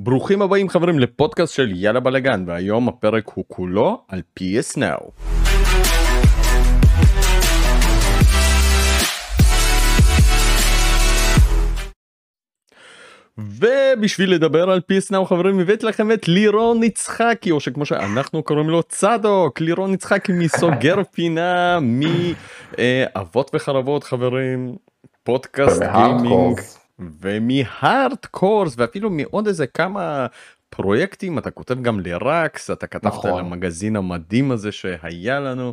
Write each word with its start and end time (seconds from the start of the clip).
ברוכים 0.00 0.42
הבאים 0.42 0.68
חברים 0.68 0.98
לפודקאסט 0.98 1.54
של 1.54 1.72
יאללה 1.74 2.00
בלאגן 2.00 2.44
והיום 2.46 2.88
הפרק 2.88 3.28
הוא 3.34 3.44
כולו 3.48 4.02
על 4.08 4.22
PS 4.38 4.76
Now. 4.76 5.10
ובשביל 13.38 14.34
לדבר 14.34 14.70
על 14.70 14.80
PS 14.92 15.12
Now 15.12 15.24
חברים 15.24 15.60
הבאתי 15.60 15.86
לכם 15.86 16.12
את 16.12 16.28
לירון 16.28 16.82
יצחקי 16.82 17.50
או 17.50 17.60
שכמו 17.60 17.86
שאנחנו 17.86 18.42
קוראים 18.42 18.70
לו 18.70 18.82
צדוק. 18.82 19.60
לירון 19.60 19.94
יצחקי 19.94 20.32
מסוגר 20.32 20.96
פינה 21.14 21.78
מאבות 21.80 23.50
וחרבות 23.54 24.04
חברים. 24.04 24.76
פודקאסט 25.22 25.82
גיימינג 25.82 26.60
ומהארד 26.98 28.26
קורס 28.30 28.74
ואפילו 28.76 29.10
מעוד 29.10 29.46
איזה 29.46 29.66
כמה 29.66 30.26
פרויקטים 30.70 31.38
אתה 31.38 31.50
כותב 31.50 31.82
גם 31.82 32.00
לרקס 32.00 32.70
אתה 32.70 32.86
כתבת 32.86 33.06
נכון. 33.12 33.30
על 33.30 33.38
המגזין 33.38 33.96
המדהים 33.96 34.50
הזה 34.50 34.72
שהיה 34.72 35.40
לנו 35.40 35.72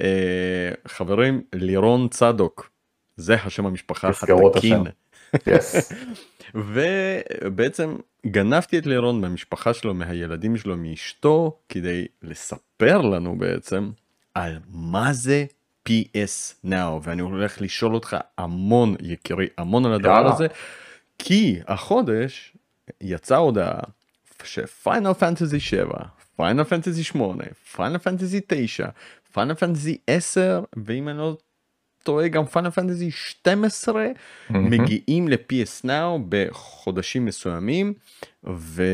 אה, 0.00 0.70
חברים 0.88 1.42
לירון 1.52 2.08
צדוק 2.08 2.70
זה 3.16 3.34
השם 3.34 3.66
המשפחה 3.66 4.10
התקין. 4.46 4.82
yes. 5.36 5.94
ובעצם 7.44 7.96
גנבתי 8.26 8.78
את 8.78 8.86
לירון 8.86 9.20
מהמשפחה 9.20 9.74
שלו 9.74 9.94
מהילדים 9.94 10.56
שלו 10.56 10.76
מאשתו 10.76 11.58
כדי 11.68 12.06
לספר 12.22 13.00
לנו 13.00 13.38
בעצם 13.38 13.90
על 14.34 14.58
מה 14.68 15.12
זה 15.12 15.44
PS 15.86 16.66
Now 16.66 17.00
ואני 17.02 17.22
הולך 17.22 17.60
לשאול 17.60 17.94
אותך 17.94 18.16
המון 18.38 18.94
יקירי 19.00 19.46
המון 19.58 19.86
על 19.86 19.92
הדבר 19.92 20.32
הזה 20.32 20.46
כי 21.18 21.58
החודש 21.66 22.56
יצאה 23.00 23.38
הודעה 23.38 23.80
ש 24.44 24.63
Final 24.63 25.12
Fantasy 25.12 25.60
7 25.60 25.98
Final 26.36 26.64
Fantasy 26.64 27.04
8 27.04 27.44
Final 27.76 27.98
Fantasy 27.98 28.40
9 28.46 28.86
Final 29.32 29.54
Fantasy 29.54 29.98
10 30.06 30.62
ואם 30.76 31.08
אני 31.08 31.18
לא 31.18 31.36
טועה 32.02 32.28
גם 32.28 32.46
Final 32.46 32.70
Fantasy 32.70 33.10
12 33.10 34.06
מגיעים 34.50 35.28
ל-PS 35.28 35.84
Now 35.84 36.20
בחודשים 36.28 37.24
מסוימים. 37.24 37.94
ו... 38.46 38.84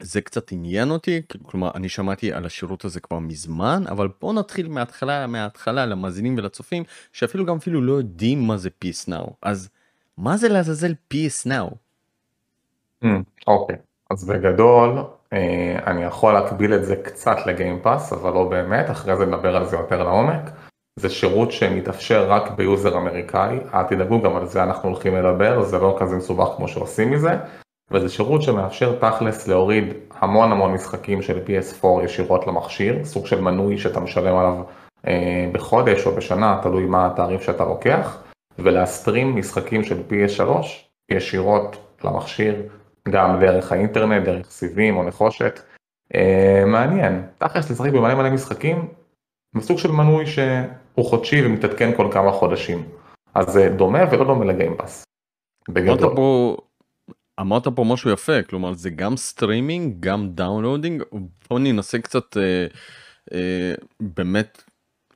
זה 0.00 0.20
קצת 0.20 0.52
עניין 0.52 0.90
אותי 0.90 1.22
כלומר 1.42 1.70
אני 1.74 1.88
שמעתי 1.88 2.32
על 2.32 2.46
השירות 2.46 2.84
הזה 2.84 3.00
כבר 3.00 3.18
מזמן 3.18 3.82
אבל 3.90 4.08
בוא 4.20 4.32
נתחיל 4.32 4.68
מההתחלה 4.68 5.26
מההתחלה 5.26 5.86
למאזינים 5.86 6.34
ולצופים 6.38 6.84
שאפילו 7.12 7.46
גם 7.46 7.56
אפילו 7.56 7.82
לא 7.82 7.92
יודעים 7.92 8.46
מה 8.46 8.56
זה 8.56 8.70
PS 8.84 9.08
Now 9.08 9.30
אז 9.42 9.68
מה 10.18 10.36
זה 10.36 10.48
לעזאזל 10.48 10.94
PS 11.14 11.46
Now. 11.46 11.74
Hmm, 13.04 13.06
אוקיי 13.46 13.76
okay. 13.76 13.78
אז 14.10 14.24
בגדול 14.24 14.98
אה, 15.32 15.78
אני 15.86 16.04
יכול 16.04 16.32
להקביל 16.32 16.74
את 16.74 16.84
זה 16.84 16.96
קצת 16.96 17.36
ל 17.46 17.53
Game 17.53 17.83
Pass 17.83 18.12
אבל 18.12 18.32
לא 18.32 18.48
באמת 18.48 18.90
אחרי 18.90 19.16
זה 19.16 19.26
נדבר 19.26 19.56
על 19.56 19.66
זה 19.66 19.76
יותר 19.76 20.02
לעומק. 20.02 20.50
זה 20.96 21.08
שירות 21.08 21.52
שמתאפשר 21.52 22.30
רק 22.30 22.50
ב 22.50 22.60
user 22.60 22.98
אמריקאי 22.98 23.58
אל 23.74 23.82
תדאגו 23.82 24.22
גם 24.22 24.36
על 24.36 24.46
זה 24.46 24.62
אנחנו 24.62 24.88
הולכים 24.88 25.16
לדבר 25.16 25.62
זה 25.62 25.78
לא 25.78 25.96
כזה 26.00 26.16
מסובך 26.16 26.48
כמו 26.56 26.68
שעושים 26.68 27.10
מזה. 27.10 27.30
וזה 27.90 28.08
שירות 28.08 28.42
שמאפשר 28.42 28.98
תכלס 28.98 29.48
להוריד 29.48 29.84
המון 30.10 30.52
המון 30.52 30.72
משחקים 30.72 31.22
של 31.22 31.38
PS4 31.46 31.86
ישירות 32.04 32.46
למכשיר, 32.46 33.04
סוג 33.04 33.26
של 33.26 33.40
מנוי 33.40 33.78
שאתה 33.78 34.00
משלם 34.00 34.36
עליו 34.36 34.62
אה, 35.06 35.50
בחודש 35.52 36.06
או 36.06 36.14
בשנה, 36.14 36.60
תלוי 36.62 36.86
מה 36.86 37.06
התעריף 37.06 37.42
שאתה 37.42 37.64
לוקח, 37.64 38.22
ולהסטרים 38.58 39.36
משחקים 39.36 39.84
של 39.84 40.02
PS3 40.10 40.42
ישירות 41.10 41.76
למכשיר, 42.04 42.62
גם 43.08 43.40
דרך 43.40 43.72
האינטרנט, 43.72 44.24
דרך 44.24 44.50
סיבים 44.50 44.96
או 44.96 45.02
נחושת. 45.02 45.60
אה, 46.14 46.62
מעניין, 46.66 47.22
תכלס 47.38 47.70
לשחק 47.70 47.90
במלא 47.90 48.14
מלא 48.14 48.30
משחקים, 48.30 48.88
בסוג 49.56 49.78
של 49.78 49.90
מנוי 49.90 50.26
שהוא 50.26 51.04
חודשי 51.04 51.46
ומתעדכן 51.46 51.96
כל 51.96 52.08
כמה 52.12 52.32
חודשים. 52.32 52.88
אז 53.34 53.46
זה 53.46 53.68
דומה 53.68 54.04
ולא 54.10 54.24
דומה 54.24 54.44
ל 54.44 54.50
Game 54.50 54.74
Pass. 54.74 55.04
בגדול. 55.68 56.56
אמרת 57.40 57.68
פה 57.68 57.84
משהו 57.84 58.10
יפה 58.10 58.42
כלומר 58.42 58.72
זה 58.72 58.90
גם 58.90 59.16
סטרימינג 59.16 59.96
גם 60.00 60.30
downloading 60.30 61.02
בוא 61.50 61.58
ננסה 61.58 61.98
קצת 61.98 62.36
אה, 62.36 62.66
אה, 63.34 63.74
באמת 64.00 64.62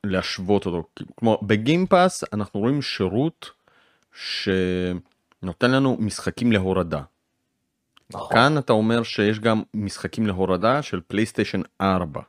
להשוות 0.03 0.65
אותו 0.65 0.83
כלומר 1.15 1.35
ב 1.41 1.50
Game 1.50 1.87
Pass 1.87 2.23
אנחנו 2.33 2.59
רואים 2.59 2.81
שירות 2.81 3.51
שנותן 4.13 5.71
לנו 5.71 5.97
משחקים 5.99 6.51
להורדה. 6.51 7.01
נכון. 8.09 8.35
כאן 8.37 8.57
אתה 8.57 8.73
אומר 8.73 9.03
שיש 9.03 9.39
גם 9.39 9.61
משחקים 9.73 10.27
להורדה 10.27 10.81
של 10.81 11.01
PlayStation 11.07 11.61
4. 11.81 12.21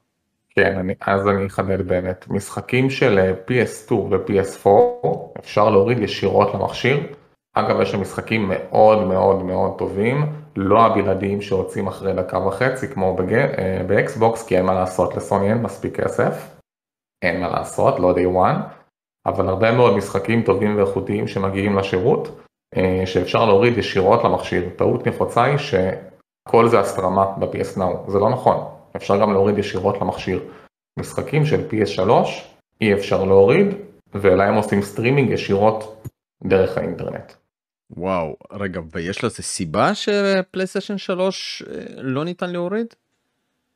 כן, 0.50 0.78
אני, 0.78 0.94
אז 1.00 1.28
אני 1.28 1.47
אחדד 1.47 1.88
באמת, 1.88 2.25
משחקים 2.28 2.91
של 2.91 3.19
אה, 3.19 3.32
PS2 3.32 3.93
ו-PS4 3.93 4.69
אפשר 5.38 5.71
להוריד 5.71 5.99
ישירות 5.99 6.55
למכשיר, 6.55 7.00
אגב, 7.55 7.81
יש 7.81 7.91
שם 7.91 8.01
משחקים 8.01 8.49
מאוד 8.49 9.07
מאוד 9.07 9.43
מאוד 9.43 9.79
טובים, 9.79 10.33
לא 10.57 10.81
הבלעדיים 10.81 11.43
שיוצאים 11.43 11.87
אחרי 11.87 12.13
דקה 12.13 12.39
וחצי 12.39 12.89
כמו 12.89 13.17
בג... 13.17 13.35
אה, 13.35 13.83
באקסבוקס, 13.87 14.47
כי 14.47 14.57
אין 14.57 14.67
מה 14.67 14.75
לעשות, 14.75 15.15
לסוני 15.15 15.51
אין 15.51 15.63
מספיק 15.63 16.01
כסף, 16.01 16.57
אין 17.23 17.41
מה 17.41 17.49
לעשות, 17.49 18.01
לא 18.01 18.15
day 18.15 18.37
one, 18.37 18.59
אבל 19.27 19.49
הרבה 19.49 19.73
מאוד 19.73 19.97
משחקים 19.97 20.43
טובים 20.43 20.77
ואיכותיים 20.77 21.29
שמגיעים 21.29 21.79
לשירות, 21.79 22.41
אה, 22.77 23.03
שאפשר 23.07 23.45
להוריד 23.45 23.79
ישירות 23.79 24.25
למכשיר. 24.25 24.69
טעות 24.77 25.07
נפוצה 25.07 25.45
היא 25.45 25.57
שכל 25.59 26.69
זה 26.69 26.81
הסטרמה 26.81 27.25
ב-PS 27.39 27.79
Now, 27.79 28.11
זה 28.11 28.19
לא 28.19 28.31
נכון, 28.31 28.57
אפשר 28.97 29.21
גם 29.21 29.33
להוריד 29.33 29.59
ישירות 29.59 30.01
למכשיר. 30.01 30.41
משחקים 30.99 31.47
של 31.47 31.69
PS3 31.71 32.11
אי 32.81 32.95
אפשר 32.95 33.25
להוריד, 33.25 33.67
ולהם 34.15 34.55
עושים 34.55 34.83
סטרימינג 34.83 35.31
ישירות 35.31 36.09
דרך 36.45 36.79
האינטרנט. 36.79 37.33
וואו 37.97 38.37
רגע 38.53 38.81
ויש 38.93 39.25
לזה 39.25 39.43
סיבה 39.43 39.94
שפלייסטיישן 39.94 40.99
3 40.99 41.62
אה, 41.62 41.84
לא 41.97 42.25
ניתן 42.25 42.50
להוריד? 42.50 42.87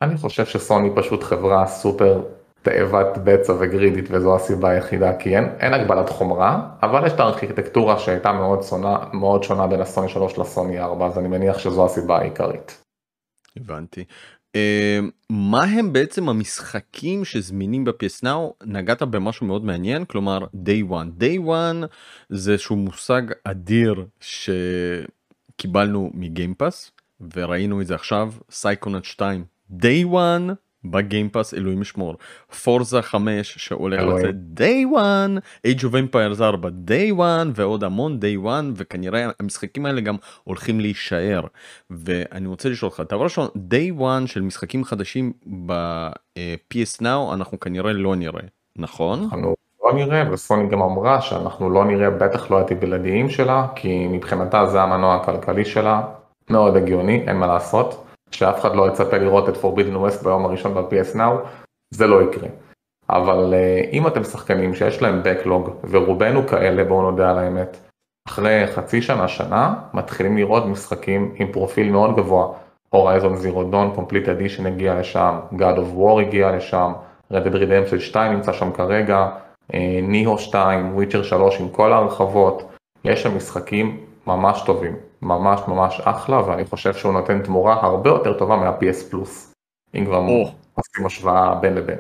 אני 0.02 0.16
חושב 0.16 0.46
שסוני 0.46 0.90
פשוט 0.96 1.22
חברה 1.22 1.66
סופר 1.66 2.22
תאבת 2.62 3.18
בצע 3.24 3.52
וגרידית 3.52 4.04
וזו 4.10 4.36
הסיבה 4.36 4.70
היחידה 4.70 5.16
כי 5.16 5.36
אין, 5.36 5.44
אין 5.60 5.74
הגבלת 5.74 6.08
חומרה 6.08 6.68
אבל 6.82 7.06
יש 7.06 7.12
את 7.12 7.20
הארכיטקטורה 7.20 7.98
שהייתה 7.98 8.32
מאוד 8.32 8.62
שונה, 8.62 8.98
מאוד 9.12 9.42
שונה 9.42 9.66
בין 9.66 9.80
הסוני 9.80 10.08
3 10.08 10.38
לסוני 10.38 10.80
4 10.80 11.06
אז 11.06 11.18
אני 11.18 11.28
מניח 11.28 11.58
שזו 11.58 11.86
הסיבה 11.86 12.18
העיקרית. 12.18 12.82
הבנתי 13.56 14.04
מה 15.30 15.64
הם 15.64 15.92
בעצם 15.92 16.28
המשחקים 16.28 17.24
שזמינים 17.24 17.84
ב-PS 17.84 18.22
Now 18.22 18.54
נגעת 18.64 19.02
במשהו 19.02 19.46
מאוד 19.46 19.64
מעניין 19.64 20.04
כלומר 20.04 20.38
day 20.44 20.90
one. 20.90 21.22
Day 21.22 21.46
one 21.46 21.86
זה 22.28 22.52
איזשהו 22.52 22.76
מושג 22.76 23.22
אדיר 23.44 24.06
שקיבלנו 24.20 26.10
מ-Game 26.14 26.60
Pass 26.60 26.90
וראינו 27.36 27.80
את 27.80 27.86
זה 27.86 27.94
עכשיו 27.94 28.32
סייקונט 28.50 29.04
2 29.04 29.44
day 29.80 30.04
one 30.12 30.52
ב-Game 30.84 31.26
Pass 31.26 31.54
אלוהים 31.54 31.82
ישמור. 31.82 32.14
Forza 32.62 33.02
5 33.02 33.54
שהולך 33.58 34.00
לצאת 34.02 34.34
day 34.56 34.96
one. 34.96 35.40
Age 35.66 35.80
of 35.80 35.92
empires 35.92 36.42
4 36.42 36.68
day 36.68 37.18
one 37.18 37.48
ועוד 37.54 37.84
המון 37.84 38.18
day 38.22 38.46
one 38.46 38.72
וכנראה 38.76 39.28
המשחקים 39.40 39.86
האלה 39.86 40.00
גם 40.00 40.16
הולכים 40.44 40.80
להישאר. 40.80 41.40
ואני 41.90 42.48
רוצה 42.48 42.68
לשאול 42.68 42.90
אותך 42.90 43.12
דבר 43.12 43.24
ראשון 43.24 43.48
day 43.54 44.00
one 44.00 44.26
של 44.26 44.42
משחקים 44.42 44.84
חדשים 44.84 45.32
ב-PS 45.66 47.02
Now 47.02 47.34
אנחנו 47.34 47.60
כנראה 47.60 47.92
לא 47.92 48.16
נראה 48.16 48.42
נכון? 48.78 49.22
אנחנו 49.22 49.54
לא 49.84 49.92
נראה 49.94 50.32
וסוני 50.32 50.68
גם 50.68 50.82
אמרה 50.82 51.20
שאנחנו 51.20 51.70
לא 51.70 51.84
נראה 51.84 52.10
בטח 52.10 52.50
לא 52.50 52.60
את 52.60 52.70
הבלעדיים 52.70 53.30
שלה 53.30 53.66
כי 53.74 54.06
מבחינתה 54.08 54.66
זה 54.66 54.82
המנוע 54.82 55.14
הכלכלי 55.14 55.64
שלה. 55.64 56.02
מאוד 56.50 56.76
הגיוני 56.76 57.24
אין 57.26 57.36
מה 57.36 57.46
לעשות. 57.46 58.07
שאף 58.30 58.60
אחד 58.60 58.76
לא 58.76 58.88
יצפה 58.88 59.18
לראות 59.18 59.48
את 59.48 59.54
Forbidden 59.54 59.96
West 60.06 60.24
ביום 60.24 60.44
הראשון 60.44 60.74
ב-PS 60.74 61.16
Now, 61.16 61.48
זה 61.94 62.06
לא 62.06 62.22
יקרה. 62.22 62.48
אבל 63.10 63.54
uh, 63.54 63.92
אם 63.92 64.06
אתם 64.06 64.24
שחקנים 64.24 64.74
שיש 64.74 65.02
להם 65.02 65.22
Backlog, 65.22 65.70
ורובנו 65.90 66.46
כאלה, 66.46 66.84
בואו 66.84 67.02
נודה 67.02 67.30
על 67.30 67.38
האמת, 67.38 67.76
אחרי 68.28 68.66
חצי 68.66 69.02
שנה, 69.02 69.28
שנה, 69.28 69.74
מתחילים 69.94 70.36
לראות 70.36 70.66
משחקים 70.66 71.34
עם 71.36 71.52
פרופיל 71.52 71.90
מאוד 71.90 72.16
גבוה. 72.16 72.46
Horizon 72.94 73.34
Zero 73.42 73.72
Dawn 73.72 73.98
Complete 73.98 74.26
Edition 74.26 74.66
הגיע 74.66 75.00
לשם, 75.00 75.38
God 75.52 75.76
of 75.76 75.98
War 75.98 76.20
הגיע 76.20 76.56
לשם, 76.56 76.92
Red 77.32 77.36
Dead 77.36 77.54
Redemption 77.54 78.00
2 78.00 78.32
נמצא 78.32 78.52
שם 78.52 78.72
כרגע, 78.72 79.28
ניהו 80.02 80.38
2, 80.38 80.98
Witcher 80.98 81.22
3 81.22 81.60
עם 81.60 81.68
כל 81.68 81.92
ההרחבות, 81.92 82.72
יש 83.04 83.22
שם 83.22 83.36
משחקים 83.36 84.00
ממש 84.26 84.62
טובים. 84.66 84.96
ממש 85.22 85.60
ממש 85.68 86.00
אחלה 86.04 86.48
ואני 86.48 86.64
חושב 86.64 86.94
שהוא 86.94 87.12
נותן 87.12 87.42
תמורה 87.42 87.74
הרבה 87.74 88.10
יותר 88.10 88.38
טובה 88.38 88.56
מה-PS 88.56 89.10
פלוס. 89.10 89.52
אם 89.94 90.04
כבר. 90.04 90.18
עושים 90.74 91.06
השוואה 91.06 91.54
בין 91.54 91.74
לבין. 91.74 91.98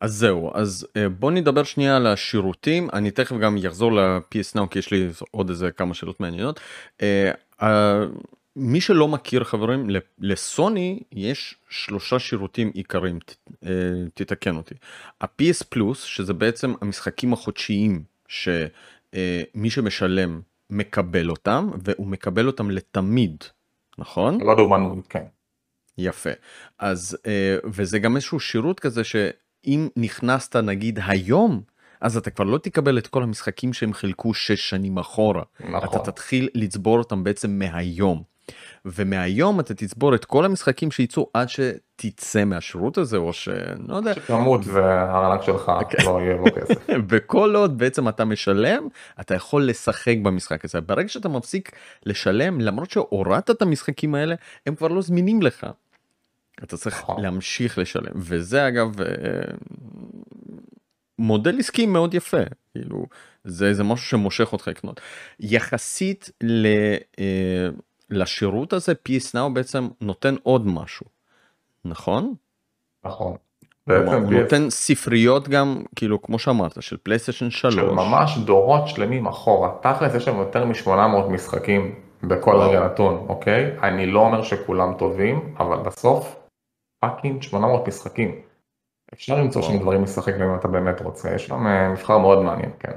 אז 0.00 0.14
זהו 0.14 0.50
אז 0.54 0.86
אה, 0.96 1.08
בוא 1.08 1.30
נדבר 1.30 1.62
שנייה 1.62 1.96
על 1.96 2.06
השירותים 2.06 2.88
אני 2.92 3.10
תכף 3.10 3.36
גם 3.36 3.56
אחזור 3.66 3.92
ל-PS 3.92 4.56
Now 4.56 4.66
כי 4.70 4.78
יש 4.78 4.90
לי 4.90 5.08
עוד 5.30 5.48
איזה 5.48 5.70
כמה 5.70 5.94
שאלות 5.94 6.20
מעניינות. 6.20 6.60
Uh, 7.60 7.64
מי 8.56 8.80
שלא 8.80 9.08
מכיר 9.08 9.44
חברים, 9.44 9.90
לסוני 10.18 11.00
יש 11.12 11.54
שלושה 11.68 12.18
שירותים 12.18 12.70
עיקריים, 12.74 13.18
אה, 13.64 13.70
תתקן 14.14 14.56
אותי. 14.56 14.74
ה-PS 15.20 15.64
פלוס, 15.68 16.02
שזה 16.02 16.34
בעצם 16.34 16.74
המשחקים 16.80 17.32
החודשיים 17.32 18.02
שמי 18.28 19.70
שמשלם 19.70 20.40
מקבל 20.70 21.30
אותם, 21.30 21.70
והוא 21.84 22.06
מקבל 22.06 22.46
אותם 22.46 22.70
לתמיד, 22.70 23.44
נכון? 23.98 24.40
לא 24.40 24.54
דוגמנות, 24.56 25.06
כן. 25.08 25.24
יפה. 25.98 26.30
אז, 26.78 27.18
אה, 27.26 27.56
וזה 27.64 27.98
גם 27.98 28.16
איזשהו 28.16 28.40
שירות 28.40 28.80
כזה 28.80 29.04
שאם 29.04 29.88
נכנסת 29.96 30.56
נגיד 30.56 30.98
היום, 31.06 31.62
אז 32.00 32.16
אתה 32.16 32.30
כבר 32.30 32.44
לא 32.44 32.58
תקבל 32.58 32.98
את 32.98 33.06
כל 33.06 33.22
המשחקים 33.22 33.72
שהם 33.72 33.92
חילקו 33.92 34.34
6 34.34 34.70
שנים 34.70 34.98
אחורה. 34.98 35.42
נכון. 35.60 36.00
אתה 36.00 36.12
תתחיל 36.12 36.48
לצבור 36.54 36.98
אותם 36.98 37.24
בעצם 37.24 37.58
מהיום. 37.58 38.22
ומהיום 38.84 39.60
אתה 39.60 39.74
תצבור 39.74 40.14
את 40.14 40.24
כל 40.24 40.44
המשחקים 40.44 40.90
שייצאו 40.90 41.30
עד 41.34 41.48
שתצא 41.48 42.44
מהשירות 42.44 42.98
הזה 42.98 43.16
או 43.16 43.32
ש... 43.32 43.48
לא 43.88 43.96
יודע. 43.96 44.14
שתמות 44.14 44.60
והארנק 44.64 45.42
שלך 45.42 45.68
okay. 45.68 45.72
אוקיי. 45.72 46.04
לא 46.04 46.20
יהיה 46.20 46.36
בו 46.36 46.44
כסף. 46.56 46.86
וכל 47.08 47.56
עוד 47.56 47.78
בעצם 47.78 48.08
אתה 48.08 48.24
משלם 48.24 48.88
אתה 49.20 49.34
יכול 49.34 49.68
לשחק 49.68 50.16
במשחק 50.22 50.64
הזה 50.64 50.80
ברגע 50.80 51.08
שאתה 51.08 51.28
מפסיק 51.28 51.70
לשלם 52.06 52.60
למרות 52.60 52.90
שהורדת 52.90 53.50
את 53.50 53.62
המשחקים 53.62 54.14
האלה 54.14 54.34
הם 54.66 54.74
כבר 54.74 54.88
לא 54.88 55.02
זמינים 55.02 55.42
לך. 55.42 55.66
אתה 56.64 56.76
צריך 56.76 56.98
נכון. 56.98 57.22
להמשיך 57.22 57.78
לשלם 57.78 58.12
וזה 58.14 58.68
אגב 58.68 59.00
אה, 59.00 59.06
מודל 61.18 61.58
עסקי 61.58 61.86
מאוד 61.86 62.14
יפה 62.14 62.42
כאילו 62.72 63.06
זה 63.44 63.74
זה 63.74 63.84
משהו 63.84 64.06
שמושך 64.06 64.52
אותך 64.52 64.68
לקנות 64.68 65.00
יחסית 65.40 66.30
ל, 66.42 66.66
אה, 67.18 67.68
לשירות 68.10 68.72
הזה 68.72 68.92
PS 69.08 69.34
Now 69.34 69.54
בעצם 69.54 69.88
נותן 70.00 70.34
עוד 70.42 70.66
משהו 70.66 71.06
נכון? 71.84 72.34
נכון. 73.04 73.36
הוא 73.86 74.32
נותן 74.42 74.70
ספריות 74.70 75.48
גם 75.48 75.82
כאילו 75.96 76.22
כמו 76.22 76.38
שאמרת 76.38 76.82
של 76.82 76.96
פלייסטיישן 76.96 77.50
3. 77.50 77.74
של 77.74 77.90
ממש 77.90 78.38
דורות 78.38 78.88
שלמים 78.88 79.26
אחורה 79.26 79.70
תכלס 79.82 80.14
יש 80.14 80.24
שם 80.24 80.36
יותר 80.36 80.64
מ-800 80.64 81.28
משחקים 81.30 81.94
בכל 82.22 82.56
רגע 82.56 82.84
נתון 82.84 83.26
אוקיי 83.28 83.78
אני 83.82 84.06
לא 84.06 84.20
אומר 84.20 84.42
שכולם 84.42 84.94
טובים 84.98 85.54
אבל 85.58 85.76
בסוף 85.76 86.36
fucking 87.00 87.42
800 87.42 87.88
משחקים. 87.88 88.40
אפשר 89.14 89.36
למצוא 89.36 89.62
שם 89.62 89.78
דברים 89.78 90.02
לשחק 90.02 90.34
אם 90.34 90.54
אתה 90.54 90.68
באמת 90.68 91.00
רוצה, 91.00 91.34
יש 91.34 91.46
שם 91.46 91.66
אה, 91.66 91.88
מבחר 91.88 92.18
מאוד 92.18 92.42
מעניין, 92.42 92.70
כן. 92.78 92.92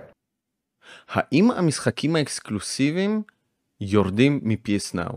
האם 1.09 1.51
המשחקים 1.51 2.15
האקסקלוסיביים 2.15 3.23
יורדים 3.81 4.39
מ-PS 4.43 4.95
Now? 4.95 5.15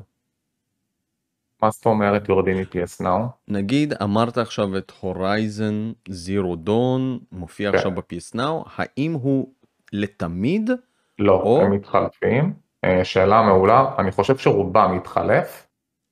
מה 1.63 1.71
זאת 1.71 1.87
אומרת 1.87 2.29
יורדים 2.29 2.57
מ-PS 2.57 3.05
Now? 3.05 3.21
נגיד 3.49 3.95
אמרת 4.03 4.39
עכשיו 4.39 4.79
את 4.79 4.93
הורייזן 5.01 5.93
זירו 6.09 6.57
דון 6.57 7.19
מופיע 7.33 7.71
כן. 7.71 7.77
עכשיו 7.77 7.91
ב-PS 7.91 8.37
Now, 8.37 8.69
האם 8.77 9.13
הוא 9.13 9.49
לתמיד? 9.93 10.71
לא, 11.19 11.33
או... 11.33 11.61
הם 11.63 11.73
מתחלפים. 11.73 12.53
אה, 12.85 13.05
שאלה 13.05 13.43
מעולה, 13.43 13.85
אני 13.99 14.11
חושב 14.11 14.37
שרובם 14.37 14.97
מתחלף. 14.97 15.67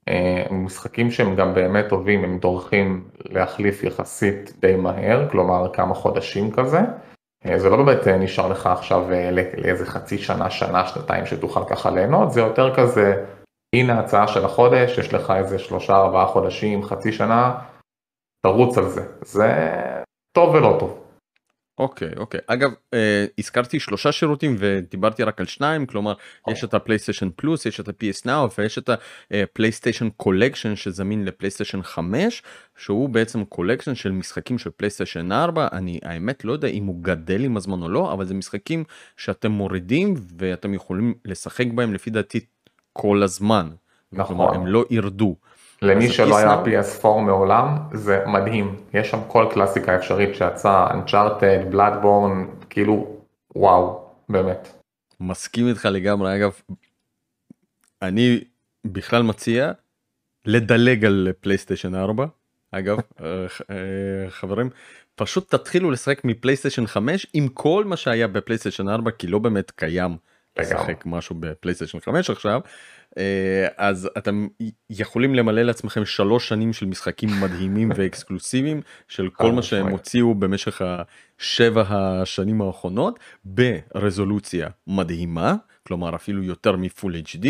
אה, 0.08 0.44
משחקים 0.50 1.10
שהם 1.10 1.36
גם 1.36 1.54
באמת 1.54 1.88
טובים, 1.88 2.24
הם 2.24 2.38
דורכים 2.38 3.08
להחליף 3.24 3.84
יחסית 3.84 4.52
די 4.60 4.76
מהר, 4.76 5.28
כלומר 5.30 5.72
כמה 5.72 5.94
חודשים 5.94 6.50
כזה. 6.50 6.80
אה, 7.46 7.58
זה 7.58 7.70
לא 7.70 7.76
באמת 7.76 8.08
אה, 8.08 8.18
נשאר 8.18 8.48
לך 8.48 8.66
עכשיו 8.66 9.10
לאיזה 9.32 9.86
חצי 9.86 10.18
שנה, 10.18 10.50
שנה, 10.50 10.86
שנתיים 10.86 11.26
שתוכל 11.26 11.64
ככה 11.64 11.90
ליהנות, 11.90 12.32
זה 12.32 12.40
יותר 12.40 12.74
כזה, 12.76 13.24
הנה 13.74 14.00
הצעה 14.00 14.28
של 14.28 14.44
החודש, 14.44 14.98
יש 14.98 15.14
לך 15.14 15.30
איזה 15.30 15.58
שלושה, 15.58 15.96
ארבעה 15.96 16.26
חודשים, 16.26 16.82
חצי 16.82 17.12
שנה, 17.12 17.58
תרוץ 18.46 18.78
על 18.78 18.88
זה. 18.88 19.02
זה 19.24 19.70
טוב 20.36 20.54
ולא 20.54 20.76
טוב. 20.80 20.99
אוקיי 21.78 22.10
אוקיי 22.16 22.40
אגב 22.46 22.70
אה, 22.94 23.24
הזכרתי 23.38 23.80
שלושה 23.80 24.12
שירותים 24.12 24.56
ודיברתי 24.58 25.22
רק 25.22 25.40
על 25.40 25.46
שניים 25.46 25.86
כלומר 25.86 26.12
oh. 26.12 26.52
יש 26.52 26.64
את 26.64 26.74
הפלייסטיישן 26.74 27.28
פלוס 27.36 27.66
יש 27.66 27.80
את 27.80 27.88
ה-PS 27.88 28.26
Now 28.26 28.54
ויש 28.58 28.78
את 28.78 28.90
הפלייסטיישן 29.30 30.08
Collection 30.16 30.76
שזמין 30.76 31.24
לפלייסטיישן 31.24 31.82
5 31.82 32.42
שהוא 32.76 33.08
בעצם 33.08 33.44
collection 33.44 33.94
של 33.94 34.12
משחקים 34.12 34.58
של 34.58 34.70
פלייסטיישן 34.76 35.32
4 35.32 35.68
אני 35.72 35.98
האמת 36.02 36.44
לא 36.44 36.52
יודע 36.52 36.68
אם 36.68 36.84
הוא 36.84 37.02
גדל 37.02 37.44
עם 37.44 37.56
הזמן 37.56 37.82
או 37.82 37.88
לא 37.88 38.12
אבל 38.12 38.26
זה 38.26 38.34
משחקים 38.34 38.84
שאתם 39.16 39.52
מורידים 39.52 40.14
ואתם 40.38 40.74
יכולים 40.74 41.14
לשחק 41.24 41.66
בהם 41.74 41.94
לפי 41.94 42.10
דעתי 42.10 42.40
כל 42.92 43.22
הזמן. 43.22 43.70
נכון. 44.12 44.26
כלומר, 44.36 44.54
הם 44.54 44.66
לא 44.66 44.84
ירדו. 44.90 45.36
למי 45.82 46.08
שלא 46.08 46.38
היה 46.38 46.62
PS4 46.64 47.06
מעולם, 47.06 47.76
זה 47.92 48.24
מדהים. 48.26 48.76
יש 48.94 49.10
שם 49.10 49.18
כל 49.28 49.46
קלאסיקה 49.52 49.96
אפשרית 49.96 50.34
שיצאה, 50.34 50.90
Uncharted, 50.90 51.74
Bloodborne, 51.74 52.64
כאילו, 52.70 53.16
וואו, 53.56 54.04
באמת. 54.28 54.68
מסכים 55.20 55.68
איתך 55.68 55.84
לגמרי, 55.84 56.36
אגב, 56.36 56.60
אני 58.02 58.44
בכלל 58.84 59.22
מציע 59.22 59.72
לדלג 60.46 61.04
על 61.04 61.28
פלייסטיישן 61.40 61.94
4, 61.94 62.26
אגב, 62.70 62.98
אה, 63.20 63.46
אה, 63.70 64.30
חברים, 64.30 64.70
פשוט 65.14 65.54
תתחילו 65.54 65.90
לשחק 65.90 66.24
מפלייסטיישן 66.24 66.86
5 66.86 67.26
עם 67.32 67.48
כל 67.48 67.84
מה 67.84 67.96
שהיה 67.96 68.28
בפלייסטיישן 68.28 68.88
4, 68.88 69.10
כי 69.10 69.26
לא 69.26 69.38
באמת 69.38 69.70
קיים 69.70 70.16
לשחק 70.58 71.02
משהו 71.06 71.36
בפלייסטיישן 71.40 72.00
5 72.00 72.30
עכשיו. 72.30 72.60
אה, 73.18 73.66
אז 73.76 74.08
אתם 74.18 74.46
יכולים 74.90 75.34
למלא 75.34 75.62
לעצמכם 75.62 76.04
שלוש 76.04 76.48
שנים 76.48 76.72
של 76.72 76.86
משחקים 76.86 77.28
מדהימים 77.40 77.90
ואקסקלוסיביים 77.96 78.82
של 79.08 79.28
כל 79.30 79.52
מה 79.52 79.62
שהם 79.62 79.88
הוציאו 79.88 80.34
במשך 80.34 80.82
השבע 80.84 81.84
השנים 81.88 82.62
האחרונות 82.62 83.18
ברזולוציה 83.44 84.68
מדהימה 84.86 85.54
כלומר 85.86 86.14
אפילו 86.14 86.42
יותר 86.42 86.76
מ-Full 86.76 87.14
HD 87.14 87.46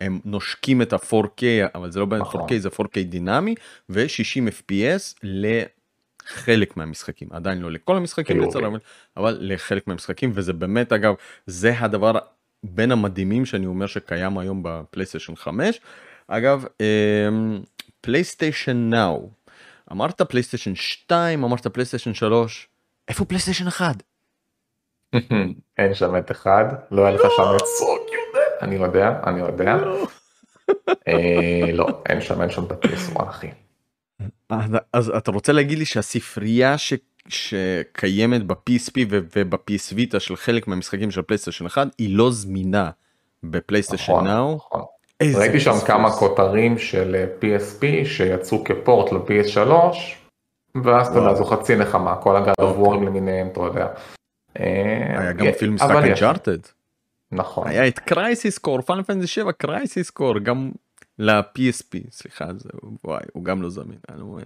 הם 0.00 0.20
נושקים 0.24 0.82
את 0.82 0.92
ה-4K 0.92 1.42
אבל 1.74 1.90
זה 1.90 2.00
לא 2.00 2.06
4K 2.10 2.16
נכון. 2.16 2.58
זה 2.58 2.68
4K 2.68 3.02
דינמי 3.04 3.54
ו-60 3.88 4.48
FPS 4.48 5.14
לחלק 5.22 6.76
מהמשחקים. 6.76 7.28
עדיין 7.32 7.60
לא 7.60 7.70
לכל 7.70 7.96
המשחקים 7.96 8.40
לצער, 8.40 8.62
אבל 9.16 9.36
לחלק 9.40 9.86
מהמשחקים 9.86 10.30
וזה 10.34 10.52
באמת 10.52 10.92
אגב 10.92 11.14
זה 11.46 11.78
הדבר 11.78 12.18
בין 12.64 12.92
המדהימים 12.92 13.46
שאני 13.46 13.66
אומר 13.66 13.86
שקיים 13.86 14.38
היום 14.38 14.62
בפלייסטיישן 14.64 15.36
5. 15.36 15.80
אגב, 16.28 16.64
פלייסטיישן 18.00 18.90
Now, 18.90 19.30
אמרת 19.92 20.22
פלייסטיישן 20.22 20.74
2, 20.74 21.44
אמרת 21.44 21.66
פלייסטיישן 21.66 22.14
3, 22.14 22.68
איפה 23.08 23.24
פלייסטיישן 23.24 23.66
1? 23.66 24.02
אין 25.78 25.94
שם 25.94 26.16
את 26.16 26.30
אחד, 26.30 26.64
לא 26.90 27.06
היה 27.06 27.14
לך 27.14 27.20
שם 27.36 27.56
את 27.56 27.66
סוק, 27.66 28.08
אני 28.62 28.74
יודע, 28.74 29.20
אני 29.26 29.40
יודע. 29.40 29.76
לא. 29.76 30.06
אה, 31.08 31.72
לא, 31.72 32.02
אין 32.08 32.20
שם, 32.20 32.42
אין 32.42 32.50
שם 32.50 32.64
את 32.64 32.72
הפלייסטיישן 32.72 33.20
אחי. 33.20 33.48
אז 34.92 35.08
אתה 35.08 35.30
רוצה 35.30 35.52
להגיד 35.52 35.78
לי 35.78 35.84
שהספרייה 35.84 36.78
ש... 36.78 36.94
שקיימת 37.28 38.46
ב-PSP 38.46 39.00
וב-PS 39.10 39.96
Vita 39.96 40.18
של 40.18 40.36
חלק 40.36 40.68
מהמשחקים 40.68 41.10
של 41.10 41.22
פלייסטיישן 41.22 41.66
1 41.66 41.86
היא 41.98 42.16
לא 42.16 42.30
זמינה 42.30 42.90
בפלייסטיישן 43.42 44.12
נכון, 44.12 44.26
Now. 44.26 44.54
נכון. 44.54 44.82
ראיתי 45.22 45.60
שם 45.60 45.74
כמה 45.86 46.10
כותרים 46.10 46.78
של 46.78 47.24
PSP 47.40 47.84
אה, 47.84 48.04
שיצאו 48.04 48.64
כ 48.64 48.80
port 48.80 49.12
ל-PS3 49.12 49.70
ואז 50.84 51.08
אתה 51.08 51.18
יודע 51.18 51.34
זו 51.34 51.44
חצי 51.44 51.76
נחמה 51.76 52.16
כל 52.16 52.36
ה 52.36 52.40
God 52.40 52.52
of 52.60 52.76
War 52.76 52.92
ים 52.92 53.02
למיניהם 53.02 53.48
אתה 53.52 53.60
יודע. 53.60 53.86
אה, 54.60 55.20
היה 55.20 55.32
גם 55.32 55.46
אפילו 55.46 55.72
משחק 55.72 55.90
Uncharted. 55.90 56.58
נכון. 57.32 57.68
היה 57.68 57.88
את 57.88 57.98
Crisis 57.98 58.58
Core 58.58 58.80
Final 58.80 59.02
Fantasy 59.02 59.26
7 59.26 59.52
Crisis 59.52 60.10
Core 60.10 60.38
גם 60.38 60.70
ל-PSP 61.18 62.10
סליחה 62.10 62.54
זה 62.56 62.68
וואי 63.04 63.22
הוא 63.32 63.44
גם 63.44 63.62
לא 63.62 63.70
זמין. 63.70 63.98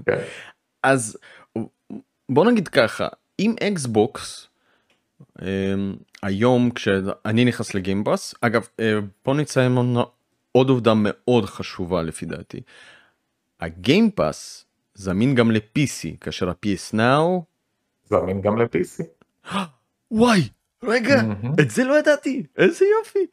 כן. 0.07 0.23
אז 0.83 1.17
בוא 2.29 2.51
נגיד 2.51 2.69
ככה 2.69 3.09
אם 3.39 3.55
אקסבוקס 3.63 4.49
אמ, 5.43 5.97
היום 6.23 6.71
כשאני 6.71 7.45
נכנס 7.45 7.75
ל-Game 7.75 8.11
Pass 8.11 8.35
אגב 8.41 8.69
אה, 8.81 8.99
בוא 9.25 9.35
נציין 9.35 9.79
עוד 10.53 10.69
עובדה 10.69 10.93
מאוד 10.97 11.45
חשובה 11.45 12.03
לפי 12.03 12.27
דעתי. 12.27 12.61
הגיימפאס 13.61 14.65
זמין 14.95 15.35
גם 15.35 15.51
ל-PC 15.51 16.17
כאשר 16.21 16.49
ה-PS 16.49 16.95
Now 16.95 17.43
זמין 18.05 18.41
גם 18.41 18.59
ל-PC. 18.59 19.05
וואי 20.11 20.49
רגע 20.83 21.21
mm-hmm. 21.21 21.63
את 21.63 21.71
זה 21.71 21.85
לא 21.85 21.99
ידעתי 21.99 22.43
איזה 22.57 22.85
יופי. 22.99 23.27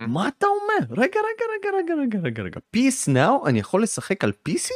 מה 0.00 0.28
אתה 0.28 0.46
אומר 0.46 1.02
רגע 1.02 1.20
רגע 1.20 1.44
רגע 1.54 1.70
רגע 1.78 1.94
רגע 2.02 2.18
רגע 2.18 2.42
רגע 2.42 2.60
PS 2.76 3.08
Now 3.08 3.48
אני 3.48 3.58
יכול 3.58 3.82
לשחק 3.82 4.24
על 4.24 4.32
PC? 4.48 4.70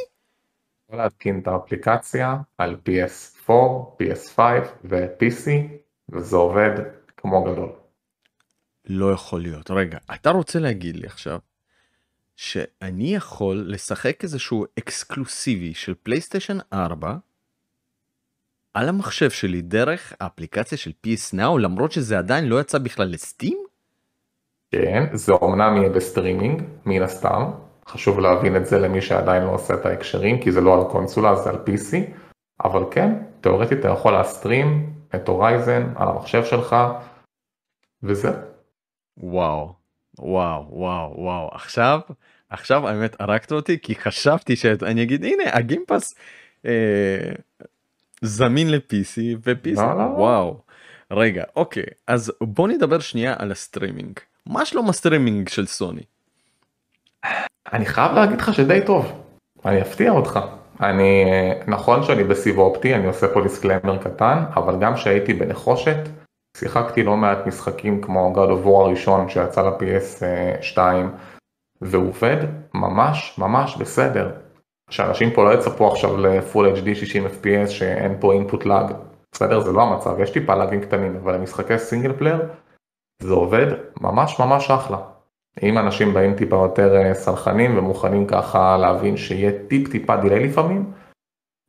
יכול 0.87 0.99
להתקין 1.03 1.39
את 1.39 1.47
האפליקציה 1.47 2.37
על 2.57 2.75
PS4, 2.89 3.51
PS5 3.99 4.39
ו-PC 4.83 5.49
וזה 6.09 6.35
עובד 6.35 6.71
כמו 7.17 7.43
גדול. 7.43 7.69
לא 8.85 9.11
יכול 9.11 9.41
להיות. 9.41 9.71
רגע, 9.71 9.97
אתה 10.15 10.29
רוצה 10.29 10.59
להגיד 10.59 10.95
לי 10.95 11.07
עכשיו 11.07 11.39
שאני 12.35 13.15
יכול 13.15 13.65
לשחק 13.67 14.23
איזשהו 14.23 14.65
exclusive 14.79 15.73
של 15.73 15.93
פלייסטיישן 16.03 16.57
4 16.73 17.17
על 18.73 18.89
המחשב 18.89 19.29
שלי 19.29 19.61
דרך 19.61 20.13
האפליקציה 20.19 20.77
של 20.77 20.91
PS 21.07 21.33
Now 21.33 21.59
למרות 21.59 21.91
שזה 21.91 22.17
עדיין 22.17 22.45
לא 22.45 22.61
יצא 22.61 22.77
בכלל 22.77 23.07
ל-Steam? 23.07 23.66
כן, 24.71 25.03
זה 25.13 25.31
אומנם 25.31 25.77
יהיה 25.77 25.89
בסטרימינג, 25.89 26.63
מן 26.85 27.01
הסתם, 27.01 27.43
חשוב 27.87 28.19
להבין 28.19 28.55
את 28.55 28.65
זה 28.65 28.79
למי 28.79 29.01
שעדיין 29.01 29.43
לא 29.43 29.51
עושה 29.51 29.73
את 29.73 29.85
ההקשרים, 29.85 30.41
כי 30.41 30.51
זה 30.51 30.61
לא 30.61 30.73
על 30.73 30.91
קונסולה, 30.91 31.35
זה 31.35 31.49
על 31.49 31.55
PC, 31.55 31.95
אבל 32.63 32.83
כן, 32.91 33.13
תאורטית 33.41 33.79
אתה 33.79 33.87
יכול 33.87 34.13
להסטרים 34.13 34.93
את 35.15 35.27
Horizon 35.27 35.93
על 35.95 36.07
המחשב 36.07 36.45
שלך, 36.45 36.75
וזה. 38.03 38.31
וואו, 39.17 39.73
וואו, 40.19 40.65
וואו, 40.69 41.13
וואו, 41.17 41.49
עכשיו, 41.53 41.99
עכשיו 42.49 42.87
האמת 42.87 43.21
הרגת 43.21 43.51
אותי, 43.51 43.79
כי 43.81 43.95
חשבתי 43.95 44.55
שאני 44.55 45.03
אגיד, 45.03 45.23
הנה, 45.25 45.43
ה-Game 45.53 45.90
Pass 45.90 46.15
אה, 46.65 47.31
זמין 48.21 48.71
ל-PC 48.71 49.19
ו-PC, 49.45 49.81
לא, 49.81 49.97
לא. 49.97 50.03
וואו. 50.03 50.61
רגע, 51.11 51.43
אוקיי, 51.55 51.85
אז 52.07 52.33
בוא 52.41 52.67
נדבר 52.67 52.99
שנייה 52.99 53.35
על 53.39 53.51
הסטרימינג. 53.51 54.19
מה 54.49 54.65
שלום 54.65 54.89
הסטרימינג 54.89 55.49
של 55.49 55.65
סוני? 55.65 56.01
אני 57.73 57.85
חייב 57.85 58.11
להגיד 58.11 58.41
לך 58.41 58.53
שדי 58.53 58.79
טוב, 58.85 59.23
אני 59.65 59.81
אפתיע 59.81 60.11
אותך. 60.11 60.39
אני, 60.81 61.25
נכון 61.67 62.03
שאני 62.03 62.23
בסיב 62.23 62.57
אופטי, 62.57 62.95
אני 62.95 63.07
עושה 63.07 63.27
פה 63.33 63.41
disclaimer 63.41 63.97
קטן, 63.97 64.43
אבל 64.55 64.79
גם 64.79 64.95
כשהייתי 64.95 65.33
בנחושת, 65.33 65.97
שיחקתי 66.57 67.03
לא 67.03 67.17
מעט 67.17 67.47
משחקים 67.47 68.01
כמו 68.01 68.33
God 68.35 68.49
of 68.49 68.67
War 68.67 68.85
הראשון 68.85 69.29
שיצא 69.29 69.61
ל-PS2, 69.61 70.77
והוא 71.81 72.09
עובד 72.09 72.37
ממש 72.73 73.35
ממש 73.37 73.77
בסדר. 73.77 74.31
שאנשים 74.89 75.31
פה 75.31 75.43
לא 75.43 75.53
יצפו 75.53 75.91
עכשיו 75.91 76.17
ל-Full 76.17 76.83
HD 76.83 76.95
60 76.95 77.25
FPS 77.25 77.69
שאין 77.69 78.17
פה 78.19 78.33
input 78.33 78.63
lag, 78.63 78.93
בסדר? 79.31 79.59
זה 79.59 79.71
לא 79.71 79.81
המצב, 79.81 80.19
יש 80.19 80.29
טיפה 80.29 80.55
לאגים 80.55 80.81
קטנים, 80.81 81.15
אבל 81.23 81.35
למשחקי 81.35 81.79
single 81.79 82.13
player 82.13 82.39
זה 83.21 83.33
עובד 83.33 83.67
ממש 84.01 84.39
ממש 84.39 84.71
אחלה. 84.71 84.97
אם 85.63 85.77
אנשים 85.77 86.13
באים 86.13 86.35
טיפה 86.37 86.55
יותר 86.55 86.95
אה, 86.95 87.13
סלחנים 87.13 87.77
ומוכנים 87.77 88.27
ככה 88.27 88.77
להבין 88.77 89.17
שיהיה 89.17 89.51
טיפ 89.67 89.91
טיפה 89.91 90.17
delay 90.17 90.47
לפעמים, 90.47 90.93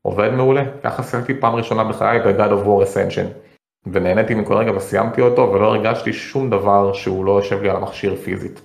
עובד 0.07 0.31
מעולה. 0.31 0.63
ככה 0.85 1.03
שיחקתי 1.03 1.41
פעם 1.41 1.55
ראשונה 1.55 1.85
בחיי 1.85 2.21
ב-God 2.21 2.51
of 2.51 2.67
War 2.67 2.85
Ascension. 2.85 3.49
ונהניתי 3.93 4.35
מכל 4.35 4.55
רגע 4.55 4.77
וסיימתי 4.77 5.21
אותו 5.21 5.43
ולא 5.43 5.67
הרגשתי 5.67 6.13
שום 6.13 6.51
דבר 6.51 6.93
שהוא 6.93 7.25
לא 7.25 7.33
יושב 7.33 7.63
לי 7.63 7.71
על 7.71 7.77
המכשיר 7.77 8.17
פיזית. 8.17 8.61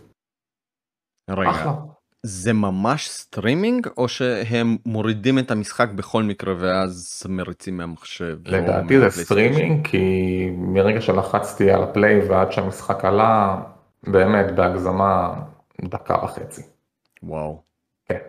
רגע, 1.29 1.49
אחלה. 1.49 1.92
זה 2.25 2.53
ממש 2.53 3.09
סטרימינג 3.09 3.87
או 3.97 4.07
שהם 4.07 4.77
מורידים 4.85 5.39
את 5.39 5.51
המשחק 5.51 5.89
בכל 5.89 6.23
מקרה 6.23 6.53
ואז 6.59 7.23
מריצים 7.29 7.77
מהמחשב? 7.77 8.37
לדעתי 8.45 8.99
זה? 8.99 9.09
סטרימינג 9.09 9.87
כי 9.87 10.49
מרגע 10.57 11.01
שלחצתי 11.01 11.71
על 11.71 11.83
ה-play 11.83 12.29
ועד 12.29 12.51
שהמשחק 12.51 13.05
עלה, 13.05 13.61
באמת 14.03 14.55
בהגזמה 14.55 15.33
דקה 15.81 16.23
וחצי. 16.23 16.61
וואו, 17.23 17.61
כן. 18.05 18.19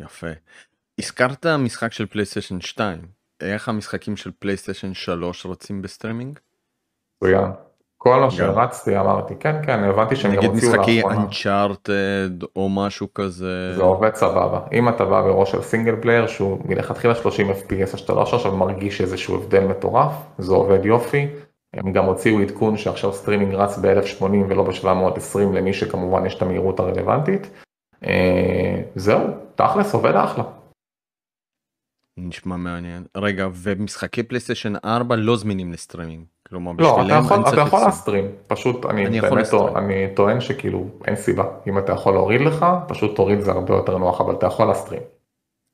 יפה. 0.00 0.30
הזכרת 0.98 1.46
משחק 1.46 1.92
של 1.92 2.06
פלייסטיישן 2.06 2.60
2, 2.60 2.98
איך 3.40 3.68
המשחקים 3.68 4.16
של 4.16 4.30
פלייסטיישן 4.38 4.94
3 4.94 5.46
רצים 5.46 5.82
בסטרימינג? 5.82 6.38
מצוין. 7.22 7.50
כל 7.98 8.20
מה 8.20 8.30
שרצתי 8.30 8.98
אמרתי 8.98 9.34
כן 9.40 9.56
כן 9.66 9.84
הבנתי 9.84 10.16
שהם 10.16 10.30
גם 10.30 10.38
נגיד 10.38 10.50
הוציאו 10.50 10.72
משחקי 10.72 11.02
לאחרונה. 11.02 11.26
Uncharted 11.30 12.44
או 12.56 12.68
משהו 12.68 13.14
כזה. 13.14 13.74
זה 13.76 13.82
עובד 13.82 14.14
סבבה. 14.14 14.60
אם 14.72 14.88
אתה 14.88 15.04
בא 15.04 15.22
בראש 15.22 15.50
של 15.50 15.62
single 15.62 15.96
player 16.00 16.26
שהוא 16.26 16.58
מלכתחילה 16.64 17.14
30 17.14 17.50
FPS, 17.50 17.96
שאתה 17.96 18.12
לא 18.12 18.22
עכשיו 18.22 18.56
מרגיש 18.56 19.00
איזשהו 19.00 19.34
הבדל 19.34 19.64
מטורף, 19.64 20.12
זה 20.38 20.52
עובד 20.52 20.84
יופי. 20.84 21.28
הם 21.74 21.92
גם 21.92 22.04
הוציאו 22.04 22.40
עדכון 22.40 22.76
שעכשיו 22.76 23.12
סטרימינג 23.12 23.54
רץ 23.54 23.78
ב-1080 23.78 24.24
ולא 24.48 24.62
ב-720 24.62 25.38
למי 25.54 25.72
שכמובן 25.72 26.26
יש 26.26 26.34
את 26.34 26.42
המהירות 26.42 26.80
הרלוונטית. 26.80 27.50
אה, 28.06 28.80
זהו, 28.96 29.20
תכלס 29.54 29.94
עובד 29.94 30.14
אחלה. 30.14 30.44
נשמע 32.20 32.56
מעניין. 32.56 33.04
רגע, 33.16 33.48
ומשחקי 33.54 34.22
פלייסטיישן 34.22 34.72
4 34.84 35.16
לא 35.16 35.36
זמינים 35.36 35.72
לסטרימינג. 35.72 36.24
כלומר, 36.48 36.72
לא, 36.78 37.02
אתה 37.06 37.14
יכול, 37.14 37.48
אתה 37.48 37.60
יכול. 37.60 37.80
ל-stream, 37.80 38.26
פשוט 38.46 38.86
אני, 38.86 39.06
אני 39.06 39.20
באמת 39.20 39.32
ל-stream. 39.32 39.76
אני 39.76 40.06
טוען 40.16 40.40
שכאילו 40.40 40.86
אין 41.04 41.16
סיבה. 41.16 41.44
אם 41.68 41.78
אתה 41.78 41.92
יכול 41.92 42.12
להוריד 42.12 42.40
לך, 42.40 42.66
פשוט 42.88 43.16
תוריד 43.16 43.40
זה 43.40 43.50
הרבה 43.50 43.74
יותר 43.74 43.98
נוח, 43.98 44.20
אבל 44.20 44.34
אתה 44.34 44.46
יכול 44.46 44.66
ל-stream. 44.66 45.02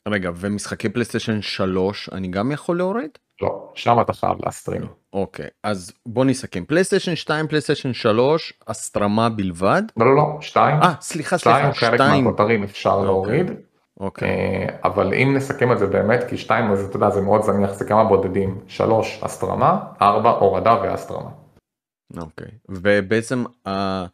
רגע, 0.09 0.31
ומשחקי 0.37 0.89
פלייסטיישן 0.89 1.43
3 1.43 2.09
אני 2.13 2.29
גם 2.29 2.53
יכול 2.53 2.77
להוריד? 2.77 3.11
לא, 3.43 3.73
שם 3.75 4.01
אתה 4.01 4.13
חייב 4.13 4.37
ל-stream. 4.45 4.83
אוקיי, 5.13 5.47
אז 5.63 5.93
בוא 6.07 6.25
נסכם. 6.25 6.65
פלייסטיישן 6.65 7.17
2, 7.17 7.49
פלייסטיישן 7.49 7.93
3, 7.93 8.53
הסטרמה 8.69 9.29
בלבד? 9.29 9.83
לא, 9.97 10.07
לא, 10.07 10.17
לא, 10.17 10.39
שתיים. 10.41 10.83
אה, 10.83 10.95
סליחה, 11.01 11.39
סליחה, 11.39 11.73
חלק 11.73 11.95
2. 11.95 12.25
מהכותרים 12.25 12.63
אפשר 12.63 12.91
אוקיי. 12.91 13.05
להוריד. 13.05 13.51
אוקיי, 14.01 14.29
אה, 14.29 14.67
אבל 14.85 15.15
אם 15.15 15.35
נסכם 15.37 15.73
את 15.73 15.79
זה 15.79 15.87
באמת, 15.87 16.25
כי 16.29 16.37
שתיים, 16.37 16.71
אז 16.73 16.85
אתה 16.85 16.97
יודע, 16.97 17.11
זה 17.11 17.21
מאוד 17.21 17.43
זניח, 17.43 17.73
זה 17.73 17.85
כמה 17.85 18.05
בודדים. 18.05 18.59
שלוש, 18.69 19.19
הסטרמה, 19.23 19.81
ארבע, 20.03 20.31
הורדה 20.31 20.75
והסטרמה. 20.83 21.31
אוקיי. 22.17 22.49
ובעצם 22.69 23.45
ה- 23.69 24.05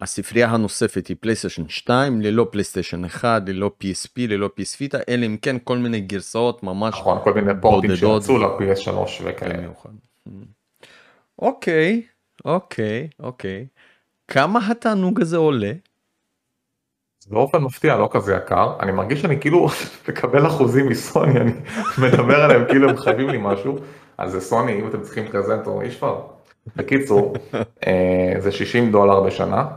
הספרייה 0.00 0.48
הנוספת 0.48 1.06
היא 1.06 1.16
פלייסטיישן 1.20 1.68
2 1.68 2.20
ללא 2.20 2.46
פלייסטיישן 2.50 3.04
1 3.04 3.42
ללא 3.48 3.70
PSP 3.82 4.10
ללא 4.28 4.50
PS 4.60 4.76
Vita 4.80 4.98
אלא 5.08 5.26
אם 5.26 5.36
כן 5.42 5.56
כל 5.64 5.78
מיני 5.78 6.00
גרסאות 6.00 6.62
ממש 6.62 6.94
נכון, 6.94 7.18
כל 7.24 7.34
מיני 7.34 7.52
פורטים. 7.60 7.96
שיצאו 7.96 8.38
ל-PS3 8.38 8.90
וכאלה. 9.24 9.68
אוקיי, 11.38 12.02
אוקיי, 12.44 13.08
אוקיי. 13.20 13.66
כמה 14.28 14.60
התענוג 14.70 15.20
הזה 15.20 15.36
עולה? 15.36 15.72
באופן 17.30 17.58
מפתיע 17.58 17.96
לא 17.96 18.08
כזה 18.12 18.34
יקר, 18.34 18.72
אני 18.80 18.92
מרגיש 18.92 19.22
שאני 19.22 19.40
כאילו 19.40 19.68
מקבל 20.08 20.46
אחוזים 20.46 20.88
מסוני, 20.88 21.40
אני 21.40 21.52
מדבר 22.02 22.44
עליהם 22.44 22.64
כאילו 22.68 22.90
הם 22.90 22.96
חייבים 22.96 23.28
לי 23.28 23.38
משהו, 23.40 23.78
אז 24.18 24.32
זה 24.32 24.40
סוני, 24.40 24.80
אם 24.80 24.88
אתם 24.88 25.02
צריכים 25.02 25.28
פרזנטור, 25.28 25.82
אני 25.82 25.96
כבר. 25.96 26.20
בקיצור, 26.76 27.34
אה, 27.86 28.34
זה 28.38 28.52
60 28.52 28.92
דולר 28.92 29.20
בשנה, 29.20 29.68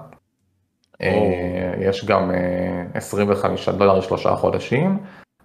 אה, 1.01 1.73
יש 1.79 2.05
גם 2.05 2.31
אה, 2.31 2.85
25 2.93 3.69
דולר 3.69 3.97
לשלושה 3.97 4.35
חודשים, 4.35 4.97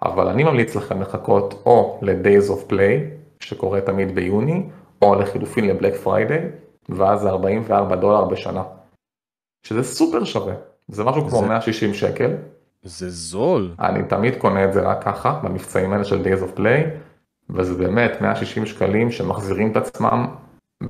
אבל 0.03 0.29
אני 0.29 0.45
ממליץ 0.45 0.75
לכם 0.77 1.03
לחכות 1.03 1.63
או 1.67 1.99
ל-Days 2.03 2.51
of 2.51 2.71
Play, 2.73 3.01
שקורה 3.41 3.81
תמיד 3.81 4.15
ביוני, 4.15 4.63
או 5.03 5.15
לחילופין 5.15 5.69
ל-Black 5.69 5.95
Friday, 5.95 6.41
ואז 6.89 7.21
זה 7.21 7.29
44 7.29 7.97
דולר 7.97 8.25
בשנה, 8.25 8.63
שזה 9.67 9.83
סופר 9.83 10.25
שווה, 10.25 10.55
זה 10.89 11.05
משהו 11.05 11.29
כמו 11.29 11.41
זה- 11.41 11.47
160 11.47 11.95
שקל. 11.95 12.31
זה 12.83 13.11
זול. 13.11 13.75
אני 13.81 14.09
תמיד 14.09 14.35
קונה 14.39 14.65
את 14.65 14.73
זה 14.73 14.81
רק 14.83 15.05
ככה, 15.05 15.41
במבצעים 15.45 15.93
האלה 15.93 16.05
של 16.05 16.23
Days 16.25 16.41
of 16.43 16.59
Play, 16.59 16.89
וזה 17.51 17.75
באמת 17.75 18.21
160 18.21 18.67
שקלים 18.67 19.11
שמחזירים 19.11 19.73
את 19.73 19.77
עצמם 19.77 20.27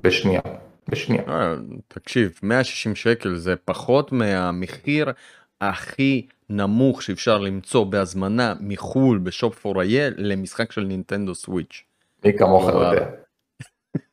בשנייה, 0.03 0.41
בשנייה. 0.89 1.23
אה, 1.29 1.55
תקשיב 1.89 2.39
160 2.43 2.95
שקל 2.95 3.35
זה 3.35 3.55
פחות 3.65 4.13
מהמחיר 4.13 5.13
הכי 5.61 6.27
נמוך 6.51 7.03
שאפשר 7.03 7.39
למצוא 7.39 7.85
בהזמנה 7.85 8.55
מחול 8.61 9.19
בשופ 9.19 9.59
פור 9.59 9.81
אייל 9.83 10.15
למשחק 10.17 10.73
של 10.73 10.81
נינטנדו 10.85 11.35
סוויץ'. 11.35 11.83
מי 12.25 12.39
כמוך. 12.39 12.69
יודע. 12.69 13.07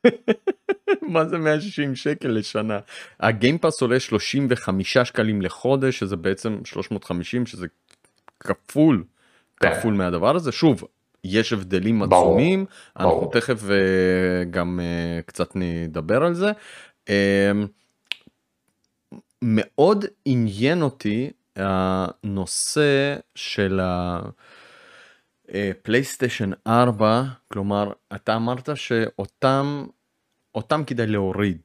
מה 1.08 1.24
זה 1.24 1.38
160 1.38 1.94
שקל 1.94 2.28
לשנה? 2.28 2.78
הגיימפאס 3.20 3.82
עולה 3.82 4.00
35 4.00 4.98
שקלים 4.98 5.42
לחודש 5.42 5.98
שזה 5.98 6.16
בעצם 6.16 6.58
350 6.64 7.46
שזה 7.46 7.66
כפול 8.40 9.04
כן. 9.60 9.74
כפול 9.74 9.94
מהדבר 9.94 10.36
הזה 10.36 10.52
שוב 10.52 10.84
יש 11.24 11.52
הבדלים 11.52 12.02
עצומים 12.02 12.66
אנחנו 12.96 13.10
ברור. 13.10 13.32
תכף 13.32 13.70
אה, 13.70 14.44
גם 14.50 14.80
אה, 14.82 15.22
קצת 15.22 15.50
נדבר 15.54 16.24
על 16.24 16.34
זה. 16.34 16.52
אה, 17.08 17.52
מאוד 19.42 20.04
עניין 20.24 20.82
אותי 20.82 21.30
הנושא 21.56 23.16
של 23.34 23.80
הפלייסטיישן 25.48 26.50
4 26.66 27.24
כלומר 27.52 27.92
אתה 28.14 28.36
אמרת 28.36 28.68
שאותם 28.74 29.86
אותם 30.54 30.84
כדאי 30.86 31.06
להוריד. 31.06 31.60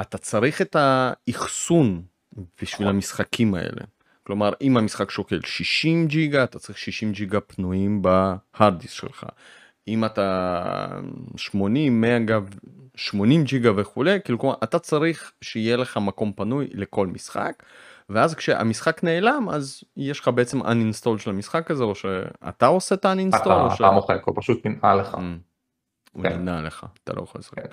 אתה 0.00 0.18
צריך 0.18 0.62
את 0.62 0.76
האחסון 0.78 2.02
בשביל 2.62 2.88
המשחקים 2.88 3.54
האלה. 3.54 3.82
כלומר 4.22 4.52
אם 4.60 4.76
המשחק 4.76 5.10
שוקל 5.10 5.40
60 5.44 6.06
ג'יגה 6.06 6.44
אתה 6.44 6.58
צריך 6.58 6.78
60 6.78 7.12
ג'יגה 7.12 7.40
פנויים 7.40 8.02
בהארד 8.02 8.78
דיסק 8.78 8.94
שלך. 8.94 9.24
אם 9.88 10.04
אתה 10.04 10.88
80 11.36 12.00
מגה 12.00 12.38
80 12.94 13.44
ג'יגה 13.44 13.70
וכולי 13.76 14.18
כאילו 14.24 14.38
כלומר 14.38 14.54
אתה 14.62 14.78
צריך 14.78 15.32
שיהיה 15.40 15.76
לך 15.76 15.96
מקום 15.96 16.32
פנוי 16.32 16.68
לכל 16.74 17.06
משחק 17.06 17.62
ואז 18.08 18.34
כשהמשחק 18.34 19.04
נעלם 19.04 19.48
אז 19.50 19.84
יש 19.96 20.20
לך 20.20 20.28
בעצם 20.28 20.62
uninstall 20.62 21.18
של 21.18 21.30
המשחק 21.30 21.70
הזה 21.70 21.84
או 21.84 21.94
שאתה 21.94 22.66
עושה 22.66 22.94
את 22.94 23.04
ה-uninstall 23.04 23.42
אתה, 23.42 23.60
או 23.60 23.66
אתה 23.66 23.74
ש... 23.74 23.80
מוחק, 23.80 24.22
הוא 24.24 24.34
פשוט 24.38 24.66
ננעל 24.66 25.00
לך. 25.00 25.14
Mm, 25.14 25.18
הוא 26.12 26.22
כן. 26.22 26.32
נמנע 26.32 26.62
לך, 26.62 26.86
אתה 27.04 27.12
לא 27.12 27.22
יכול 27.22 27.38
לשחק. 27.38 27.54
כן. 27.54 27.68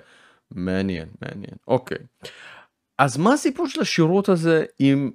מעניין, 0.50 1.08
מעניין, 1.22 1.54
אוקיי. 1.68 1.98
אז 2.98 3.16
מה 3.16 3.32
הסיפור 3.32 3.68
של 3.68 3.80
השירות 3.80 4.28
הזה 4.28 4.64
עם 4.78 5.10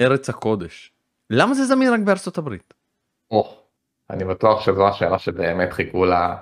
ארץ 0.00 0.28
הקודש? 0.28 0.92
למה 1.30 1.54
זה 1.54 1.64
זמין 1.64 1.92
רק 1.92 2.00
בארצות 2.00 2.38
הברית? 2.38 2.74
או, 3.30 3.56
אני 4.10 4.24
בטוח 4.24 4.60
שזו 4.60 4.88
השאלה 4.88 5.18
שבאמת 5.18 5.72
חיכו 5.72 6.04
לה 6.04 6.36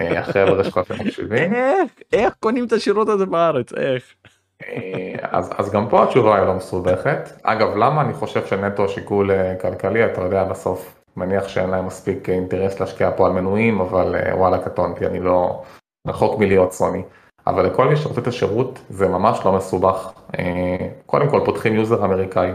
אה, 0.00 0.20
החבר'ה 0.20 0.64
שלך 0.64 0.80
שמקשיבים. 0.88 1.54
איך? 1.54 1.92
איך 2.12 2.34
קונים 2.40 2.66
את 2.66 2.72
השירות 2.72 3.08
הזה 3.08 3.26
בארץ? 3.26 3.72
איך? 3.72 4.14
אה, 4.62 5.14
אז, 5.22 5.50
אז 5.58 5.70
גם 5.70 5.88
פה 5.88 6.04
התשובה 6.04 6.36
היא 6.36 6.46
לא 6.46 6.54
מסובכת. 6.54 7.30
אגב, 7.42 7.76
למה 7.76 8.00
אני 8.00 8.12
חושב 8.12 8.46
שנטו 8.46 8.88
שיקול 8.88 9.30
אה, 9.30 9.54
כלכלי, 9.60 10.04
אתה 10.04 10.20
יודע, 10.20 10.44
בסוף 10.44 11.03
מניח 11.16 11.48
שאין 11.48 11.70
להם 11.70 11.86
מספיק 11.86 12.28
אה, 12.28 12.34
אינטרס 12.34 12.80
להשקיע 12.80 13.10
פה 13.16 13.26
על 13.26 13.32
מנויים, 13.32 13.80
אבל 13.80 14.16
אה, 14.16 14.36
וואלה 14.36 14.58
קטונתי, 14.58 15.06
אני 15.06 15.20
לא 15.20 15.62
רחוק 16.06 16.38
מלהיות 16.38 16.72
סוני. 16.72 17.02
אבל 17.46 17.66
לכל 17.66 17.88
מי 17.88 17.96
שרוצה 17.96 18.20
את 18.20 18.26
השירות 18.26 18.80
זה 18.88 19.08
ממש 19.08 19.40
לא 19.44 19.52
מסובך. 19.52 20.12
אה, 20.38 20.88
קודם 21.06 21.30
כל 21.30 21.40
פותחים 21.44 21.74
user 21.74 22.04
אמריקאי, 22.04 22.50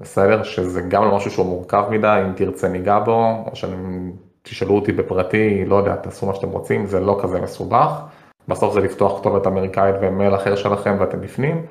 בסדר? 0.00 0.42
שזה 0.42 0.80
גם 0.80 1.04
לא 1.04 1.16
משהו 1.16 1.30
שהוא 1.30 1.46
מורכב 1.46 1.84
מדי, 1.90 2.22
אם 2.26 2.32
תרצה 2.32 2.68
ניגע 2.68 2.98
בו, 2.98 3.44
או 3.46 3.52
שתשאלו 3.54 4.74
אותי 4.74 4.92
בפרטי, 4.92 5.64
לא 5.64 5.76
יודע, 5.76 5.96
תעשו 5.96 6.26
מה 6.26 6.34
שאתם 6.34 6.50
רוצים, 6.50 6.86
זה 6.86 7.00
לא 7.00 7.18
כזה 7.22 7.40
מסובך. 7.40 8.02
בסוף 8.48 8.74
זה 8.74 8.80
לפתוח 8.80 9.20
כתובת 9.20 9.46
אמריקאית 9.46 9.94
ומייל 10.00 10.34
אחר 10.34 10.56
שלכם 10.56 10.96
ואתם 11.00 11.20
בפנים, 11.20 11.66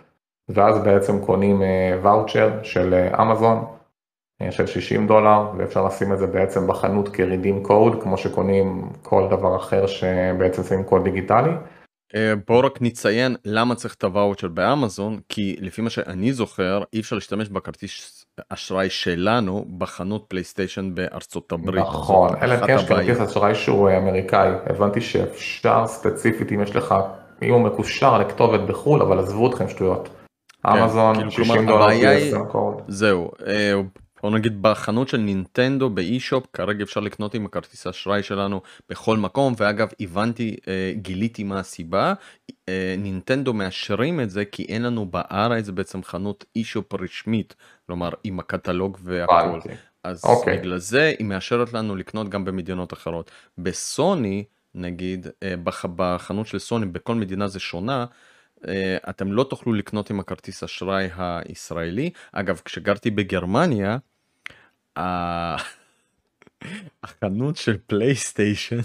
ואז 0.50 0.79
בעצם 0.79 1.25
קונים 1.25 1.62
ואוצ'ר 2.01 2.63
של 2.63 3.07
אמזון 3.21 3.65
של 4.51 4.65
60 4.65 5.08
דולר, 5.08 5.51
ואפשר 5.58 5.86
לשים 5.86 6.13
את 6.13 6.20
זה 6.20 6.27
בעצם 6.27 6.67
בחנות 6.67 7.10
כרידים 7.10 7.63
קוד, 7.63 8.03
כמו 8.03 8.17
שקונים 8.17 8.89
כל 9.03 9.27
דבר 9.32 9.56
אחר 9.56 9.88
שבעצם 9.88 10.63
שמים 10.63 10.84
קוד 10.84 11.03
דיגיטלי. 11.03 11.51
אה, 12.15 12.34
בואו 12.48 12.60
רק 12.60 12.82
נציין 12.82 13.36
למה 13.46 13.75
צריך 13.75 13.94
את 13.94 14.03
הוואוצ'ר 14.03 14.48
באמזון 14.48 15.20
כי 15.29 15.56
לפי 15.60 15.82
מה 15.82 15.89
שאני 15.89 16.34
זוכר 16.34 16.84
אי 16.94 17.00
אפשר 17.00 17.15
להשתמש 17.15 17.50
בכרטיס 17.50 18.25
אשראי 18.50 18.89
שלנו 18.89 19.65
בחנות 19.77 20.25
פלייסטיישן 20.27 20.96
בארצות 20.96 21.51
הברית. 21.51 21.84
נכון, 21.84 22.29
אלא 22.41 22.56
אם 22.56 22.67
כן 22.67 22.75
יש. 22.75 22.84
כרטיס 22.84 23.20
אשראי 23.20 23.56
שהוא 23.56 23.89
אה, 23.89 23.98
אמריקאי, 23.98 24.50
הבנתי 24.65 25.01
שאפשר 25.01 25.88
ספציפית 25.88 26.51
אם 26.51 26.62
יש 26.62 26.75
לך, 26.75 26.96
אם 27.41 27.53
הוא 27.53 27.62
מקושר 27.62 28.17
לכתובת 28.17 28.60
בחו"ל, 28.60 29.01
אבל 29.01 29.20
עזבו 29.20 29.50
אתכם 29.50 29.70
שטויות. 29.70 30.10
אמזון, 30.67 31.15
כאילו, 31.15 31.32
60 31.32 31.65
כלומר, 31.65 31.72
דולר. 31.72 32.77
זהו, 32.88 33.32
אה, 33.48 33.74
בוא 34.27 34.38
נגיד 34.38 34.62
בחנות 34.62 35.07
של 35.07 35.17
נינטנדו 35.17 35.89
באי-שופ 35.89 36.46
כרגע 36.53 36.84
אפשר 36.84 37.00
לקנות 37.00 37.34
עם 37.34 37.46
הכרטיס 37.46 37.88
האשראי 37.88 38.24
שלנו 38.24 38.62
בכל 38.89 39.17
מקום 39.17 39.53
ואגב 39.57 39.88
הבנתי 40.00 40.57
אה, 40.67 40.91
גיליתי 40.96 41.43
מה 41.43 41.60
הסיבה 41.60 42.13
אה, 42.69 42.96
נינטנדו 42.98 43.53
מאשרים 43.53 44.19
את 44.22 44.29
זה 44.29 44.46
כי 44.46 44.63
אין 44.63 44.81
לנו 44.81 45.05
בארץ 45.05 45.69
בעצם 45.69 46.03
חנות 46.03 46.46
אי-שופ 46.55 46.93
רשמית 46.93 47.55
כלומר 47.86 48.10
עם 48.24 48.39
הקטלוג 48.39 48.98
והכל. 49.03 49.60
אז 50.03 50.24
אוקיי. 50.25 50.57
בגלל 50.57 50.77
זה 50.77 51.13
היא 51.19 51.27
מאשרת 51.27 51.74
לנו 51.74 51.96
לקנות 51.96 52.29
גם 52.29 52.46
במדינות 52.46 52.93
אחרות 52.93 53.31
בסוני 53.57 54.43
נגיד 54.75 55.27
אה, 55.43 55.57
בח- 55.63 55.86
בחנות 55.96 56.48
של 56.48 56.60
סוני 56.60 56.86
בכל 56.86 57.15
מדינה 57.15 57.48
זה 57.48 57.60
שונה. 57.60 58.05
אה, 58.67 58.98
אתם 59.10 59.31
לא 59.31 59.43
תוכלו 59.43 59.74
לקנות 59.74 60.10
עם 60.10 60.19
הכרטיס 60.19 60.63
אשראי 60.63 61.10
הישראלי. 61.15 62.10
אגב, 62.31 62.62
כשגרתי 62.65 63.12
בגרמניה, 63.12 63.98
החנות 67.03 67.55
של 67.55 67.77
פלייסטיישן 67.88 68.77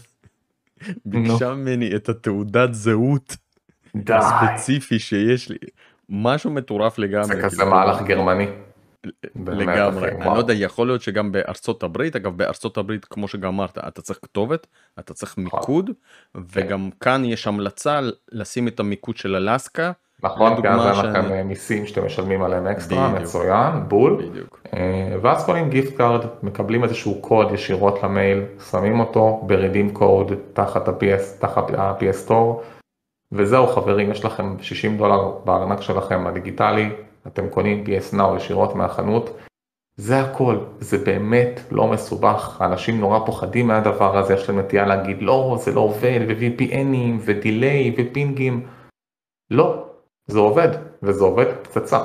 ביקשה 1.04 1.54
ממני 1.54 1.96
את 1.96 2.08
התעודת 2.08 2.74
זהות 2.74 3.36
הספציפי 4.08 4.98
שיש 4.98 5.48
לי. 5.48 5.58
משהו 6.08 6.50
מטורף 6.50 6.98
לגמרי. 6.98 7.26
זה 7.26 7.42
כזה 7.42 7.56
כאילו, 7.56 7.70
מהלך 7.70 8.02
גרמני. 8.02 8.46
לגמרי, 9.46 10.10
אני. 10.10 10.24
לא 10.24 10.38
יודע, 10.38 10.54
יכול 10.54 10.86
להיות 10.86 11.02
שגם 11.02 11.32
בארצות 11.32 11.82
הברית, 11.82 12.16
אגב 12.16 12.36
בארצות 12.36 12.76
הברית 12.76 13.04
כמו 13.04 13.28
שגם 13.28 13.48
אמרת, 13.48 13.78
אתה 13.78 14.02
צריך 14.02 14.18
כתובת, 14.22 14.66
אתה 14.98 15.14
צריך. 15.14 15.38
מיקוד, 15.38 15.90
וגם 16.34 16.90
כאן 17.00 17.24
יש 17.24 17.46
המלצה 17.46 18.00
לשים 18.32 18.68
את 18.68 18.80
המיקוד 18.80 19.16
של 19.16 19.36
אלסקה, 19.36 19.92
נכון, 20.22 20.62
כי 20.62 20.68
אז 20.68 20.86
אין 20.86 20.94
שאני- 20.94 21.08
לכם 21.08 21.48
מיסים 21.48 21.86
שאתם 21.86 22.06
משלמים 22.06 22.42
עליהם 22.42 22.66
אקסטרה, 22.66 23.08
בדיוק. 23.08 23.20
מצוין, 23.22 23.88
בול. 23.88 24.26
בדיוק. 24.30 24.60
אה, 24.74 25.16
ואז 25.22 25.44
קונים 25.44 25.70
gift 25.70 25.96
card, 25.96 26.20
מקבלים 26.42 26.84
איזשהו 26.84 27.14
קוד 27.20 27.52
ישירות 27.52 28.02
למייל, 28.02 28.42
שמים 28.70 29.00
אותו 29.00 29.40
ב-redeem 29.46 29.90
code 29.90 30.32
תחת 30.52 30.88
ה-PS 30.88 31.44
Store, 32.28 32.62
וזהו 33.32 33.66
חברים, 33.66 34.10
יש 34.10 34.24
לכם 34.24 34.56
60 34.60 34.96
דולר 34.98 35.32
בארנק 35.44 35.80
שלכם 35.80 36.26
הדיגיטלי, 36.26 36.90
אתם 37.26 37.48
קונים 37.48 37.84
PS 37.86 38.14
Now 38.14 38.36
ישירות 38.36 38.74
מהחנות, 38.74 39.38
זה 39.96 40.20
הכל, 40.20 40.56
זה 40.78 40.98
באמת 40.98 41.60
לא 41.70 41.86
מסובך, 41.88 42.56
האנשים 42.60 43.00
נורא 43.00 43.18
פוחדים 43.26 43.66
מהדבר 43.66 44.18
הזה, 44.18 44.34
יש 44.34 44.48
להם 44.48 44.58
נטייה 44.58 44.86
להגיד 44.86 45.22
לא, 45.22 45.56
זה 45.60 45.72
לא 45.74 45.80
עובד, 45.80 46.20
ו-VPNים, 46.28 47.20
ודיליי, 47.24 47.94
ופינגים, 47.98 48.66
לא, 49.50 49.84
זה 50.32 50.38
עובד, 50.38 50.68
וזה 51.02 51.24
עובד 51.24 51.46
פצצה. 51.62 51.98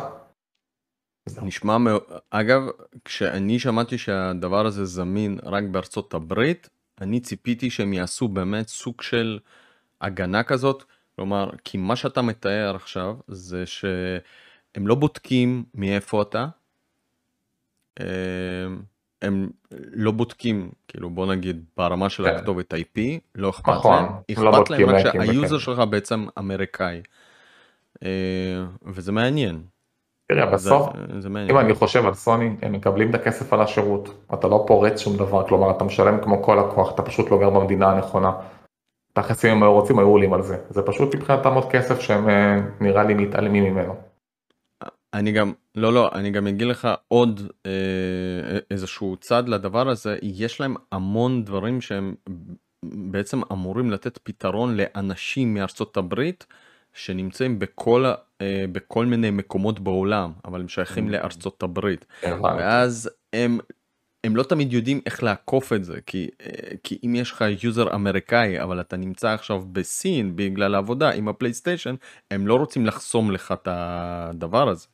נשמע 1.41 1.77
מאוד, 1.77 2.01
אגב, 2.29 2.61
כשאני 3.05 3.59
שמעתי 3.59 3.97
שהדבר 3.97 4.65
הזה 4.65 4.85
זמין 4.85 5.39
רק 5.43 5.63
בארצות 5.63 6.13
הברית, 6.13 6.69
אני 7.01 7.19
ציפיתי 7.19 7.69
שהם 7.69 7.93
יעשו 7.93 8.27
באמת 8.27 8.67
סוג 8.67 9.01
של 9.01 9.39
הגנה 10.01 10.43
כזאת, 10.43 10.83
כלומר, 11.15 11.49
כי 11.63 11.77
מה 11.77 11.95
שאתה 11.95 12.21
מתאר 12.21 12.75
עכשיו 12.75 13.15
זה 13.27 13.65
שהם 13.65 14.87
לא 14.87 14.95
בודקים 14.95 15.63
מאיפה 15.73 16.21
אתה, 16.21 16.47
אה, 17.99 18.05
הם 19.21 19.49
לא 19.71 20.11
בודקים, 20.11 20.71
כאילו 20.87 21.09
בוא 21.09 21.25
נגיד 21.25 21.65
ברמה 21.77 22.09
של 22.09 22.23
כן. 22.23 22.35
הכתובת 22.35 22.73
IP, 22.73 22.99
לא 23.35 23.49
אכפת 23.49 23.69
נכון, 23.69 24.03
להם, 24.03 24.43
לא 24.43 24.49
אכפת 24.49 24.69
להם 24.69 24.85
בודקים 24.85 24.89
רק 24.89 25.25
שהיוזר. 25.25 25.57
שלך 25.57 25.79
בעצם 25.79 26.25
אמריקאי, 26.37 27.01
וזה 28.85 29.11
מעניין, 29.11 29.61
תראה, 30.31 30.45
זה, 30.45 30.51
בסוף, 30.51 30.89
זה 31.19 31.29
מעניין. 31.29 31.57
אם 31.57 31.65
אני 31.65 31.73
חושב 31.73 32.05
על 32.05 32.13
סוני, 32.13 32.49
הם 32.61 32.71
מקבלים 32.71 33.09
את 33.09 33.15
הכסף 33.15 33.53
על 33.53 33.61
השירות, 33.61 34.25
אתה 34.33 34.47
לא 34.47 34.63
פורץ 34.67 34.99
שום 34.99 35.17
דבר, 35.17 35.47
כלומר 35.47 35.71
אתה 35.71 35.83
משלם 35.83 36.21
כמו 36.23 36.43
כל 36.43 36.65
לקוח, 36.65 36.93
אתה 36.93 37.03
פשוט 37.03 37.31
לא 37.31 37.39
גר 37.39 37.49
במדינה 37.49 37.91
הנכונה. 37.91 38.31
תכלס 39.13 39.45
אם 39.45 39.51
הם 39.51 39.63
היו 39.63 39.73
רוצים 39.73 39.99
היו 39.99 40.07
עולים 40.07 40.33
על 40.33 40.41
זה, 40.41 40.57
זה 40.69 40.81
פשוט 40.81 41.15
מבחינתם 41.15 41.53
עוד 41.53 41.71
כסף 41.71 41.99
שהם 41.99 42.29
אה, 42.29 42.59
נראה 42.81 43.03
לי 43.03 43.13
מתעלמים 43.13 43.63
ממנו. 43.63 43.95
אני 45.13 45.31
גם 45.31 45.53
לא 45.75 45.93
לא 45.93 46.09
אני 46.13 46.31
גם 46.31 46.47
אגיד 46.47 46.67
לך 46.67 46.87
עוד 47.07 47.41
אה, 47.65 48.57
איזשהו 48.71 49.15
צד 49.15 49.49
לדבר 49.49 49.89
הזה 49.89 50.17
יש 50.21 50.61
להם 50.61 50.75
המון 50.91 51.43
דברים 51.43 51.81
שהם 51.81 52.15
בעצם 52.85 53.41
אמורים 53.51 53.91
לתת 53.91 54.17
פתרון 54.17 54.77
לאנשים 54.77 55.53
מארצות 55.53 55.97
הברית 55.97 56.45
שנמצאים 56.97 57.59
בכל 57.59 58.05
אה, 58.41 58.65
בכל 58.71 59.05
מיני 59.05 59.31
מקומות 59.31 59.79
בעולם 59.79 60.31
אבל 60.45 60.61
הם 60.61 60.67
שייכים 60.67 61.07
Mm. 61.07 61.11
לארצות 61.11 61.63
הברית. 61.63 62.05
ואז 62.57 63.09
הם 63.33 63.59
הם 64.23 64.35
לא 64.35 64.43
תמיד 64.43 64.73
יודעים 64.73 65.01
איך 65.05 65.23
לעקוף 65.23 65.73
את 65.73 65.83
זה 65.83 65.97
כי 66.05 66.29
אה, 66.41 66.47
כי 66.83 66.99
אם 67.05 67.15
יש 67.15 67.31
לך 67.31 67.45
user 67.63 67.95
אמריקאי 67.95 68.61
אבל 68.61 68.81
אתה 68.81 68.97
נמצא 68.97 69.29
עכשיו 69.29 69.63
בסין 69.71 70.35
בגלל 70.35 70.75
העבודה 70.75 71.09
עם 71.09 71.27
הפלייסטיישן 71.27 71.95
הם 72.31 72.47
לא 72.47 72.55
רוצים 72.55 72.85
לחסום 72.85 73.31
לך 73.31 73.51
את 73.51 73.67
הדבר 73.71 74.69
הזה. 74.69 74.87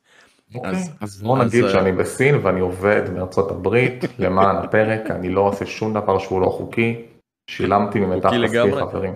אוקיי, 0.54 0.70
אז- 0.70 0.90
אז 1.00 1.22
בוא 1.22 1.38
אז, 1.42 1.48
נגיד 1.48 1.64
אה, 1.64 1.70
שאני 1.70 1.92
בסין 1.92 2.34
ואני 2.42 2.60
עובד 2.60 3.02
מארצות 3.14 3.50
הברית 3.50 4.04
למען 4.18 4.56
הפרוטוקול, 4.56 5.10
אני 5.10 5.28
לא 5.28 5.40
עושה 5.40 5.66
שום 5.66 5.94
דבר 5.94 6.18
שהוא 6.18 6.40
לא 6.40 6.46
חוקי, 6.46 7.02
שילמתי 7.50 8.00
ממיטב 8.00 8.28
כספי 8.28 8.46
החוקי. 8.48 8.80
חברים. 8.80 9.14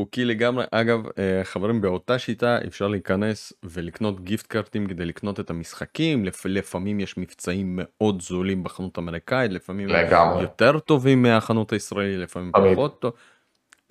חוקי 0.00 0.24
לגמרי 0.24 0.64
אגב 0.70 1.06
אה, 1.18 1.40
חברים 1.44 1.80
באותה 1.80 2.18
שיטה 2.18 2.58
אפשר 2.66 2.88
להיכנס 2.88 3.52
ולקנות 3.62 4.24
gift 4.24 4.46
card-ים 4.46 4.86
כדי 4.86 5.04
לקנות 5.04 5.40
את 5.40 5.50
המשחקים 5.50 6.24
לפ... 6.24 6.46
לפעמים 6.46 7.00
יש 7.00 7.18
מבצעים 7.18 7.78
מאוד 7.82 8.22
זולים 8.22 8.64
בחנות 8.64 8.98
אמריקאית 8.98 9.52
לפעמים 9.52 9.88
לגמרי. 9.88 10.42
יותר 10.42 10.78
טובים 10.78 11.22
מהחנות 11.22 11.72
הישראלית 11.72 12.18
לפעמים 12.18 12.52
תמיד. 12.52 12.72
פחות 12.72 13.00
טוב. 13.00 13.12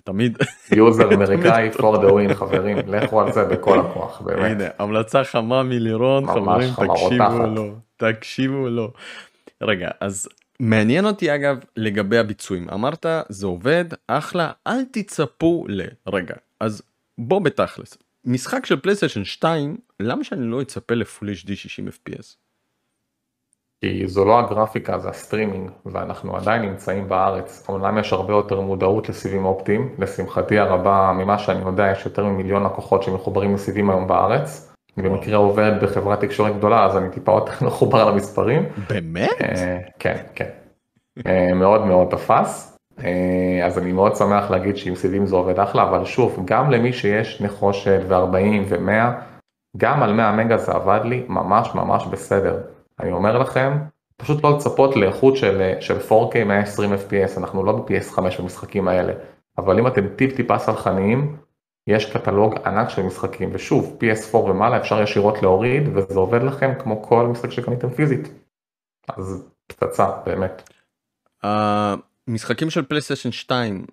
תמיד 0.04 0.38
user 0.76 1.14
אמריקאי 1.14 1.70
for 1.70 1.96
the 1.96 2.10
win 2.10 2.34
חברים, 2.34 2.76
לכו 2.86 3.20
על 3.20 3.32
זה 3.32 3.44
בכל 3.44 3.80
הכוח, 3.80 4.20
באמת. 4.20 4.60
הנה 4.60 4.64
המלצה 4.78 5.24
חמה 5.24 5.62
מלירון 5.62 6.26
חברים 6.26 6.70
תקשיבו 6.70 7.46
לו. 7.46 7.74
תקשיבו 7.96 8.68
לו. 8.68 8.92
רגע 9.62 9.90
אז 10.00 10.28
מעניין 10.60 11.04
אותי 11.04 11.34
אגב 11.34 11.58
לגבי 11.76 12.18
הביצועים 12.18 12.70
אמרת 12.70 13.06
זה 13.28 13.46
עובד 13.46 13.84
אחלה 14.06 14.52
אל 14.66 14.84
תצפו 14.92 15.64
ל... 15.68 15.82
רגע 16.06 16.34
אז 16.60 16.82
בוא 17.18 17.40
בתכלס 17.40 17.98
משחק 18.24 18.66
של 18.66 18.80
פלייסטיישן 18.80 19.24
2 19.24 19.76
למה 20.00 20.24
שאני 20.24 20.46
לא 20.46 20.62
אצפה 20.62 20.94
ל-full 20.94 21.32
HD 21.32 21.54
60 21.54 21.88
fps 21.88 22.36
כי 23.80 24.08
זו 24.08 24.24
לא 24.24 24.38
הגרפיקה, 24.38 24.98
זה 24.98 25.08
הסטרימינג, 25.08 25.70
ואנחנו 25.86 26.36
עדיין 26.36 26.62
נמצאים 26.62 27.08
בארץ. 27.08 27.64
אומנם 27.68 27.98
יש 27.98 28.12
הרבה 28.12 28.32
יותר 28.32 28.60
מודעות 28.60 29.08
לסיבים 29.08 29.44
אופטיים, 29.44 29.94
לשמחתי 29.98 30.58
הרבה, 30.58 31.12
ממה 31.12 31.38
שאני 31.38 31.64
יודע, 31.64 31.90
יש 31.92 32.04
יותר 32.04 32.24
ממיליון 32.24 32.64
לקוחות 32.64 33.02
שמחוברים 33.02 33.54
לסיבים 33.54 33.90
היום 33.90 34.08
בארץ. 34.08 34.75
במקרה 34.96 35.36
עובד 35.36 35.72
בחברת 35.82 36.20
תקשורת 36.20 36.56
גדולה, 36.56 36.84
אז 36.84 36.96
אני 36.96 37.10
טיפה 37.10 37.32
יותר 37.32 37.52
מחובר 37.66 38.10
למספרים. 38.10 38.62
באמת? 38.90 39.30
אה, 39.40 39.78
כן, 39.98 40.22
כן. 40.34 40.48
אה, 41.26 41.54
מאוד 41.54 41.86
מאוד 41.86 42.08
תפס. 42.10 42.78
אה, 43.04 43.66
אז 43.66 43.78
אני 43.78 43.92
מאוד 43.92 44.16
שמח 44.16 44.50
להגיד 44.50 44.76
שעם 44.76 44.94
סיבים 44.94 45.26
זה 45.26 45.36
עובד 45.36 45.58
אחלה, 45.58 45.82
אבל 45.82 46.04
שוב, 46.04 46.42
גם 46.44 46.70
למי 46.70 46.92
שיש 46.92 47.40
נחושת 47.40 48.00
ו-40 48.08 48.62
ו-100, 48.68 49.12
גם 49.76 50.02
על 50.02 50.12
100 50.12 50.32
מגה 50.32 50.56
זה 50.56 50.72
עבד 50.72 51.00
לי 51.04 51.24
ממש 51.28 51.74
ממש 51.74 52.06
בסדר. 52.06 52.60
אני 53.00 53.12
אומר 53.12 53.38
לכם, 53.38 53.72
פשוט 54.16 54.44
לא 54.44 54.56
לצפות 54.56 54.96
לאיכות 54.96 55.36
של, 55.36 55.72
של 55.80 55.98
4K 55.98 56.44
120 56.44 56.92
FPS, 56.92 57.38
אנחנו 57.38 57.64
לא 57.64 57.72
ב-PS5 57.72 58.20
במשחקים 58.38 58.88
האלה, 58.88 59.12
אבל 59.58 59.78
אם 59.78 59.86
אתם 59.86 60.08
טיפ 60.16 60.36
טיפה 60.36 60.58
סלחניים, 60.58 61.36
יש 61.86 62.12
קטלוג 62.12 62.54
ענק 62.66 62.88
של 62.88 63.02
משחקים, 63.02 63.50
ושוב, 63.52 63.98
PS4 64.00 64.36
ומעלה 64.36 64.76
אפשר 64.76 65.02
ישירות 65.02 65.42
להוריד, 65.42 65.82
וזה 65.94 66.18
עובד 66.18 66.42
לכם 66.42 66.72
כמו 66.78 67.02
כל 67.02 67.26
משחק 67.26 67.50
שקניתם 67.50 67.90
פיזית. 67.90 68.28
אז 69.08 69.48
פצצה, 69.66 70.06
באמת. 70.26 70.70
המשחקים 71.42 72.70
של 72.70 72.84
פלייסטיישן 72.84 73.32
2 73.32 73.86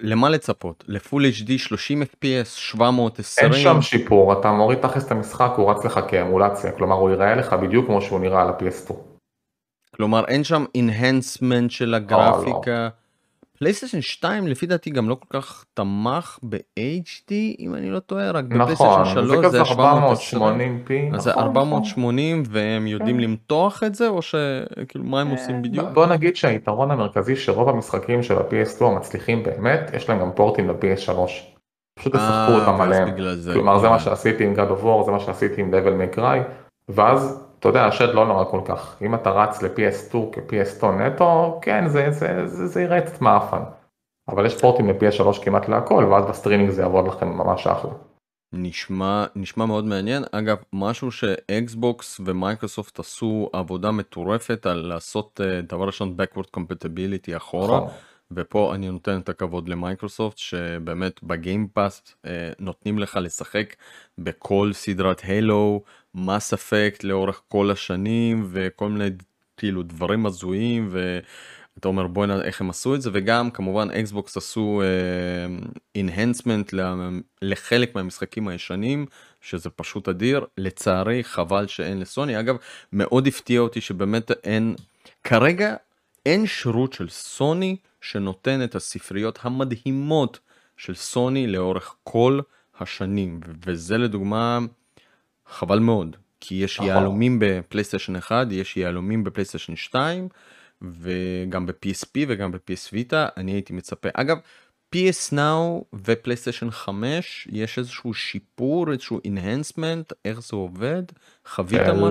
למה 0.00 0.28
לצפות? 0.28 0.84
לפול 0.88 1.24
HD 1.24 1.50
30 1.58 2.02
FPS 2.02 2.44
720? 2.44 3.52
אין 3.52 3.62
שם 3.62 3.82
שיפור, 3.82 4.32
אתה 4.40 4.52
מוריד 4.52 4.78
תכלס 4.78 5.06
את 5.06 5.10
המשחק, 5.10 5.52
הוא 5.56 5.70
רץ 5.70 5.84
לך 5.84 6.00
כאמולציה, 6.08 6.72
כלומר 6.72 6.96
הוא 6.96 7.10
ייראה 7.10 7.34
לך 7.34 7.52
בדיוק 7.52 7.86
כמו 7.86 8.02
שהוא 8.02 8.20
נראה 8.20 8.42
על 8.42 8.48
ה-PS2. 8.48 8.94
כלומר 9.96 10.24
אין 10.24 10.44
שם 10.44 10.64
enhancement 10.78 11.68
של 11.68 11.94
הגרפיקה. 11.94 12.70
לא, 12.70 12.84
לא. 12.84 13.01
פלייסטיישן 13.62 14.00
2 14.00 14.46
לפי 14.46 14.66
דעתי 14.66 14.90
גם 14.90 15.08
לא 15.08 15.14
כל 15.14 15.40
כך 15.40 15.64
תמך 15.74 16.38
ב-HD 16.42 17.32
אם 17.58 17.74
אני 17.74 17.90
לא 17.90 17.98
טועה 17.98 18.30
רק 18.30 18.44
נכון, 18.44 18.60
בפלייסטיישן 18.60 19.04
3 19.12 19.46
זה 19.46 19.60
480 19.60 20.84
p 20.88 21.16
אז 21.16 21.22
זה 21.22 21.32
480 21.32 22.40
נכון. 22.42 22.54
והם 22.54 22.86
יודעים 22.86 23.16
כן. 23.16 23.22
למתוח 23.22 23.82
את 23.82 23.94
זה 23.94 24.08
או 24.08 24.22
שכאילו 24.22 25.04
מה 25.04 25.20
הם 25.20 25.26
אה, 25.26 25.32
עושים 25.32 25.62
בדיוק? 25.62 25.88
בוא 25.94 26.06
נגיד 26.06 26.36
שהיתרון 26.36 26.90
המרכזי 26.90 27.36
שרוב 27.36 27.68
המשחקים 27.68 28.22
של 28.22 28.38
ה-PS2 28.38 28.84
המצליחים 28.84 29.42
באמת 29.42 29.90
יש 29.94 30.08
להם 30.08 30.20
גם 30.20 30.30
port-ים 30.34 30.68
ל-PS3. 30.68 31.10
פשוט 31.94 32.16
תשחקו 32.16 32.52
אותם 32.52 32.80
עליהם. 32.80 33.08
כלומר 33.52 33.78
זה 33.78 33.88
מה 33.88 33.98
שעשיתי 33.98 34.44
עם 34.44 34.54
God 34.54 34.80
of 34.80 34.84
War 34.84 35.04
זה 35.04 35.10
מה 35.10 35.20
שעשיתי 35.20 35.60
עם 35.60 35.70
Devil 35.74 36.14
May 36.14 36.18
Cry 36.18 36.38
ואז 36.88 37.41
אתה 37.62 37.68
יודע, 37.68 37.86
השד 37.86 38.14
לא 38.14 38.26
נורא 38.26 38.44
כל 38.44 38.60
כך. 38.64 38.96
אם 39.02 39.14
אתה 39.14 39.30
רץ 39.30 39.62
ל-PS2 39.62 40.14
כ-PS2 40.32 40.86
נטו, 40.86 41.58
כן, 41.62 41.88
זה, 41.88 42.10
זה, 42.10 42.46
זה, 42.46 42.66
זה 42.66 42.82
יראה 42.82 43.00
קצת 43.00 43.20
מאפן. 43.20 43.62
אבל 44.28 44.46
יש 44.46 44.60
port-ים 44.60 44.90
ל-PS3 44.90 45.44
כמעט 45.44 45.68
להכל, 45.68 46.04
ואז 46.10 46.24
בסטרימינג 46.24 46.70
זה 46.70 46.82
יעבוד 46.82 47.06
לכם 47.06 47.28
ממש 47.28 47.66
אחלה. 47.66 47.90
נשמע, 48.52 49.24
נשמע 49.36 49.66
מאוד 49.66 49.84
מעניין. 49.84 50.24
אגב, 50.32 50.56
משהו 50.72 51.12
שאקסבוקס 51.12 52.20
ומייקרוסופט 52.24 52.98
עשו 52.98 53.50
עבודה 53.52 53.90
מטורפת 53.90 54.66
על 54.66 54.76
לעשות 54.76 55.40
uh, 55.42 55.66
דבר 55.68 55.84
ראשון 55.84 56.16
backward 56.20 56.58
compatibility 56.58 57.36
אחורה. 57.36 57.76
נכון. 57.76 57.90
ופה 58.36 58.74
אני 58.74 58.90
נותן 58.90 59.20
את 59.20 59.28
הכבוד 59.28 59.68
למייקרוסופט 59.68 60.38
שבאמת 60.38 61.22
ב-Game 61.22 61.77
Pass 61.77 62.14
אה, 62.26 62.50
נותנים 62.58 62.98
לך 62.98 63.18
לשחק 63.22 63.74
בכל 64.18 64.70
סדרת 64.72 65.22
Halo, 65.24 65.82
Mass 66.14 66.52
Effect 66.52 67.04
לאורך 67.04 67.40
כל 67.48 67.70
השנים 67.70 68.48
וכל 68.50 68.88
מיני 68.88 69.08
כאילו 69.56 69.82
דברים 69.82 70.26
הזויים 70.26 70.88
ואתה 70.90 71.88
אומר 71.88 72.06
בואנ'ה 72.06 72.44
איך 72.44 72.60
הם 72.60 72.70
עשו 72.70 72.94
את 72.94 73.02
זה? 73.02 73.10
וגם 73.12 73.50
כמובן 73.50 73.90
אקסבוקס 73.90 74.36
עשו 74.36 74.82
enhancement 75.94 76.74
uh, 76.74 76.76
לחלק 77.42 77.94
מהמשחקים 77.94 78.48
הישנים 78.48 79.06
שזה 79.40 79.70
פשוט 79.70 80.08
אדיר. 80.08 80.46
לצערי 80.58 81.24
חבל 81.24 81.66
שאין 81.66 82.00
לסוני. 82.00 82.40
אגב 82.40 82.56
מאוד 82.92 83.26
הפתיע 83.26 83.60
אותי 83.60 83.80
שבאמת 83.80 84.30
אין 84.44 84.74
כרגע 85.24 85.74
אין 86.26 86.46
שירות 86.46 86.92
של 86.92 87.08
סוני 87.08 87.76
שנותן 88.00 88.64
את 88.64 88.74
הספריות 88.74 89.38
המדהימות 89.42 90.38
של 90.76 90.94
סוני 90.94 91.46
לאורך 91.46 91.94
כל 92.04 92.40
השנים. 92.80 93.40
וזה 93.66 93.98
לדוגמה 93.98 94.58
חבל 95.52 95.78
מאוד 95.78 96.16
כי 96.40 96.54
יש 96.54 96.80
נכון. 96.80 96.88
יהלומים 96.88 97.36
בפלייסטיישן 97.40 98.16
1 98.16 98.46
יש 98.50 98.76
יהלומים 98.76 99.24
בפלייסטיישן 99.24 99.76
2 99.76 100.28
וגם 100.82 101.66
ב-PSP 101.66 102.24
וגם 102.28 102.52
ב-PS 102.52 102.92
Vita 102.94 103.16
אני 103.36 103.52
הייתי 103.52 103.72
מצפה 103.72 104.08
אגב 104.14 104.36
PS 104.94 105.32
Now 105.32 105.84
ופלייסטיישן 106.04 106.70
5 106.70 107.48
יש 107.52 107.78
איזשהו 107.78 108.14
שיפור 108.14 108.92
איזשהו 108.92 109.18
enhancement 109.18 110.14
איך 110.24 110.40
זה 110.40 110.56
עובד 110.56 111.02
חווית 111.46 111.80
משהו 111.80 112.10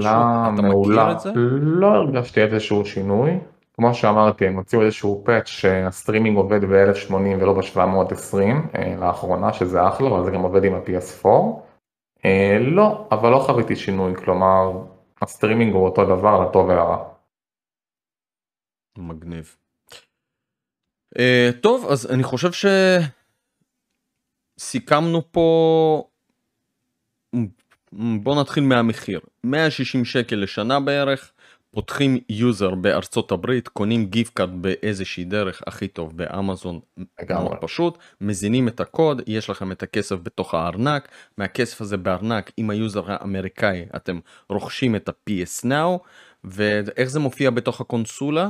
אתה 0.53 0.61
מכיר 0.61 1.11
את 1.11 1.19
זה? 1.19 1.31
לא 1.61 1.87
הרגשתי 1.87 2.41
איזשהו 2.41 2.85
שינוי 2.85 3.39
כמו 3.81 3.93
שאמרתי, 3.93 4.47
הם 4.47 4.55
הוציאו 4.55 4.81
איזשהו 4.81 5.21
patch 5.25 5.47
שהסטרימינג 5.47 6.37
עובד 6.37 6.65
ב-1080 6.65 7.13
ולא 7.13 7.53
ב-720 7.53 8.37
אה, 8.75 8.95
לאחרונה, 8.99 9.53
שזה 9.53 9.87
אחלה, 9.87 10.07
אבל 10.09 10.25
זה 10.25 10.31
גם 10.31 10.41
עובד 10.41 10.63
עם 10.63 10.73
ה-PS4. 10.73 11.27
אה, 12.25 12.57
לא, 12.59 13.07
אבל 13.11 13.29
לא 13.29 13.39
חוויתי 13.39 13.75
שינוי, 13.75 14.15
כלומר, 14.15 14.71
הסטרימינג 15.21 15.73
הוא 15.73 15.85
אותו 15.85 16.05
דבר, 16.05 16.45
לטוב 16.45 16.69
ולרע. 16.69 17.11
מגניב. 18.97 19.55
Uh, 21.17 21.51
טוב, 21.61 21.85
אז 21.91 22.11
אני 22.11 22.23
חושב 22.23 22.49
שסיכמנו 24.59 25.31
פה, 25.31 26.07
בוא 27.93 28.41
נתחיל 28.41 28.63
מהמחיר, 28.63 29.19
160 29.43 30.05
שקל 30.05 30.35
לשנה 30.35 30.79
בערך. 30.79 31.33
פותחים 31.73 32.17
user 32.29 32.75
בארצות 32.75 33.31
הברית, 33.31 33.67
קונים 33.67 34.05
gift 34.05 34.33
card 34.33 34.61
באיזושהי 34.61 35.23
דרך 35.23 35.61
הכי 35.67 35.87
טוב 35.87 36.17
באמזון, 36.17 36.79
מאוד 37.29 37.57
פשוט, 37.61 37.97
מזינים 38.21 38.67
את 38.67 38.79
הקוד, 38.79 39.21
יש 39.27 39.49
לכם 39.49 39.71
את 39.71 39.83
הכסף 39.83 40.15
בתוך 40.23 40.53
הארנק, 40.53 41.07
מהכסף 41.37 41.81
הזה 41.81 41.97
בארנק 41.97 42.51
עם 42.57 42.69
ה 42.69 42.76
user 42.76 43.03
האמריקאי 43.07 43.85
אתם 43.95 44.19
רוכשים 44.49 44.95
את 44.95 45.09
ה-PS 45.09 45.65
Now, 45.65 45.99
ואיך 46.43 47.09
זה 47.09 47.19
מופיע 47.19 47.49
בתוך 47.49 47.81
הקונסולה? 47.81 48.49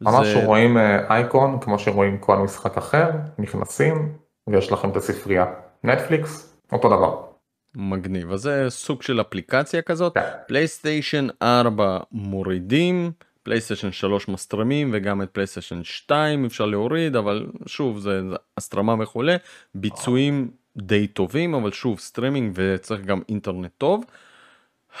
ממש 0.00 0.26
זה... 0.26 0.44
רואים 0.44 0.76
אייקון 1.10 1.60
כמו 1.60 1.78
שרואים 1.78 2.18
כל 2.18 2.36
משחק 2.36 2.78
אחר, 2.78 3.10
נכנסים 3.38 4.12
ויש 4.46 4.72
לכם 4.72 4.90
את 4.90 4.96
הספרייה, 4.96 5.46
נטפליקס, 5.84 6.56
אותו 6.72 6.88
דבר. 6.88 7.31
מגניב 7.74 8.32
אז 8.32 8.40
זה 8.40 8.66
סוג 8.68 9.02
של 9.02 9.20
אפליקציה 9.20 9.82
כזאת 9.82 10.16
פלייסטיישן 10.46 11.26
4 11.42 11.98
מורידים 12.12 13.12
פלייסטיישן 13.42 13.92
3 13.92 14.28
מסטרימים 14.28 14.90
וגם 14.92 15.22
את 15.22 15.30
פלייסטיישן 15.30 15.84
2 15.84 16.44
אפשר 16.44 16.66
להוריד 16.66 17.16
אבל 17.16 17.46
שוב 17.66 17.98
זה, 17.98 18.28
זה 18.28 18.36
הסטרמה 18.56 18.94
וכולי 19.02 19.34
ביצועים 19.74 20.50
די 20.76 21.06
טובים 21.06 21.54
אבל 21.54 21.72
שוב 21.72 21.98
סטרימינג 21.98 22.52
וצריך 22.54 23.00
גם 23.00 23.20
אינטרנט 23.28 23.70
טוב. 23.78 24.04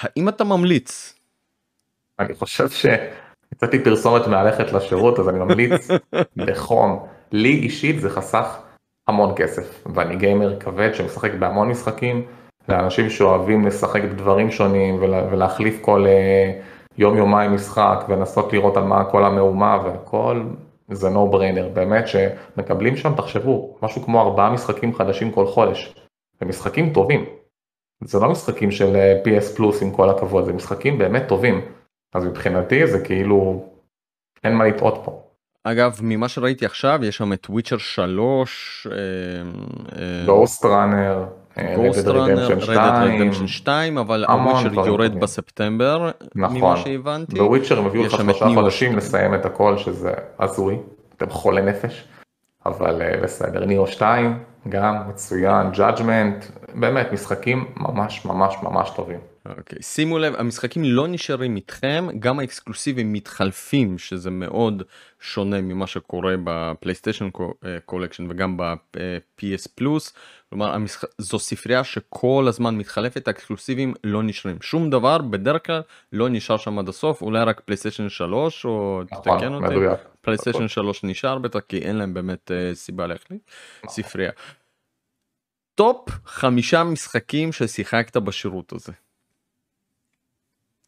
האם 0.00 0.28
אתה 0.28 0.44
ממליץ? 0.44 1.14
אני 2.18 2.34
חושב 2.34 2.68
שיצאתי 2.70 3.84
פרסומת 3.84 4.26
מהלכת 4.26 4.72
לשירות 4.72 5.18
אז 5.18 5.28
אני 5.28 5.38
ממליץ 5.38 5.88
בחום 6.46 7.06
לי 7.32 7.54
אישית 7.54 8.00
זה 8.00 8.10
חסך 8.10 8.58
המון 9.08 9.34
כסף 9.36 9.84
ואני 9.94 10.16
גיימר 10.16 10.60
כבד 10.60 10.94
שמשחק 10.94 11.30
בהמון 11.38 11.68
משחקים. 11.68 12.26
לאנשים 12.68 13.10
שאוהבים 13.10 13.66
לשחק 13.66 14.02
בדברים 14.02 14.50
שונים 14.50 15.02
ולה, 15.02 15.26
ולהחליף 15.30 15.78
כל 15.80 16.06
uh, 16.06 16.98
יום 16.98 17.16
יומיים 17.16 17.54
משחק 17.54 18.04
ולנסות 18.08 18.52
לראות 18.52 18.76
על 18.76 18.84
מה 18.84 19.04
כל 19.04 19.24
המהומה 19.24 19.78
והכל, 19.84 20.42
זה 20.90 21.08
no 21.08 21.34
brainer, 21.34 21.68
באמת 21.74 22.04
שמקבלים 22.08 22.96
שם, 22.96 23.14
תחשבו, 23.14 23.78
משהו 23.82 24.02
כמו 24.02 24.20
ארבעה 24.20 24.50
משחקים 24.50 24.94
חדשים 24.94 25.30
כל 25.30 25.46
חודש, 25.46 25.94
ומשחקים 26.42 26.92
טובים. 26.92 27.24
זה 28.04 28.18
לא 28.18 28.30
משחקים 28.30 28.70
של 28.70 28.96
אה, 28.96 29.20
PS 29.24 29.56
פלוס 29.56 29.82
עם 29.82 29.90
כל 29.90 30.10
הכבוד, 30.10 30.44
זה 30.44 30.52
משחקים 30.52 30.98
באמת 30.98 31.28
טובים. 31.28 31.60
אז 32.14 32.24
מבחינתי 32.24 32.86
זה 32.86 33.04
כאילו, 33.04 33.64
אין 34.44 34.54
מה 34.54 34.64
לטעות 34.64 35.00
פה. 35.04 35.22
אגב, 35.64 35.98
ממה 36.02 36.28
שראיתי 36.28 36.66
עכשיו, 36.66 37.00
יש 37.04 37.16
שם 37.16 37.32
את 37.32 37.46
וויצ'ר 37.50 37.78
3, 37.78 38.86
גוסט 40.26 40.64
ראנר. 40.64 41.24
גוסט 41.76 42.06
ראנר, 42.06 42.48
רדד 42.66 43.32
2, 43.46 43.98
אבל 43.98 44.24
הוויצ'ר 44.24 44.86
יורד 44.86 45.20
בספטמבר, 45.20 46.10
נכון, 46.34 46.56
ממה 46.56 46.76
שהבנתי. 46.76 47.38
בוויצ'ר 47.38 47.78
הם 47.78 47.86
הביאו 47.86 48.04
לך 48.04 48.16
שלושה 48.16 48.48
חודשים 48.54 48.96
לסיים 48.96 49.34
את 49.34 49.46
הכל, 49.46 49.78
שזה 49.78 50.12
הזוי, 50.38 50.78
אתם 51.16 51.30
חולי 51.30 51.62
נפש, 51.62 52.04
אבל 52.66 53.02
אה, 53.02 53.20
בסדר, 53.22 53.64
ניאו 53.64 53.86
2, 53.86 54.38
גם 54.68 55.08
מצוין, 55.08 55.70
Judgment, 55.70 56.44
באמת 56.74 57.12
משחקים 57.12 57.64
ממש 57.76 58.24
ממש 58.24 58.54
ממש 58.62 58.90
טובים. 58.96 59.18
אוקיי, 59.46 59.78
שימו 59.82 60.18
לב, 60.18 60.34
המשחקים 60.38 60.84
לא 60.84 61.08
נשארים 61.08 61.56
איתכם, 61.56 62.06
גם 62.18 62.38
האקסקלוסיבים 62.38 63.12
מתחלפים, 63.12 63.98
שזה 63.98 64.30
מאוד 64.30 64.82
שונה 65.20 65.60
ממה 65.60 65.86
שקורה 65.86 66.34
בפלייסטיישן 66.44 67.28
קולקשן 67.84 68.26
וגם 68.30 68.56
ב-PS 68.56 69.68
פלוס. 69.74 70.12
כלומר, 70.52 70.74
המשח... 70.74 71.04
זו 71.18 71.38
ספרייה 71.38 71.84
שכל 71.84 72.44
הזמן 72.48 72.76
מתחלפת, 72.76 73.28
האקסקלוסיבים 73.28 73.94
לא 74.04 74.22
נשארים. 74.22 74.56
שום 74.60 74.90
דבר 74.90 75.18
בדרך 75.18 75.66
כלל 75.66 75.82
לא 76.12 76.28
נשאר 76.28 76.56
שם 76.56 76.78
עד 76.78 76.88
הסוף, 76.88 77.22
אולי 77.22 77.44
רק 77.44 77.60
פלייסטיישן 77.60 78.08
3, 78.08 78.64
או 78.64 79.02
נכון, 79.10 79.38
תתקן 79.38 79.54
אותי. 79.54 79.74
פלייסטיישן 80.20 80.68
3 80.68 81.04
נשאר 81.04 81.38
בטח, 81.38 81.60
כי 81.60 81.78
אין 81.78 81.96
להם 81.96 82.14
באמת 82.14 82.50
אה, 82.50 82.74
סיבה 82.74 83.06
להחליט. 83.06 83.40
ספרייה. 83.88 84.30
top 85.74 86.08
חמישה 86.24 86.84
משחקים 86.84 87.52
ששיחקת 87.52 88.16
בשירות 88.16 88.72
הזה. 88.72 88.92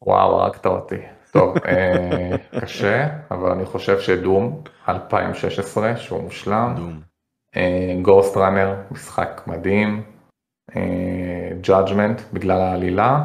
וואו, 0.02 0.40
הרגת 0.40 0.66
אותי. 0.66 1.00
טוב, 1.32 1.56
אה, 1.66 2.36
קשה, 2.60 3.08
אבל 3.30 3.50
אני 3.50 3.64
חושב 3.64 4.00
ש 4.00 4.21
Doom 4.21 4.62
2016, 4.88 5.96
שהוא 5.96 6.22
מושלם. 6.22 6.74
Doom. 6.76 7.13
Ghostrunner, 8.02 8.74
משחק 8.90 9.42
מדהים. 9.46 10.02
Judgment, 11.60 12.20
בגלל 12.32 12.60
העלילה. 12.60 13.24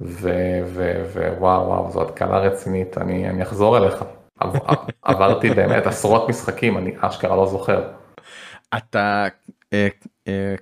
ווואו 0.00 1.66
וואו, 1.68 1.90
זו 1.90 2.02
התקלה 2.02 2.38
רצינית, 2.38 2.98
אני, 2.98 3.30
אני 3.30 3.42
אחזור 3.42 3.78
אליך. 3.78 4.04
עב- 4.40 4.56
עברתי 5.02 5.50
באמת 5.50 5.86
עשרות 5.86 6.28
משחקים, 6.28 6.78
אני 6.78 6.92
אשכרה 7.00 7.36
לא 7.36 7.46
זוכר. 7.46 7.88
אתה 8.76 8.98
אה, 8.98 9.24
אה, 9.24 9.28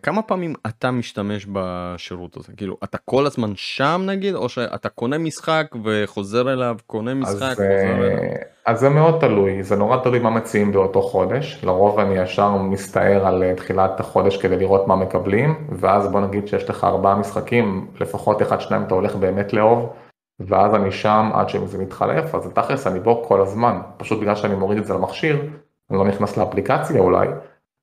כמה 0.02 0.22
פעמים 0.22 0.54
אתה 0.66 0.90
משתמש 0.90 1.46
בשירות 1.52 2.36
הזה? 2.36 2.52
כאילו 2.56 2.76
אתה 2.84 2.98
כל 2.98 3.26
הזמן 3.26 3.52
שם 3.56 4.02
נגיד 4.06 4.34
או 4.34 4.48
שאתה 4.48 4.88
קונה 4.88 5.18
משחק 5.18 5.66
וחוזר 5.84 6.52
אליו 6.52 6.76
קונה 6.86 7.14
משחק 7.14 7.42
אז, 7.42 7.56
חוזר 7.56 7.96
אליו. 7.96 8.18
אה, 8.18 8.36
אז 8.66 8.80
זה 8.80 8.88
מאוד 8.88 9.20
תלוי, 9.20 9.62
זה 9.62 9.76
נורא 9.76 9.96
תלוי 9.96 10.18
מה 10.18 10.30
מציעים 10.30 10.72
באותו 10.72 11.02
חודש, 11.02 11.60
לרוב 11.64 11.98
אני 11.98 12.18
ישר 12.18 12.56
מסתער 12.56 13.26
על 13.26 13.42
אה, 13.42 13.54
תחילת 13.54 14.00
החודש 14.00 14.36
כדי 14.36 14.56
לראות 14.56 14.88
מה 14.88 14.96
מקבלים, 14.96 15.66
ואז 15.70 16.08
בוא 16.08 16.20
נגיד 16.20 16.48
שיש 16.48 16.70
לך 16.70 16.84
ארבעה 16.84 17.14
משחקים, 17.16 17.86
לפחות 18.00 18.42
אחד 18.42 18.60
שניים 18.60 18.82
אתה 18.82 18.94
הולך 18.94 19.16
באמת 19.16 19.52
לאהוב, 19.52 19.92
ואז 20.40 20.74
אני 20.74 20.92
שם 20.92 21.30
עד 21.34 21.48
שזה 21.48 21.78
מתחלף, 21.78 22.34
אז 22.34 22.50
תכלס 22.54 22.86
אני 22.86 23.00
בו 23.00 23.24
כל 23.28 23.40
הזמן, 23.40 23.80
פשוט 23.96 24.20
בגלל 24.20 24.34
שאני 24.34 24.54
מוריד 24.54 24.78
את 24.78 24.86
זה 24.86 24.94
למכשיר, 24.94 25.48
אני 25.90 25.98
לא 25.98 26.04
נכנס 26.04 26.36
לאפליקציה 26.36 27.00
אולי, 27.00 27.28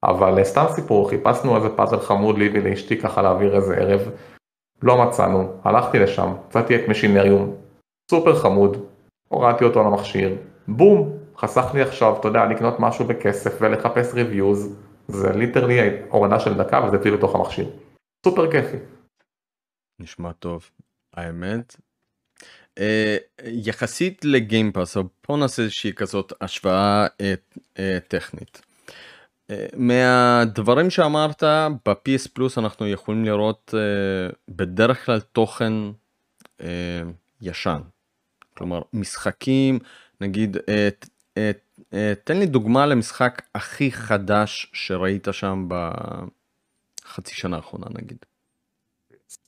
אבל 0.04 0.38
אה, 0.38 0.44
סתם 0.44 0.66
סיפור, 0.70 1.10
חיפשנו 1.10 1.56
איזה 1.56 1.70
פאזל 1.70 2.00
חמוד 2.00 2.38
לי 2.38 2.50
ולאשתי 2.54 3.00
ככה 3.00 3.22
להעביר 3.22 3.56
איזה 3.56 3.76
ערב, 3.76 4.02
לא 4.82 5.06
מצאנו, 5.06 5.54
הלכתי 5.64 6.00
לשם, 6.00 6.34
מצאתי 6.48 6.76
את 6.76 6.82
Machinarium, 6.90 7.56
סופר 8.12 8.36
חמוד, 8.36 8.86
הורדתי 9.28 9.64
אותו 9.64 9.84
למכשיר, 9.84 10.38
בום, 10.68 11.18
חסך 11.38 11.66
לי 11.74 11.82
עכשיו, 11.82 12.20
אתה 12.20 12.28
יודע, 12.28 12.46
לקנות 12.46 12.80
משהו 12.80 13.06
בכסף 13.06 13.58
ולחפש 13.62 14.14
reviews, 14.14 14.76
זה 15.08 15.32
literally 15.32 15.80
הורדה 16.10 16.40
של 16.40 16.54
דקה 16.58 16.86
וזה 16.88 17.04
טיל 17.04 17.14
לתוך 17.14 17.36
המכשיר. 17.36 17.70
סופר 18.26 18.52
כיפי. 18.52 18.78
נשמע 20.00 20.32
טוב 20.32 20.70
האמת. 21.14 21.76
אה, 22.80 23.18
יחסית 23.44 24.26
לגיימפאס 24.26 24.98
בוא 25.28 25.38
נעשה 25.38 25.62
איזושהי 25.62 25.94
כזאת 25.94 26.34
השוואה 26.42 27.08
אה, 27.22 27.34
אה, 27.80 27.98
טכנית. 28.08 28.62
אה, 29.52 29.66
מהדברים 29.78 30.90
שאמרת 30.90 31.44
ב-PS 31.86 32.30
פלוס 32.34 32.58
אנחנו 32.58 32.88
יכולים 32.88 33.26
לראות 33.26 33.74
אה, 33.78 34.34
בדרך 34.50 35.06
כלל 35.06 35.20
תוכן 35.20 35.74
אה, 36.62 37.02
ישן. 37.42 37.82
כלומר 38.58 38.82
משחקים 38.94 39.80
נגיד 40.22 40.58
תן 42.24 42.38
לי 42.38 42.46
דוגמה 42.46 42.86
למשחק 42.86 43.42
הכי 43.56 43.92
חדש 43.92 44.72
שראית 44.74 45.28
שם 45.32 45.68
בחצי 45.68 47.36
שנה 47.36 47.56
האחרונה 47.56 47.86
נגיד. 47.90 48.18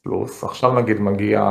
פלוס, 0.03 0.43
עכשיו 0.43 0.79
נגיד 0.79 0.99
מגיע 0.99 1.41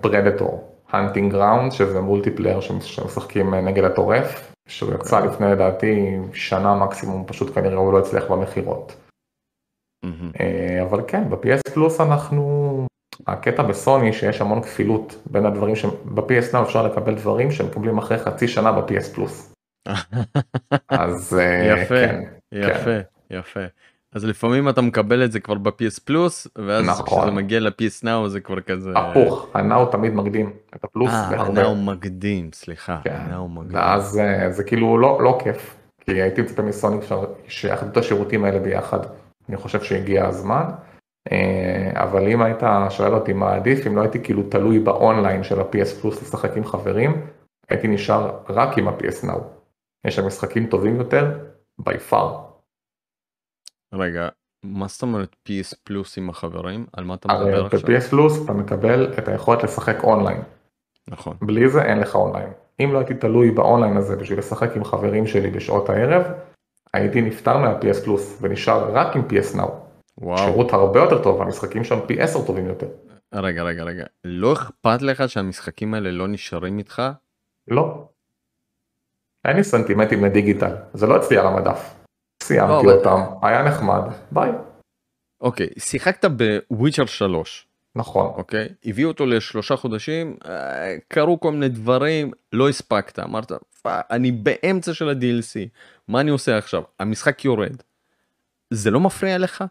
Predator, 0.00 0.78
Hunting 0.90 1.32
Grounds, 1.32 1.72
שזה 1.72 2.00
multiplayer 2.00 2.60
שמשחקים 2.60 3.54
נגד 3.54 3.84
הטורף, 3.84 4.53
שהוא 4.68 4.94
יצא 4.94 5.20
לפני 5.20 5.46
לדעתי 5.46 6.16
שנה 6.34 6.74
מקסימום, 6.74 7.24
פשוט 7.26 7.54
כנראה 7.54 7.76
הוא 7.76 7.92
לא 7.92 7.98
הצליח 7.98 8.24
במכירות. 8.24 8.96
אה, 10.40 10.82
אבל 10.82 11.00
כן, 11.08 11.30
ב-PS 11.30 11.74
פלוס 11.74 12.00
אנחנו, 12.00 12.86
הקטע 13.26 13.62
בסוני 13.62 14.12
שיש 14.12 14.40
המון 14.40 14.62
כפילות 14.62 15.22
בין 15.30 15.46
הדברים 15.46 15.76
שב-PS 15.76 16.52
Now 16.52 16.62
אפשר 16.62 16.86
לקבל 16.86 17.14
דברים 17.14 17.50
שמקבלים 17.50 17.98
אחרי 17.98 18.18
חצי 18.18 18.48
שנה 18.48 18.72
ב-PS 18.72 19.14
פלוס. 19.14 19.54
אז 20.88 21.38
אה, 21.38 21.82
יפה, 21.82 22.06
כן, 22.06 22.22
יפה, 22.52 22.98
יפה. 23.30 23.60
אז 24.14 24.24
לפעמים 24.24 24.68
אתה 24.68 24.80
מקבל 24.80 25.24
את 25.24 25.32
זה 25.32 25.40
כבר 25.40 25.54
ב-PS 25.54 26.00
פלוס, 26.04 26.48
ואז 26.56 26.86
נכון. 26.88 27.20
כשזה 27.20 27.30
מגיע 27.30 27.60
ל-PS 27.60 28.04
Now 28.04 28.28
זה 28.28 28.40
כבר 28.40 28.60
כזה... 28.60 28.90
הפוך, 28.96 29.46
הנאו 29.54 29.86
תמיד 29.86 30.14
מקדים 30.14 30.52
את 30.76 30.84
הפלוס 30.84 31.10
אה. 31.10 31.40
הנאו 31.40 31.76
מקדים, 31.76 32.50
סליחה, 32.52 33.00
כן. 33.04 33.16
הנאו 33.18 33.48
מקדים. 33.48 33.76
ואז 33.76 34.18
אה, 34.18 34.52
זה 34.52 34.64
כאילו 34.64 34.98
לא, 34.98 35.18
לא 35.22 35.38
כיף, 35.44 35.76
כי 36.00 36.22
הייתי 36.22 36.42
מצפה 36.42 36.62
מסוני 36.62 36.98
אפשר 36.98 37.24
שיאחדו 37.48 37.90
את 37.90 37.96
השירותים 37.96 38.44
האלה 38.44 38.58
ביחד, 38.58 38.98
אני 39.48 39.56
חושב 39.56 39.82
שהגיע 39.82 40.26
הזמן, 40.26 40.64
אה, 41.32 41.90
אבל 41.94 42.28
אם 42.28 42.42
היית 42.42 42.62
שואל 42.90 43.14
אותי 43.14 43.32
מה 43.32 43.54
עדיף, 43.54 43.86
אם 43.86 43.96
לא 43.96 44.00
הייתי 44.00 44.22
כאילו 44.22 44.42
תלוי 44.42 44.78
באונליין 44.78 45.42
של 45.42 45.60
ה-PS 45.60 46.00
פלוס 46.00 46.22
לשחק 46.22 46.56
עם 46.56 46.64
חברים, 46.64 47.26
הייתי 47.70 47.88
נשאר 47.88 48.30
רק 48.48 48.78
עם 48.78 48.88
ה-PS 48.88 49.24
Now. 49.24 49.38
יש 50.06 50.16
שם 50.16 50.26
משחקים 50.26 50.66
טובים 50.66 50.96
יותר, 50.96 51.38
by 51.80 52.10
far. 52.10 52.53
רגע, 53.94 54.28
מה 54.62 54.88
זאת 54.88 55.02
אומרת 55.02 55.36
PS 55.48 55.74
פלוס 55.84 56.18
עם 56.18 56.30
החברים? 56.30 56.86
על 56.92 57.04
מה 57.04 57.14
אתה 57.14 57.28
מדבר 57.28 57.66
עכשיו? 57.66 57.80
ב-PS 57.80 58.10
פלוס 58.10 58.44
אתה 58.44 58.52
מקבל 58.52 59.12
את 59.18 59.28
היכולת 59.28 59.62
לשחק 59.62 60.04
אונליין, 60.04 60.42
נכון. 61.08 61.36
בלי 61.42 61.68
זה 61.68 61.82
אין 61.82 61.98
לך 61.98 62.14
אונליין. 62.14 62.50
אם 62.80 62.90
לא 62.92 62.98
הייתי 62.98 63.14
תלוי 63.14 63.50
באונליין 63.50 63.96
הזה 63.96 64.16
בשביל 64.16 64.38
לשחק 64.38 64.76
עם 64.76 64.84
חברים 64.84 65.26
שלי 65.26 65.50
בשעות 65.50 65.90
הערב, 65.90 66.22
הייתי 66.94 67.22
נפטר 67.22 67.58
מה-PS 67.58 68.04
פלוס 68.04 68.38
ונשאר 68.40 68.90
רק 68.92 69.16
עם 69.16 69.22
PS 69.22 69.56
Now. 69.56 69.70
וואו. 70.18 70.38
שירות 70.38 70.72
הרבה 70.72 71.00
יותר 71.00 71.22
טוב, 71.22 71.42
המשחקים 71.42 71.84
שם 71.84 71.98
פי 72.06 72.20
10 72.20 72.46
טובים 72.46 72.66
יותר. 72.66 72.86
רגע, 73.34 73.62
רגע, 73.62 73.84
רגע. 73.84 74.04
לא 74.24 74.52
אכפת 74.52 75.02
לך 75.02 75.28
שהמשחקים 75.28 75.94
האלה 75.94 76.10
לא 76.10 76.28
נשארים 76.28 76.78
איתך? 76.78 77.02
לא. 77.68 78.08
אין 79.44 79.56
לי 79.56 79.64
סנטימנטים 79.64 80.24
לדיגיטל, 80.24 80.76
זה 80.94 81.06
לא 81.06 81.16
אצלי 81.16 81.38
על 81.38 81.46
המדף. 81.46 81.94
סיימתי 82.44 82.86
לא, 82.86 82.92
אותם, 82.92 83.20
היה 83.42 83.62
נחמד, 83.62 84.00
ביי. 84.30 84.50
אוקיי, 85.40 85.68
שיחקת 85.78 86.30
ב 86.70 86.74
Witcher 86.74 87.06
3, 87.06 87.66
נכון. 87.96 88.26
אוקיי? 88.26 88.68
הביאו 88.84 89.08
אותו 89.08 89.26
לשלושה 89.26 89.76
חודשים, 89.76 90.36
אה, 90.46 90.96
קרו 91.08 91.40
כל 91.40 91.52
מיני 91.52 91.68
דברים, 91.68 92.30
לא 92.52 92.68
הספקת, 92.68 93.18
אמרת, 93.18 93.52
"fuck, 93.82 94.06
אני 94.10 94.32
באמצע 94.32 94.94
של 94.94 95.08
ה-DLC, 95.08 95.68
מה 96.08 96.20
אני 96.20 96.30
עושה 96.30 96.58
עכשיו? 96.58 96.82
המשחק 97.00 97.44
יורד. 97.44 97.76
זה 98.70 98.90
לא 98.90 99.00
מפריע 99.00 99.38
לך? 99.38 99.64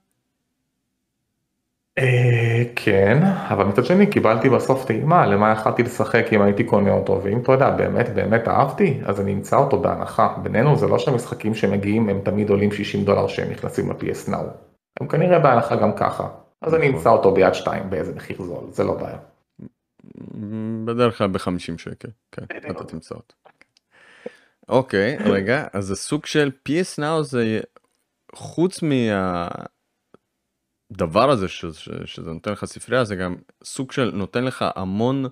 אה, 1.98 2.64
כן, 2.76 3.24
אבל 3.24 3.64
מצד 3.64 3.86
שני 3.86 4.08
קיבלתי 4.08 4.50
בסוף 4.50 4.86
טעימה 4.86 5.26
למה 5.26 5.52
יכלתי 5.52 5.84
לשחק 5.84 6.26
אם 6.34 6.42
הייתי 6.42 6.64
קונה 6.64 6.92
אותו, 6.92 7.22
ואם 7.24 7.42
אתה 7.42 7.52
יודע, 7.52 7.70
באמת 7.70 8.10
באמת 8.10 8.48
אהבתי, 8.48 9.02
אז 9.06 9.22
אני 9.22 9.34
אמצא 9.34 9.56
אותו 9.56 9.80
בהנחה. 9.80 10.36
בינינו 10.44 10.76
זה 10.76 10.88
לא 10.88 11.00
שהמשחקים 11.00 11.56
שמגיעים 11.56 12.10
הם 12.10 12.22
תמיד 12.24 12.50
עולים 12.50 12.72
60 12.72 13.06
דולר 13.06 13.28
שהם 13.28 13.52
נכנסים 13.52 13.92
ל-PS 13.92 14.30
Now. 14.30 14.44
הם 15.00 15.08
כנראה 15.08 15.40
בהנחה 15.40 15.76
גם 15.76 15.96
ככה. 15.96 16.30
אז 16.62 16.76
אני 16.76 16.88
נכון. 16.88 16.98
אמצא 16.98 17.10
אותו 17.10 17.34
ביד 17.34 17.54
שתיים 17.54 17.90
באיזה 17.90 18.16
מחיר 18.16 18.44
זול, 18.44 18.64
זה 18.72 18.84
לא 18.84 18.94
בעיה. 18.94 19.18
בדרך 20.86 21.18
כלל 21.18 21.28
ב-50 21.28 21.78
שקל, 21.78 22.10
כן, 22.32 22.44
אתה 22.72 22.84
תמצא 22.84 23.16
אותו. 23.16 23.36
אוקיי, 24.70 25.18
רגע, 25.18 25.68
אז 25.74 25.86
זה 25.86 25.96
סוג 25.96 26.26
של 26.26 26.52
PS 26.70 27.00
Now 27.00 27.22
זה 27.22 27.60
חוץ 28.36 28.82
מהדבר 30.94 31.30
הזה 31.30 31.48
ש, 31.48 31.66
ש, 31.66 31.90
שזה 32.06 32.32
נותן 32.32 32.52
לך 32.52 32.66
ספרייה, 32.66 33.04
זה 33.04 33.16
גם 33.16 33.36
סוג 33.64 33.92
של 33.92 34.12
נותן 34.14 34.44
לך 34.44 34.66
המון 34.76 35.26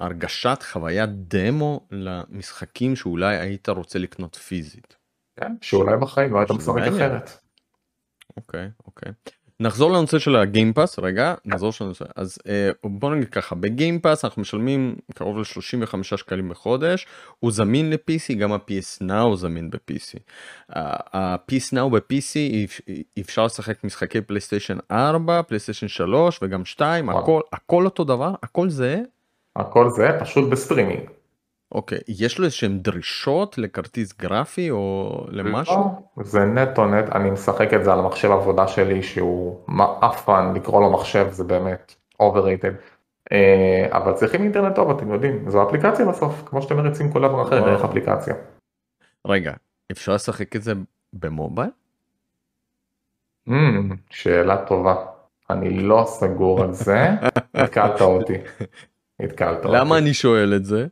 הרגשת 0.00 0.58
חוויית 0.72 1.10
דמו 1.10 1.88
למשחקים 1.90 2.96
שאולי 2.96 3.36
היית 3.36 3.68
רוצה 3.68 3.98
לקנות 3.98 4.36
פיזית. 4.36 4.96
כן, 5.36 5.54
שאולי 5.60 5.96
בחיים 5.96 6.32
לא 6.32 6.38
היית 6.38 6.50
משחק. 6.50 6.74
אחרת. 6.96 7.30
אוקיי, 8.36 8.70
אוקיי. 8.86 9.12
נחזור 9.60 9.92
לנושא 9.92 10.18
של 10.18 10.36
ה 10.36 10.43
Game 10.43 10.70
Pass 10.70 10.98
רגע 10.98 11.34
נחזור 11.44 11.70
לנושא 11.80 12.04
אז 12.16 12.38
אה, 12.48 12.70
בוא 12.84 13.14
נגיד 13.14 13.28
ככה 13.28 13.54
ב 13.54 13.62
Game 13.62 13.93
Pass 13.93 14.24
אנחנו 14.24 14.42
משלמים 14.42 14.96
קרוב 15.14 15.38
ל-35 15.38 16.02
שקלים 16.02 16.48
בחודש 16.48 17.06
הוא 17.40 17.52
זמין 17.52 17.90
ל-PC 17.90 18.34
גם 18.34 18.52
ה-PS 18.52 19.02
Now 19.02 19.36
זמין 19.36 19.70
ב-PC. 19.70 20.18
ה-PS 20.68 21.74
Now 21.74 21.88
ב-PC 21.92 22.38
אפשר 23.20 23.44
לשחק 23.44 23.84
משחקי 23.84 24.20
פלייסטיישן 24.20 24.78
4 24.90 25.42
פלייסטיישן 25.42 25.88
3 25.88 26.38
וגם 26.42 26.64
2 26.64 27.08
הכל 27.08 27.40
הכל 27.52 27.84
אותו 27.84 28.04
דבר 28.04 28.34
הכל 28.42 28.68
זה. 28.68 29.00
הכל 29.56 29.90
זה 29.90 30.08
פשוט 30.20 30.50
בסטרימינג. 30.50 31.15
אוקיי, 31.72 31.98
יש 32.08 32.38
לו 32.38 32.44
איזשהם 32.44 32.78
דרישות 32.78 33.58
לכרטיס 33.58 34.18
גרפי 34.18 34.70
או 34.70 35.26
למשהו? 35.28 35.74
לא, 36.16 36.24
זה 36.24 36.44
נטו 36.44 36.86
נט, 36.86 37.08
אני 37.14 37.30
משחק 37.30 37.74
את 37.74 37.84
זה 37.84 37.92
על 37.92 37.98
המחשב 37.98 38.30
עבודה 38.30 38.68
שלי 38.68 39.02
שהוא 39.02 39.60
מעפן, 39.68 40.52
לקרוא 40.54 40.80
לו 40.80 40.90
מחשב 40.90 41.26
זה 41.30 41.44
באמת 41.44 41.94
overrated. 42.22 42.74
אה, 43.32 43.86
אבל 43.90 44.12
צריכים 44.12 44.42
אינטרנט 44.42 44.76
טוב 44.76 44.90
אתם 44.90 45.12
יודעים, 45.12 45.50
זו 45.50 45.68
אפליקציה 45.68 46.06
בסוף, 46.06 46.42
כמו 46.46 46.62
שאתם 46.62 46.76
מריצים 46.76 47.12
כל 47.12 47.22
דבר 47.22 47.42
אחר 47.42 47.60
דרך 47.64 47.84
אפליקציה. 47.84 48.34
רגע, 49.26 49.52
אפשר 49.92 50.14
לשחק 50.14 50.56
את 50.56 50.62
זה 50.62 50.72
במובייל? 51.12 51.70
Mm, 53.48 53.52
שאלה 54.10 54.66
טובה, 54.66 54.94
אני 55.50 55.70
לא 55.70 56.04
סגור 56.06 56.62
על 56.62 56.72
זה, 56.72 57.08
התקלת 57.54 58.00
אותי. 58.00 58.34
התקלת 59.20 59.64
אותי. 59.64 59.76
למה 59.76 59.98
אני 59.98 60.14
שואל 60.14 60.54
את 60.56 60.64
זה? 60.64 60.86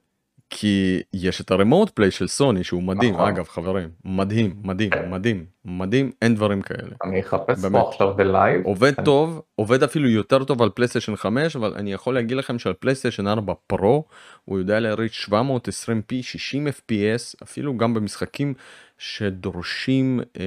כי 0.57 1.03
יש 1.12 1.40
את 1.40 1.51
ה 1.51 1.56
Remote 1.56 1.90
Play 1.90 2.11
של 2.11 2.29
סוני 2.29 2.64
שהוא 2.64 2.83
מדהים 2.83 3.14
נכון. 3.14 3.29
אגב 3.29 3.49
חברים 3.49 3.88
מדהים 4.05 4.55
מדהים. 4.64 4.90
מדהים 5.11 5.45
מדהים 5.64 6.12
אין 6.23 6.35
דברים 6.35 6.62
כאלה. 6.62 6.95
אני 7.05 7.21
אחפש 7.21 7.62
באמת. 7.62 7.83
פה 7.83 7.88
עכשיו 7.88 8.14
ב 8.14 8.23
live. 8.23 8.64
עובד 8.64 8.93
אני... 8.99 9.05
טוב 9.05 9.43
עובד 9.57 9.83
אפילו 9.83 10.09
יותר 10.09 10.45
טוב 10.45 10.62
על 10.62 10.71
פלייסטיישן 10.71 11.17
5 11.17 11.57
אבל 11.57 11.75
אני 11.77 11.93
יכול 11.93 12.14
להגיד 12.14 12.37
לכם 12.37 12.59
שעל 12.59 12.73
פלייסטיישן 12.73 13.27
4 13.27 13.53
פרו 13.67 14.05
הוא 14.45 14.59
יודע 14.59 14.81
להריץ 14.81 15.12
720p 15.12 16.23
60 16.23 16.69
fps 16.69 17.35
אפילו 17.43 17.77
גם 17.77 17.95
במשחקים 17.95 18.55
שדורשים 18.99 20.21
אה, 20.40 20.45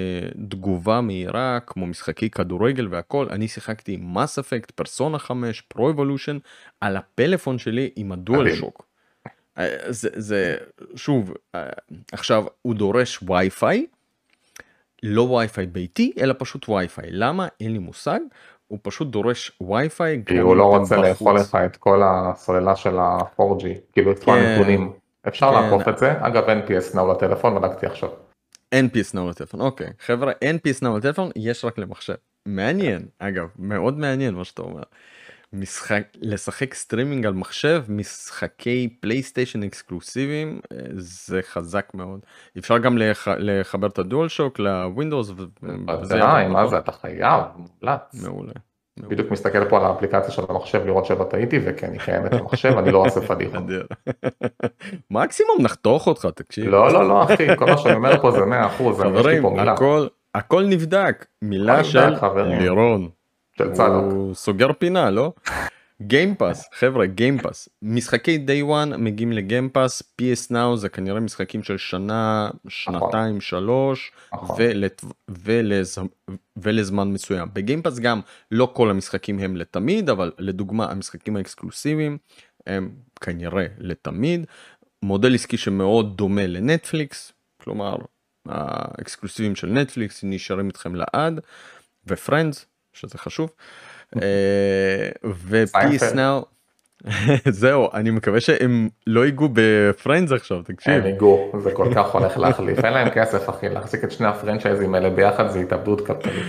תגובה 0.50 1.02
מהירה 1.02 1.60
כמו 1.68 1.88
משחקי 1.88 2.30
כדורגל 2.30 2.88
והכל 2.92 3.28
אני 3.30 3.48
שיחקתי 3.48 3.94
עם 3.94 4.14
Mass 4.14 4.40
Effect 4.40 4.72
Persona 4.72 5.20
5 5.20 5.62
Pro 5.62 5.90
Evolution 5.90 6.38
על 6.82 6.98
הפלאפון 6.98 7.58
שלי 7.58 7.90
עם 7.96 8.12
הדואל 8.12 8.56
שוק. 8.56 8.87
זה, 9.90 10.10
זה 10.16 10.56
שוב 10.96 11.34
עכשיו 12.12 12.46
הוא 12.62 12.76
דורש 12.76 13.20
וי-פיי 13.24 13.86
לא 15.04 15.22
וי-פיי 15.22 15.66
ביתי 15.66 16.14
אלא 16.20 16.34
פשוט 16.38 16.70
וי-פיי. 16.70 17.06
למה? 17.10 17.48
אין 17.60 17.74
לי 17.74 17.80
מושג. 17.80 18.20
הוא 18.68 18.80
פשוט 18.82 19.08
דורש 19.08 19.52
וי-פיי 19.62 20.24
כי 20.26 20.38
הוא 20.38 20.56
לא 20.56 20.78
רוצה 20.78 20.98
לאכול 20.98 21.36
לך 21.36 21.58
את 21.66 21.78
כל 21.78 22.02
הסוללה 22.06 22.76
של 22.76 23.00
ה-4G 23.00 23.66
כאילו 23.94 24.12
את 24.12 24.24
כל 24.24 24.32
כן, 24.32 24.38
הנתונים. 24.38 24.94
אפשר 25.28 25.52
כן. 25.52 25.62
לעקוף 25.62 25.88
את 25.88 25.98
זה. 25.98 26.14
אגב 26.20 26.44
אין 26.50 26.62
PS 26.68 26.96
Now 26.96 27.12
לטלפון 27.12 27.62
בדקתי 27.62 27.86
עכשיו. 27.86 28.10
אין 28.72 28.90
PS 28.94 29.16
Now 29.16 29.30
לטלפון 29.30 29.62
אוקיי. 29.62 29.88
חברה 30.00 30.32
אין 30.42 30.58
PS 30.68 30.84
Now 30.84 30.98
לטלפון 30.98 31.30
יש 31.36 31.66
רק 31.66 31.78
למחשב. 31.78 32.16
מעניין 32.46 33.06
אגב 33.20 33.48
מאוד 33.60 33.98
מעניין 33.98 34.34
מה 34.34 34.44
שאתה 34.44 34.62
אומר. 34.62 34.84
משחק 35.54 36.04
לשחק 36.16 36.74
סטרימינג 36.74 37.26
על 37.26 37.34
מחשב 37.34 37.84
משחקי 37.90 38.98
פלייסטיישן 39.02 39.64
אקסקלוסיביים 39.64 40.60
אה, 40.72 40.78
זה 40.94 41.40
חזק 41.42 41.92
מאוד 41.94 42.20
אפשר 42.58 42.78
גם 42.78 42.98
לח... 42.98 43.28
לחבר 43.28 43.88
את 43.88 44.00
ה 44.00 44.28
DualShock 44.28 44.60
ל 44.60 44.68
Windows. 44.68 45.32
בוודאי 45.62 46.48
מה 46.48 46.68
זה 46.68 46.78
אתה 46.78 46.92
חייב 46.92 47.44
מומלץ. 47.56 48.24
מעולה. 48.24 48.54
בדיוק 49.00 49.32
מסתכל 49.32 49.70
פה 49.70 49.78
על 49.78 49.86
האפליקציה 49.86 50.32
של 50.32 50.42
המחשב 50.50 50.86
לראות 50.86 51.06
שלא 51.06 51.24
טעיתי 51.24 51.60
וכן 51.66 51.92
היא 51.92 52.00
קיימת 52.00 52.34
במחשב 52.34 52.78
אני 52.78 52.92
לא 52.92 52.98
עושה 52.98 53.22
פדיחות. 53.22 53.64
מקסימום 55.12 55.58
נחתוך 55.62 56.08
אותך 56.08 56.28
תקשיב. 56.36 56.66
לא 56.66 56.94
לא 56.94 57.08
לא 57.08 57.24
אחי 57.24 57.56
כל 57.58 57.66
מה 57.66 57.78
שאני 57.78 57.96
אומר 57.96 58.22
פה 58.22 58.32
זה 58.32 58.40
100% 58.40 58.44
חברים 58.98 59.46
הכל 59.60 60.08
הכל 60.36 60.66
נבדק 60.66 61.26
מילה 61.42 61.84
של 61.84 62.14
לירון. 62.36 63.10
של 63.58 63.74
צדוק. 63.74 64.14
הוא 64.14 64.36
סוגר 64.36 64.74
פינה 64.74 65.10
לא? 65.10 65.34
Game 66.02 66.36
Pass 66.36 66.70
חבר'ה 66.74 67.06
Game 67.06 67.38
Pass 67.38 67.70
משחקי 67.82 68.46
day 68.48 68.70
one 68.70 68.98
מגיעים 68.98 69.32
ל 69.32 69.39
Game 69.39 69.70
Pass 69.70 70.02
PS 70.22 70.52
Now 70.52 70.76
זה 70.76 70.90
כנראה 70.90 71.20
משחקים 71.20 71.64
של 71.64 71.78
שנה 71.78 72.50
שנתיים 72.68 73.28
נכון. 73.28 73.42
שלוש 73.42 74.12
נכון. 74.34 74.56
ולת... 74.60 75.04
ולז... 75.30 75.98
ולזמן 76.58 77.12
מסוים 77.12 77.50
ב 77.54 77.59
Game 77.59 77.79
Pass 77.79 78.00
גם 78.00 78.22
לא 78.52 78.72
כל 78.74 78.90
המשחקים 78.90 79.40
הם 79.40 79.56
לתמיד 79.58 80.10
אבל 80.10 80.32
לדוגמה 80.40 80.92
המשחקים 80.92 81.36
האקסקלוסיביים 81.36 82.18
הם 82.68 82.90
כנראה 83.22 83.66
לתמיד 83.78 84.46
מודל 85.04 85.36
עסקי 85.36 85.58
שמאוד 85.58 86.18
דומה 86.18 86.48
לנטפליקס 86.48 87.34
כלומר 87.64 87.96
האקסקלוסיביים 88.46 89.56
של 89.56 89.68
נטפליקס 89.68 90.24
נשארים 90.24 90.68
איתכם 90.68 90.96
לעד 90.96 91.40
ופרנדס 92.08 92.66
שזה 92.98 93.18
חשוב. 93.18 93.50
אה, 94.16 95.10
ו-PS 95.48 96.04
Now 96.04 96.46
זהו 97.50 97.90
אני 97.94 98.12
מקווה 98.12 98.42
שהם 98.42 98.90
לא 99.08 99.26
ייגעו 99.26 99.50
בפרנדס 99.54 100.32
עכשיו 100.32 100.62
תקשיב. 100.64 100.94
הם 100.94 101.06
ייגעו 101.06 101.52
זה 101.64 101.72
כל 101.72 101.88
כך 101.96 102.12
הולך 102.12 102.38
להחליף 102.38 102.86
אין 102.86 102.94
להם 102.94 103.10
כסף 103.10 103.50
אחי 103.50 103.70
להחזיק 103.70 104.04
את 104.04 104.12
שני 104.12 104.28
הפרנצ'ייזים 104.28 104.96
האלה 104.96 105.10
ביחד 105.10 105.50
זה 105.50 105.60
התאבדות 105.60 106.08
כלכלית. 106.08 106.46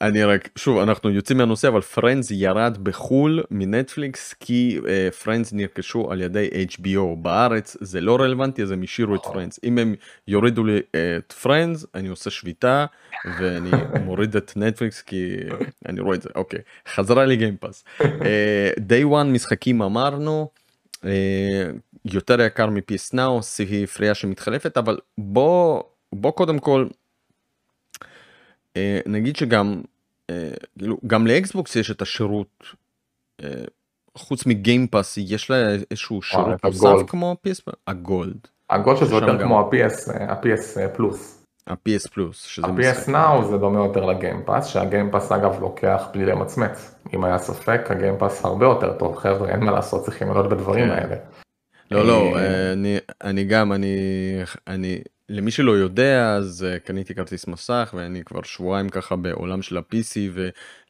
אני 0.00 0.24
רק 0.24 0.48
שוב 0.56 0.78
אנחנו 0.78 1.10
יוצאים 1.10 1.38
מהנושא 1.38 1.68
אבל 1.68 1.80
פרנדס 1.80 2.30
ירד 2.30 2.78
בחו"ל 2.82 3.42
מנטפליקס 3.50 4.32
כי 4.32 4.80
פרנדס 5.24 5.52
אה, 5.52 5.56
נרכשו 5.56 6.12
על 6.12 6.20
ידי 6.20 6.48
HBO 6.74 7.16
בארץ. 7.22 7.76
זה 7.80 8.00
לא 8.00 8.16
רלוונטי 8.16 8.62
אז 8.62 8.70
הם 8.70 8.82
השאירו 8.82 9.14
את 9.14 9.20
פרנדס 9.24 9.60
אם 9.64 9.78
הם 9.78 9.94
יורידו 10.28 10.64
לי 10.64 10.80
את 11.26 11.32
פרנדס 11.32 11.86
אני 11.94 12.08
עושה 12.08 12.30
שביתה 12.30 12.86
ואני 13.38 13.70
מוריד 14.04 14.36
את 14.36 14.52
נטפליקס 14.56 15.02
כי 15.02 15.36
אני 15.88 16.00
רואה 16.00 16.16
את 16.16 16.22
זה. 16.22 16.28
אוקיי 16.34 16.60
חזרה 16.88 17.24
לי 17.26 17.36
Game 17.36 17.60
Pass 17.60 17.84
day 18.78 19.04
one 19.04 19.32
משחקים 19.32 19.82
אמרנו. 19.82 20.48
אה, 20.96 21.04
יותר 22.04 22.40
יקר 22.40 22.70
מ-PS 22.70 23.12
Now 23.12 23.42
ספרייה 23.42 24.14
שמתחלפת 24.14 24.78
אבל 24.78 24.98
בוא 25.18 25.82
בוא 26.14 26.30
קודם 26.30 26.58
כל 26.58 26.86
אה, 26.90 26.99
נגיד 29.06 29.36
שגם 29.36 29.80
אה, 30.30 30.50
כאילו 30.78 30.96
גם 31.06 31.26
ל-Xbox 31.26 31.76
יש 31.76 31.90
את 31.90 32.02
השירות 32.02 32.64
אה, 33.42 33.48
חוץ 34.18 34.46
מ-Game 34.46 34.89
Pass 34.89 35.18
יש 35.18 35.50
לה 35.50 35.56
איזשהו 35.90 36.22
שירות 36.22 36.64
נוסף 36.64 37.06
כמו 37.06 37.36
PS 37.46 37.72
ה-Gold. 37.86 38.38
ה-Gold 38.70 38.98
שזה 38.98 39.14
יותר 39.14 39.42
כמו 39.42 39.60
ה-PS 39.60 40.12
ה-PS 40.28 40.88
פלוס. 40.96 41.44
ה-PS 41.66 42.08
פלוס. 42.12 42.58
ה-PS 42.62 43.10
נאו 43.10 43.44
זה 43.50 43.58
דומה 43.58 43.78
יותר 43.78 44.04
לגיימפאס 44.06 44.66
שהגיימפאס 44.66 45.32
אגב 45.32 45.60
לוקח 45.60 46.08
בלי 46.12 46.26
למצמץ 46.26 46.94
אם 47.14 47.24
היה 47.24 47.38
ספק 47.38 47.80
ה-Game 47.90 48.22
Pass 48.22 48.44
הרבה 48.44 48.66
יותר 48.66 48.92
טוב 48.98 49.16
חבר'ה 49.16 49.48
אין 49.48 49.60
מה 49.60 49.70
לעשות 49.70 50.04
צריכים 50.04 50.28
לעלות 50.28 50.48
בדברים 50.48 50.84
כן. 50.84 50.90
האלה. 50.90 51.16
לא 51.90 52.06
לא 52.06 52.38
אני 52.72 52.98
אני 53.24 53.44
גם 53.44 53.72
אני 53.72 53.96
אני 54.66 55.00
למי 55.32 55.50
שלא 55.50 55.72
יודע 55.72 56.34
אז 56.36 56.66
uh, 56.66 56.86
קניתי 56.86 57.14
כרטיס 57.14 57.46
מסך 57.46 57.94
ואני 57.96 58.24
כבר 58.24 58.42
שבועיים 58.42 58.88
ככה 58.88 59.16
בעולם 59.16 59.62
של 59.62 59.76
ה-PC 59.76 60.16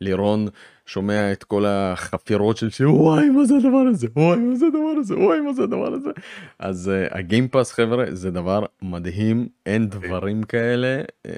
ולירון 0.01 0.49
שומע 0.87 1.33
את 1.33 1.45
כל 1.45 1.65
החפירות 1.67 2.57
של 2.57 2.71
שוואי 2.71 3.31
מה 3.31 3.45
זה 3.45 3.55
הדבר 3.55 3.85
הזה 3.91 4.07
וואי 4.17 4.39
מה 4.39 4.57
זה 4.57 4.67
הדבר 4.67 5.01
הזה 5.01 5.17
וואי 5.17 5.41
מה 5.41 5.53
זה 5.53 5.63
הדבר 5.63 5.95
הזה 5.95 6.11
אז 6.59 6.91
uh, 6.91 7.19
הגיימפאס 7.19 7.73
חבר'ה 7.73 8.05
זה 8.11 8.31
דבר 8.31 8.65
מדהים 8.83 9.49
אין 9.67 9.89
דברים 9.89 10.43
כאלה 10.43 11.03
uh, 11.27 11.31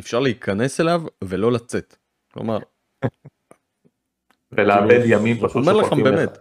אפשר 0.00 0.18
להיכנס 0.18 0.80
אליו 0.80 1.02
ולא 1.24 1.52
לצאת 1.52 1.96
כלומר. 2.32 2.58
ולאבד 4.52 5.00
ימים 5.04 5.36
פשוט 5.36 5.56
אומר 5.56 5.72
לכם 5.72 6.02
באמת. 6.02 6.38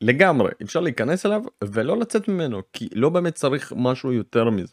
לגמרי 0.00 0.50
אפשר 0.62 0.80
להיכנס 0.80 1.26
אליו 1.26 1.42
ולא 1.64 1.96
לצאת 1.96 2.28
ממנו 2.28 2.62
כי 2.72 2.88
לא 2.94 3.08
באמת 3.08 3.34
צריך 3.34 3.72
משהו 3.76 4.12
יותר 4.12 4.50
מזה. 4.50 4.72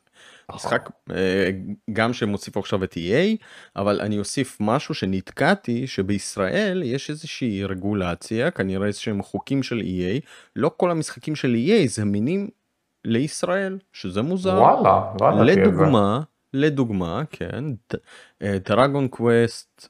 נכון. 0.50 0.56
משחק 0.56 0.90
אה, 1.12 1.50
גם 1.94 2.14
שמוסיף 2.14 2.58
עכשיו 2.58 2.84
את 2.84 2.94
EA 2.94 3.44
אבל 3.76 4.02
אני 4.02 4.20
אוסיף 4.20 4.58
משהו 4.60 4.96
שנתקעתי 4.96 5.88
שבישראל 5.88 6.84
יש 6.86 7.10
איזושהי 7.10 7.66
רגולציה 7.66 8.52
כנראה 8.52 8.88
איזשהם 8.88 9.22
חוקים 9.22 9.64
של 9.64 9.82
EA 9.82 10.26
לא 10.56 10.72
כל 10.78 10.92
המשחקים 10.92 11.36
של 11.36 11.56
EA 11.56 11.88
זמינים 11.88 12.50
לישראל 13.06 13.78
שזה 13.94 14.22
מוזר. 14.22 14.62
וואלה, 14.62 15.12
וואלה 15.20 15.44
לדוגמה 15.44 16.22
לדוגמה 16.54 17.24
כן 17.30 17.64
דרגון 18.44 19.08
קווסט 19.08 19.90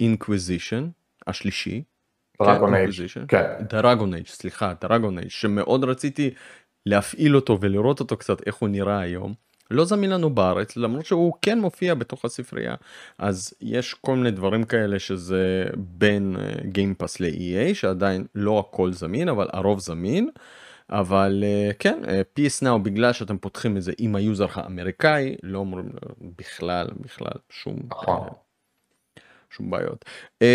Inquisition 0.00 0.88
השלישי 1.26 1.82
Dragon 2.42 2.74
Age, 2.74 2.90
כן. 3.28 3.44
Dragon 3.68 4.14
Age, 4.14 4.26
סליחה, 4.26 4.72
Dragon 4.80 5.18
Age, 5.18 5.30
שמאוד 5.30 5.84
רציתי 5.84 6.30
להפעיל 6.86 7.36
אותו 7.36 7.58
ולראות 7.60 8.00
אותו 8.00 8.16
קצת 8.16 8.46
איך 8.46 8.54
הוא 8.54 8.68
נראה 8.68 9.00
היום. 9.00 9.34
לא 9.70 9.84
זמין 9.84 10.10
לנו 10.10 10.30
בארץ 10.30 10.76
למרות 10.76 11.06
שהוא 11.06 11.32
כן 11.42 11.60
מופיע 11.60 11.94
בתוך 11.94 12.24
הספרייה 12.24 12.74
אז 13.18 13.54
יש 13.60 13.94
כל 13.94 14.16
מיני 14.16 14.30
דברים 14.30 14.64
כאלה 14.64 14.98
שזה 14.98 15.64
בין 15.76 16.36
Game 16.64 16.92
Pass 16.92 17.20
ל-EA 17.20 17.74
שעדיין 17.74 18.26
לא 18.34 18.58
הכל 18.58 18.92
זמין 18.92 19.28
אבל 19.28 19.48
הרוב 19.52 19.80
זמין. 19.80 20.30
אבל 20.90 21.44
אה, 21.44 21.74
כן 21.78 22.00
אה, 22.04 22.08
PS 22.08 22.64
Now 22.64 22.78
בגלל 22.82 23.12
שאתם 23.12 23.38
פותחים 23.38 23.76
את 23.76 23.82
זה 23.82 23.92
עם 23.98 24.14
היוזר 24.14 24.46
האמריקאי 24.52 25.36
לא 25.42 25.58
אומרים 25.58 25.88
בכלל 26.38 26.86
בכלל 27.00 27.32
שום 27.50 27.76
נכון. 27.90 28.28
שום 29.50 29.70
בעיות. 29.70 30.04
אה, 30.42 30.46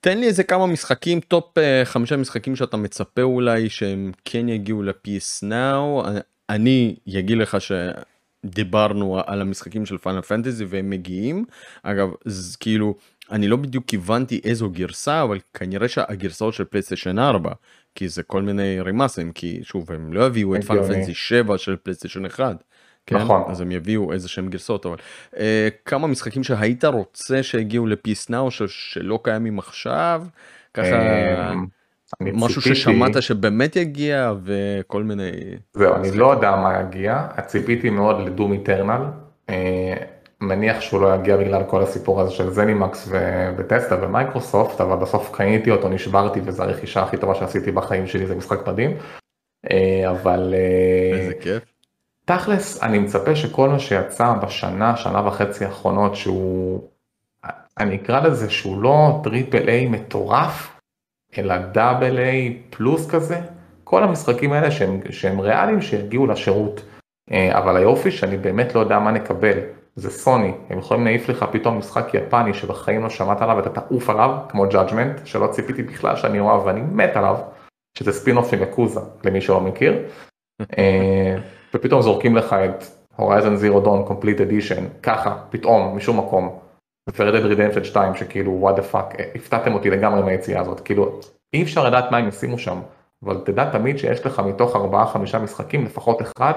תן 0.00 0.18
לי 0.18 0.26
איזה 0.26 0.44
כמה 0.44 0.66
משחקים 0.66 1.20
top 1.20 1.58
אה, 1.58 1.60
חמישה 1.84 2.16
משחקים 2.16 2.56
שאתה 2.56 2.76
מצפה 2.76 3.22
אולי 3.22 3.68
שהם 3.68 4.12
כן 4.24 4.48
יגיעו 4.48 4.82
ל-PS 4.82 5.44
Now 5.44 6.08
אני 6.48 6.96
אגיד 7.18 7.38
לך 7.38 7.56
שדיברנו 7.60 9.20
על 9.26 9.40
המשחקים 9.40 9.86
של 9.86 9.98
Final 9.98 10.20
Fantasy 10.20 10.64
והם 10.64 10.90
מגיעים 10.90 11.44
אגב 11.82 12.08
זה 12.24 12.58
כאילו 12.60 12.94
אני 13.30 13.48
לא 13.48 13.56
בדיוק 13.56 13.94
הבנתי 13.94 14.40
איזו 14.44 14.70
גרסה 14.70 15.22
אבל 15.22 15.38
כנראה 15.54 15.88
שהגרסאות 15.88 16.54
של 16.54 16.64
פלייסטיישן 16.64 17.18
4 17.18 17.52
כי 17.94 18.08
זה 18.08 18.22
כל 18.22 18.42
מיני 18.42 18.80
רימאסטרים 18.80 19.32
כי 19.32 19.60
שוב 19.62 19.92
הם 19.92 20.12
לא 20.12 20.26
יביאו 20.26 20.56
את 20.56 20.64
Final 20.64 20.82
Fantasy 20.82 21.14
7 21.14 21.58
של 21.58 21.76
פלייסטיישן 21.76 22.26
1. 22.26 22.62
כן? 23.06 23.16
נכון. 23.16 23.42
אז 23.48 23.60
הם 23.60 23.70
יביאו 23.70 24.12
איזה 24.12 24.28
שהם 24.28 24.48
גרסאות 24.48 24.86
אבל 24.86 24.96
אה, 25.38 25.68
כמה 25.84 26.06
משחקים 26.06 26.44
שהיית 26.44 26.84
רוצה 26.84 27.42
שהגיעו 27.42 27.86
ל-PS 27.86 28.30
Now 28.30 28.50
שלא 28.50 29.18
קיימים 29.22 29.58
עכשיו 29.58 30.22
ככה 30.74 31.52
אמ, 31.52 31.66
משהו 32.20 32.62
ציפיתי- 32.62 32.74
ששמעת 32.80 33.22
שבאמת 33.22 33.76
יגיע 33.76 34.32
וכל 34.44 35.02
מיני 35.02 35.30
זהו, 35.72 35.94
אני 35.94 36.10
לא 36.16 36.32
יודע 36.32 36.56
מה 36.56 36.80
יגיע, 36.80 37.26
ציפיתי 37.46 37.90
מאוד 37.90 38.20
ל-Doom 38.26 38.52
Eternal, 38.52 39.02
מניח 40.40 40.80
שהוא 40.80 41.00
לא 41.02 41.14
יגיע 41.14 41.36
בגלל 41.36 41.62
כל 41.64 41.82
הסיפור 41.82 42.20
הזה 42.20 42.30
של 42.30 42.50
ZeniMax 42.50 43.08
ו- 43.10 43.50
ו-Bethesda 43.58 44.04
ומייקרוסופט, 44.04 44.80
אבל 44.80 44.96
בסוף 44.96 45.30
קניתי 45.34 45.70
אותו, 45.70 45.88
נשברתי, 45.88 46.40
וזו 46.44 46.62
הרכישה 46.62 47.02
הכי 47.02 47.16
טובה 47.16 47.34
שעשיתי 47.34 47.72
בחיים 47.72 48.06
שלי, 48.06 48.26
זה 48.26 48.34
משחק 48.34 48.68
מדהים. 48.68 48.96
אה, 49.70 50.10
אבל 50.10 50.54
אה, 50.56 51.18
איזה 51.18 51.34
כיף. 51.40 51.71
תכלס, 52.24 52.82
אני 52.82 52.98
מצפה 52.98 53.36
שכל 53.36 53.68
מה 53.68 53.78
שיצא 53.78 54.32
בשנה, 54.32 54.96
שנה 54.96 55.26
וחצי 55.26 55.64
האחרונות, 55.64 56.16
שהוא, 56.16 56.88
אני 57.78 57.96
אקרא 57.96 58.20
לזה 58.20 58.50
שהוא 58.50 58.82
לא 58.82 59.20
triple 59.24 59.68
A 59.68 59.86
מטורף, 59.86 60.80
אלא 61.38 61.58
double 61.58 62.18
A 62.18 62.62
plus 62.70 63.10
כזה, 63.10 63.40
כל 63.84 64.02
המשחקים 64.02 64.52
האלה 64.52 64.70
שהם, 64.70 65.00
שהם 65.10 65.40
ריאליים 65.40 65.82
שיגיעו 65.82 66.26
לשירות. 66.26 66.82
אה, 67.32 67.58
אבל 67.58 67.76
היופי 67.76 68.10
שאני 68.10 68.36
באמת 68.36 68.74
לא 68.74 68.80
יודע 68.80 68.98
מה 68.98 69.10
נקבל, 69.10 69.58
זה 69.96 70.10
סוני, 70.10 70.52
הם 70.70 70.78
יכולים 70.78 71.04
להעיף 71.04 71.28
לך 71.28 71.44
פתאום 71.52 71.78
משחק 71.78 72.14
יפני 72.14 72.54
שבחיים 72.54 73.02
לא 73.02 73.10
שמעת 73.10 73.42
עליו 73.42 73.56
ואתה 73.56 73.80
תעוף 73.80 74.10
עליו, 74.10 74.38
כמו 74.48 74.68
Judgment, 74.68 75.26
שלא 75.26 75.46
ציפיתי 75.46 75.82
בכלל 75.82 76.16
שאני 76.16 76.40
אוהב 76.40 76.66
ואני 76.66 76.80
מת 76.80 77.16
עליו, 77.16 77.36
שזה 77.98 78.12
ספין-אוף 78.12 78.50
של 78.50 78.62
Yakuza, 78.62 79.00
למי 79.24 79.40
שלא 79.40 79.60
מכיר. 79.60 80.02
ופתאום 81.74 82.02
זורקים 82.02 82.36
לך 82.36 82.52
את 82.52 82.84
Horizon 83.16 83.56
Zero 83.56 83.80
Dawn 83.80 84.04
Complete 84.06 84.40
Edition 84.40 84.84
ככה 85.02 85.44
פתאום 85.50 85.96
משום 85.96 86.18
מקום. 86.18 86.58
ו-Red 87.08 87.28
Dead 87.28 87.44
Redemption 87.44 87.84
2 87.84 88.14
שכאילו 88.14 88.52
what 88.52 88.76
the 88.76 88.82
fuck 88.82 89.14
הפתעתם 89.34 89.74
אותי 89.74 89.90
לגמרי 89.90 90.22
מהיציאה 90.22 90.60
הזאת 90.60 90.80
כאילו 90.80 91.20
אי 91.54 91.62
אפשר 91.62 91.84
לדעת 91.84 92.10
מה 92.10 92.16
הם 92.16 92.28
ישימו 92.28 92.58
שם 92.58 92.80
אבל 93.24 93.40
תדע 93.44 93.70
תמיד 93.72 93.98
שיש 93.98 94.26
לך 94.26 94.38
מתוך 94.38 94.76
4-5 94.76 95.38
משחקים 95.38 95.84
לפחות 95.84 96.22
אחד 96.22 96.54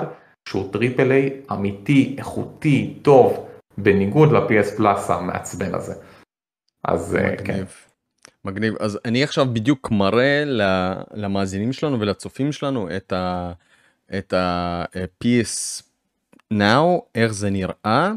שהוא 0.50 0.74
triple 0.74 1.12
A 1.12 1.42
אמיתי 1.52 2.16
איכותי 2.18 3.00
טוב 3.02 3.48
בניגוד 3.78 4.32
ל- 4.32 4.55
PS 4.55 4.78
Plus 4.78 5.10
המעצבן 5.10 5.76
הזה. 5.76 5.94
אז 6.84 7.16
אה, 7.16 7.38
כן. 7.38 7.54
מגניב. 7.54 7.76
מגניב 8.46 8.76
אז 8.80 9.00
אני 9.06 9.24
עכשיו 9.24 9.46
בדיוק 9.54 9.92
מראה 9.92 10.44
למאזינים 11.14 11.74
שלנו 11.74 12.00
ולצופים 12.00 12.52
שלנו 12.52 12.96
את 12.96 13.14
ה... 13.14 13.52
את 14.18 14.34
ה-PS 14.34 15.82
Now 16.54 17.02
איך 17.16 17.34
זה 17.34 17.50
נראה 17.50 18.12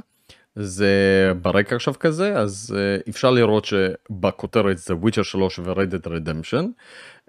זה 0.61 1.33
ברקע 1.43 1.77
עכשיו 1.77 1.95
כזה 2.01 2.39
אז 2.39 2.77
uh, 2.77 3.11
אפשר 3.11 3.31
לראות 3.31 3.65
שבכותרת 3.65 4.79
זה 4.79 4.95
וויצ'ר 4.95 5.23
3 5.23 5.59
ו-Red 5.59 5.93
Dead 5.93 6.07
Redemption. 6.07 6.65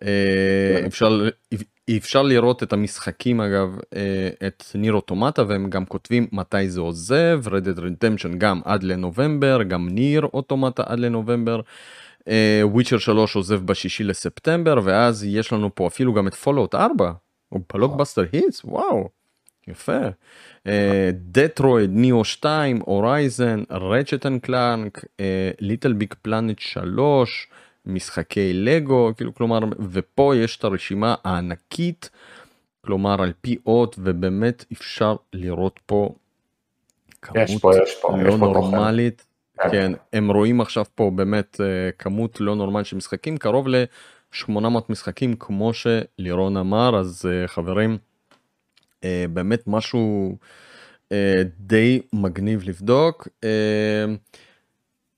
Uh, 0.01 0.05
אפשר 0.87 1.29
אפשר 1.97 2.21
לראות 2.21 2.63
את 2.63 2.73
המשחקים 2.73 3.41
אגב 3.41 3.77
uh, 3.77 3.95
את 4.47 4.63
ניר 4.75 4.93
אוטומטה 4.93 5.43
והם 5.47 5.69
גם 5.69 5.85
כותבים 5.85 6.27
מתי 6.31 6.69
זה 6.69 6.81
עוזב 6.81 7.41
Dead 7.47 7.79
Redemption 7.79 8.35
גם 8.37 8.61
עד 8.65 8.83
לנובמבר 8.83 9.63
גם 9.63 9.89
ניר 9.89 10.27
אוטומטה 10.33 10.83
עד 10.85 10.99
לנובמבר. 10.99 11.61
Witcher 12.63 12.97
3 12.97 13.35
עוזב 13.35 13.65
בשישי 13.65 14.03
לספטמבר 14.03 14.79
ואז 14.83 15.23
יש 15.23 15.53
לנו 15.53 15.75
פה 15.75 15.87
אפילו 15.87 16.13
גם 16.13 16.27
את 16.27 16.33
Fallout 16.35 16.75
4 16.75 17.11
או 17.51 17.59
blockbuster 17.73 18.23
hits 18.31 18.61
וואו 18.65 19.09
יפה. 19.67 19.99
Detroit 21.13 21.89
Nioh 21.93 22.23
2 22.23 22.79
Horizon 22.85 23.63
Ratchet 23.69 24.25
and 24.25 24.41
Clank 24.41 25.05
Little 25.59 25.93
Big 25.93 26.13
Planet 26.21 26.59
3 26.59 27.47
משחקי 27.85 28.53
לגו 28.53 29.11
כאילו 29.17 29.35
כלומר 29.35 29.59
ופה 29.91 30.33
יש 30.35 30.57
את 30.57 30.63
הרשימה 30.63 31.15
הענקית 31.23 32.09
כלומר 32.85 33.21
על 33.21 33.33
פי 33.41 33.57
אות 33.65 33.95
ובאמת 33.99 34.65
אפשר 34.73 35.15
לראות 35.33 35.79
פה 35.85 36.15
יש 37.35 37.57
פה 37.61 37.71
יש 37.83 37.95
פה 38.01 38.17
לא 38.17 38.29
יש 38.29 38.39
פה. 38.39 38.45
נורמלית 38.45 39.25
כן. 39.63 39.69
כן 39.71 39.91
הם 40.13 40.31
רואים 40.31 40.61
עכשיו 40.61 40.85
פה 40.95 41.11
באמת 41.15 41.61
אה, 41.61 41.91
כמות 41.99 42.41
לא 42.41 42.55
נורמלית 42.55 42.85
של 42.85 42.97
משחקים 42.97 43.37
קרוב 43.37 43.67
ל-800 44.33 44.79
משחקים 44.89 45.35
כמו 45.35 45.71
שלירון 45.73 46.57
אמר 46.57 46.99
אז 46.99 47.25
אה, 47.31 47.47
חברים 47.47 47.97
אה, 49.03 49.25
באמת 49.33 49.63
משהו 49.67 50.37
אה, 51.11 51.41
די 51.59 52.01
מגניב 52.13 52.63
לבדוק. 52.69 53.27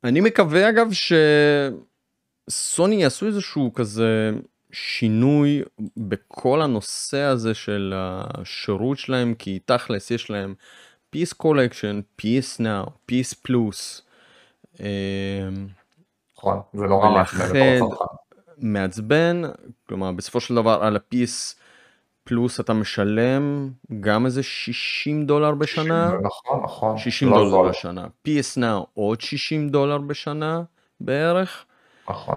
אני 0.04 0.22
מקווה 0.22 0.70
אגב 0.70 0.88
שסוני 2.50 2.96
יעשו 3.04 3.28
איזשהו 3.28 3.74
כזה 3.74 4.32
שינוי 4.72 5.62
בכל 5.98 6.62
הנושא 6.62 7.18
הזה 7.22 7.54
של 7.54 7.94
השירות 7.96 8.98
שלהם 8.98 9.34
כי 9.34 9.60
תכלס 9.66 10.12
יש 10.12 10.30
להם 10.30 10.54
PS 11.16 11.34
Collection, 11.44 12.22
PS 12.22 12.60
Now, 12.60 12.90
PS 13.12 13.36
Plus. 13.48 14.02
אה, 14.82 15.50
נכון, 16.38 16.60
זה 16.74 16.86
ולכן- 16.86 17.38
בתור 17.80 17.90
צרכן. 17.96 18.16
מעצבן, 18.62 19.42
כלומר 19.88 20.12
בסופו 20.12 20.40
של 20.40 20.56
דבר 20.56 20.84
על 20.84 20.96
ה-PS 20.96 21.56
פלוס 22.24 22.60
אתה 22.60 22.74
משלם 22.74 23.70
גם 24.00 24.26
איזה 24.26 24.44
60 24.44 25.26
דולר 25.26 25.56
בשנה, 25.56 26.12
נכון 26.22 26.64
נכון 26.64 26.98
60 26.98 27.30
לא 27.30 27.50
דולר. 27.50 27.70
בשנה, 27.70 28.08
PS 28.28 28.58
Now 28.58 28.86
עוד 28.94 29.22
60 29.22 29.70
דולר 29.70 29.98
בשנה 29.98 30.62
בערך, 31.00 31.66
נכון 32.10 32.36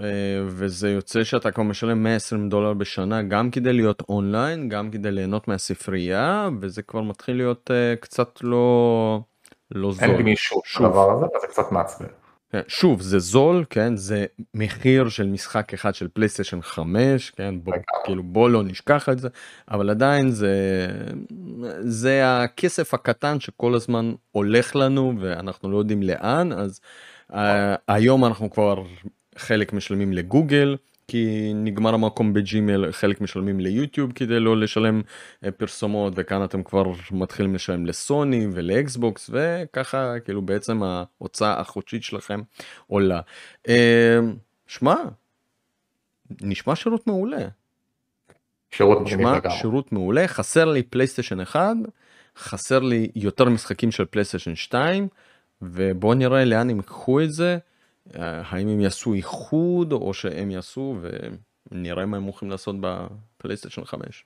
אה, 0.00 0.42
וזה 0.46 0.90
יוצא 0.90 1.24
שאתה 1.24 1.50
כבר 1.50 1.62
משלם 1.62 2.02
120 2.02 2.48
דולר 2.48 2.74
בשנה 2.74 3.22
גם 3.22 3.50
כדי 3.50 3.72
להיות 3.72 4.02
אונליין, 4.08 4.68
גם 4.68 4.90
כדי 4.90 5.10
ליהנות 5.10 5.48
מהספרייה, 5.48 6.48
וזה 6.60 6.82
כבר 6.82 7.00
מתחיל 7.02 7.36
להיות 7.36 7.70
אה, 7.70 7.96
קצת 7.96 8.38
לא, 8.42 9.20
לא 9.70 9.92
זול. 9.92 10.04
אין 10.04 10.16
גמישות. 10.18 10.62
בדבר 10.80 11.12
הזה 11.12 11.26
וזה 11.26 11.46
קצת 11.46 11.72
מעצבן. 11.72 12.06
כן, 12.52 12.60
שוב 12.68 13.02
זה 13.02 13.18
זול 13.18 13.64
כן? 13.70 13.96
זה 13.96 14.26
מחיר 14.54 15.08
של 15.08 15.26
משחק 15.26 15.74
אחד 15.74 15.94
של 15.94 16.08
פלייסטיישן 16.08 16.62
5 16.62 17.30
כן? 17.30 17.54
בוא. 17.62 17.74
כאילו 18.04 18.22
בוא 18.22 18.50
לא 18.50 18.62
נשכח 18.62 19.08
את 19.08 19.18
זה 19.18 19.28
אבל 19.70 19.90
עדיין 19.90 20.30
זה 20.30 20.86
זה 21.80 22.22
הכסף 22.24 22.94
הקטן 22.94 23.40
שכל 23.40 23.74
הזמן 23.74 24.12
הולך 24.30 24.76
לנו 24.76 25.14
ואנחנו 25.20 25.70
לא 25.70 25.78
יודעים 25.78 26.02
לאן 26.02 26.52
אז 26.52 26.80
uh, 27.32 27.34
היום 27.88 28.24
אנחנו 28.24 28.50
כבר 28.50 28.84
חלק 29.36 29.72
משלמים 29.72 30.12
לגוגל 30.12 30.76
כי 31.12 31.52
נגמר 31.54 31.94
המקום 31.94 32.32
בג'ימל 32.32 32.92
חלק 32.92 33.20
משלמים 33.20 33.60
ליוטיוב 33.60 34.12
כדי 34.12 34.40
לא 34.40 34.56
לשלם 34.56 35.02
אה, 35.44 35.50
פרסומות 35.50 36.12
וכאן 36.16 36.44
אתם 36.44 36.62
כבר 36.62 36.82
מתחילים 37.10 37.54
לשלם 37.54 37.86
לסוני 37.86 38.46
ול-Xbox 38.52 39.30
וככה 39.32 40.20
כאילו 40.24 40.42
בעצם 40.42 40.82
ההוצאה 40.82 41.60
החודשית 41.60 42.02
שלכם 42.02 42.40
עולה. 42.86 43.20
אה, 43.68 44.18
שמע, 44.66 44.94
נשמע 46.40 46.76
שירות 46.76 47.06
מעולה. 47.06 47.48
שירות 48.70 48.98
נשמע. 49.02 49.38
שירות 49.50 49.92
מעולה 49.92 50.28
חסר 50.28 50.64
לי 50.64 50.82
פלייסטיישן 50.82 51.40
1 51.40 51.76
חסר 52.36 52.78
לי 52.78 53.08
יותר 53.14 53.44
משחקים 53.44 53.90
של 53.90 54.04
פלייסטיישן 54.04 54.54
2 54.54 55.08
ובוא 55.62 56.14
נראה 56.14 56.44
לאן 56.44 56.70
הם 56.70 56.76
ייקחו 56.76 57.20
את 57.20 57.32
זה 57.32 57.58
האם 58.14 58.68
הם 58.68 58.80
יעשו 58.80 59.12
איחוד 59.12 59.92
או 59.92 60.14
שהם 60.14 60.50
יעשו 60.50 60.96
ונראה 61.72 62.06
מה 62.06 62.16
הם 62.16 62.22
הולכים 62.22 62.50
לעשות 62.50 62.76
בפלייסטיישן 62.80 63.84
5. 63.84 64.24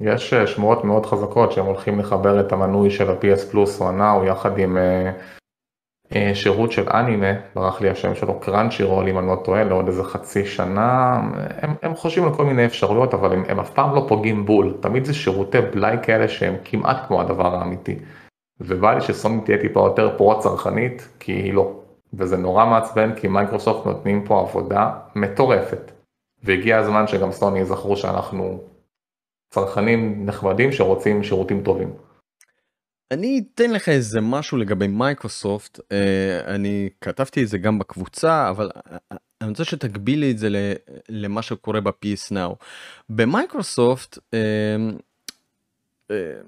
יש 0.00 0.32
אה, 0.32 0.46
שמועות 0.46 0.84
מאוד 0.84 1.06
חזקות 1.06 1.52
שהם 1.52 1.66
הולכים 1.66 1.98
לחבר 1.98 2.40
את 2.40 2.52
המנוי 2.52 2.90
של 2.90 3.10
ה-PS 3.10 3.50
פלוס 3.50 3.80
או 3.80 3.88
ה-Now 3.88 4.26
יחד 4.26 4.58
עם 4.58 4.78
אה, 4.78 5.12
אה, 6.14 6.34
שירות 6.34 6.72
של 6.72 6.88
אנימה, 6.88 7.32
ברח 7.54 7.80
לי 7.80 7.90
השם 7.90 8.14
שלו 8.14 8.40
קראנצ'י 8.40 8.82
רול 8.82 9.08
אם 9.08 9.18
אני 9.18 9.26
לא 9.26 9.40
טועה, 9.44 9.64
לעוד 9.64 9.86
איזה 9.86 10.04
חצי 10.04 10.46
שנה, 10.46 11.20
הם, 11.62 11.74
הם 11.82 11.94
חושבים 11.94 12.24
על 12.24 12.34
כל 12.34 12.44
מיני 12.44 12.66
אפשרויות 12.66 13.14
אבל 13.14 13.32
הם, 13.32 13.44
הם 13.48 13.60
אף 13.60 13.70
פעם 13.70 13.94
לא 13.94 14.04
פוגעים 14.08 14.46
בול, 14.46 14.76
תמיד 14.80 15.04
זה 15.04 15.14
שירותי 15.14 15.60
בלאי 15.60 15.96
כאלה 16.02 16.28
שהם 16.28 16.56
כמעט 16.64 17.06
כמו 17.06 17.20
הדבר 17.20 17.54
האמיתי. 17.54 17.98
ובא 18.60 18.94
לי 18.94 19.00
שסוני 19.00 19.40
תהיה 19.44 19.58
טיפה 19.60 19.80
יותר 19.80 20.16
פרו-צרכנית, 20.16 21.08
כי 21.20 21.32
היא 21.32 21.54
לא. 21.54 21.80
וזה 22.14 22.36
נורא 22.36 22.66
מעצבן 22.66 23.14
כי 23.14 23.28
מייקרוסופט 23.28 23.86
נותנים 23.86 24.24
פה 24.26 24.40
עבודה 24.40 24.90
מטורפת. 25.14 25.92
והגיע 26.42 26.78
הזמן 26.78 27.06
שגם 27.06 27.32
סוני 27.32 27.58
יזכרו 27.58 27.96
שאנחנו 27.96 28.62
צרכנים 29.50 30.26
נחמדים 30.26 30.72
שרוצים 30.72 31.24
שירותים 31.24 31.62
טובים. 31.64 31.92
אני 33.10 33.44
אתן 33.54 33.70
לך 33.70 33.88
איזה 33.88 34.20
משהו 34.20 34.58
לגבי 34.58 34.86
מייקרוסופט, 34.86 35.80
אה, 35.92 36.54
אני 36.54 36.88
כתבתי 37.00 37.42
את 37.42 37.48
זה 37.48 37.58
גם 37.58 37.78
בקבוצה, 37.78 38.50
אבל 38.50 38.70
אני 39.40 39.50
רוצה 39.50 39.64
שתקביל 39.64 40.20
לי 40.20 40.30
את 40.30 40.38
זה 40.38 40.74
למה 41.08 41.42
שקורה 41.42 41.80
ב-PS 41.80 42.32
Now. 42.32 42.54
במייקרוסופט 43.08 44.18
אה, 44.34 44.38
אה, 46.10 46.40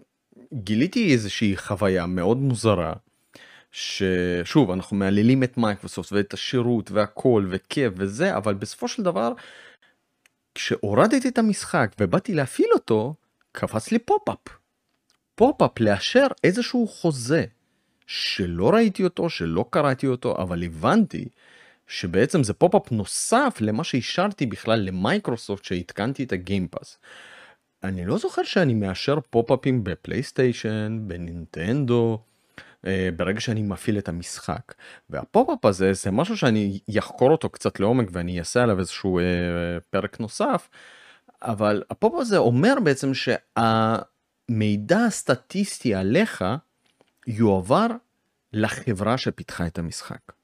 גיליתי 0.53 1.13
איזושהי 1.13 1.57
חוויה 1.57 2.07
מאוד 2.07 2.37
מוזרה. 2.37 2.93
ששוב 3.73 4.71
אנחנו 4.71 4.97
מהללים 4.97 5.43
את 5.43 5.59
מייקרוסופט 5.59 6.13
ואת 6.13 6.35
השירות 6.35 6.91
והכל 6.91 7.47
וכיף 7.51 7.93
וזה 7.97 8.37
אבל 8.37 8.55
בסופו 8.55 8.89
של 8.89 9.03
דבר 9.03 9.33
כשהורדתי 10.55 11.29
את 11.29 11.39
המשחק 11.39 11.95
ובאתי 12.01 12.35
להפעיל 12.35 12.69
אותו 12.75 13.15
קפץ 13.53 13.93
לי 13.93 13.99
pop-up. 13.99 14.39
pop-up 15.35 15.81
לאשר 15.81 16.27
איזשהו 16.45 16.89
חוזה 16.89 17.45
שלא 18.07 18.71
ראיתי 18.71 19.05
אותו 19.05 19.31
שלא 19.31 19.65
קראתי 19.71 20.07
אותו 20.07 20.37
אבל 20.43 20.65
הבנתי 20.65 21.29
שבעצם 21.87 22.43
זה 22.43 22.53
pop-up 22.53 22.93
נוסף 22.93 23.59
למה 23.61 23.85
שאישרתי 23.85 24.47
בכלל 24.47 24.81
למייקרוסופט 24.81 25.65
שהתקנתי 25.65 26.25
את 26.25 26.33
ה-Game 26.33 26.69
Pass. 26.69 26.99
אני 27.85 28.07
לא 28.07 28.19
זוכר 28.19 28.43
שאני 28.43 28.75
מאשר 28.75 29.19
פופ-אפים 29.31 29.85
בפלייסטיישן 29.85 30.99
בנינטנדו 31.07 32.19
ברגע 33.17 33.41
שאני 33.41 33.63
מפעיל 33.63 33.99
את 33.99 34.09
המשחק. 34.09 34.75
והפופ-אפ 35.11 35.65
הזה 35.65 35.93
זה 35.93 36.11
משהו 36.11 36.37
שאני 36.37 36.81
אחקור 36.99 37.31
אותו 37.31 37.49
קצת 37.49 37.81
לעומק 37.81 38.09
ואני 38.13 38.39
אעשה 38.39 38.63
עליו 38.63 38.79
איזשהו 38.79 39.19
אה, 39.19 39.25
פרק 39.91 40.21
נוסף. 40.21 40.69
אבל 41.43 41.83
הפופ 41.91 42.15
הזה 42.21 42.39
אומר 42.39 42.75
בעצם 42.85 43.13
שהמידע 43.15 44.99
הסטטיסטי 44.99 45.95
עליך 45.95 46.45
יועבר 47.27 47.87
לחברה 48.53 49.19
שפיתחה 49.19 49.67
את 49.67 49.79
המשחק. 49.79 50.40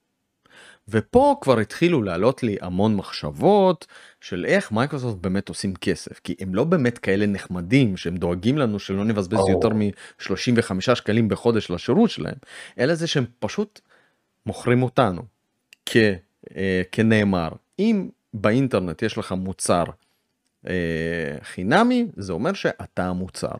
ופה 0.88 1.36
כבר 1.40 1.58
התחילו 1.58 2.02
לעלות 2.02 2.42
לי 2.42 2.56
המון 2.60 2.96
מחשבות 2.96 3.86
של 4.20 4.44
איך 4.44 4.72
מייקרוסופט 4.72 5.16
באמת 5.20 5.48
עושים 5.48 5.74
כסף 5.74 6.20
כי 6.24 6.34
הם 6.40 6.54
לא 6.54 6.64
באמת 6.64 6.98
כאלה 6.98 7.26
נחמדים 7.26 7.96
שהם 7.96 8.16
דואגים 8.16 8.58
לנו 8.58 8.78
שלא 8.78 9.04
נבזבז 9.04 9.38
אה. 9.38 9.50
יותר 9.50 9.68
מ-35 9.68 10.94
שקלים 10.94 11.28
בחודש 11.28 11.70
לשירות 11.70 12.10
שלהם 12.10 12.36
אלא 12.78 12.94
זה 12.94 13.06
שהם 13.06 13.24
פשוט 13.38 13.80
מוכרים 14.46 14.82
אותנו 14.82 15.22
כ, 15.86 15.96
אה, 16.56 16.82
כנאמר 16.92 17.48
אם 17.78 18.08
באינטרנט 18.34 19.02
יש 19.02 19.18
לך 19.18 19.32
מוצר 19.32 19.84
אה, 20.68 21.36
חינמי 21.42 22.06
זה 22.16 22.32
אומר 22.32 22.52
שאתה 22.52 23.06
המוצר. 23.06 23.54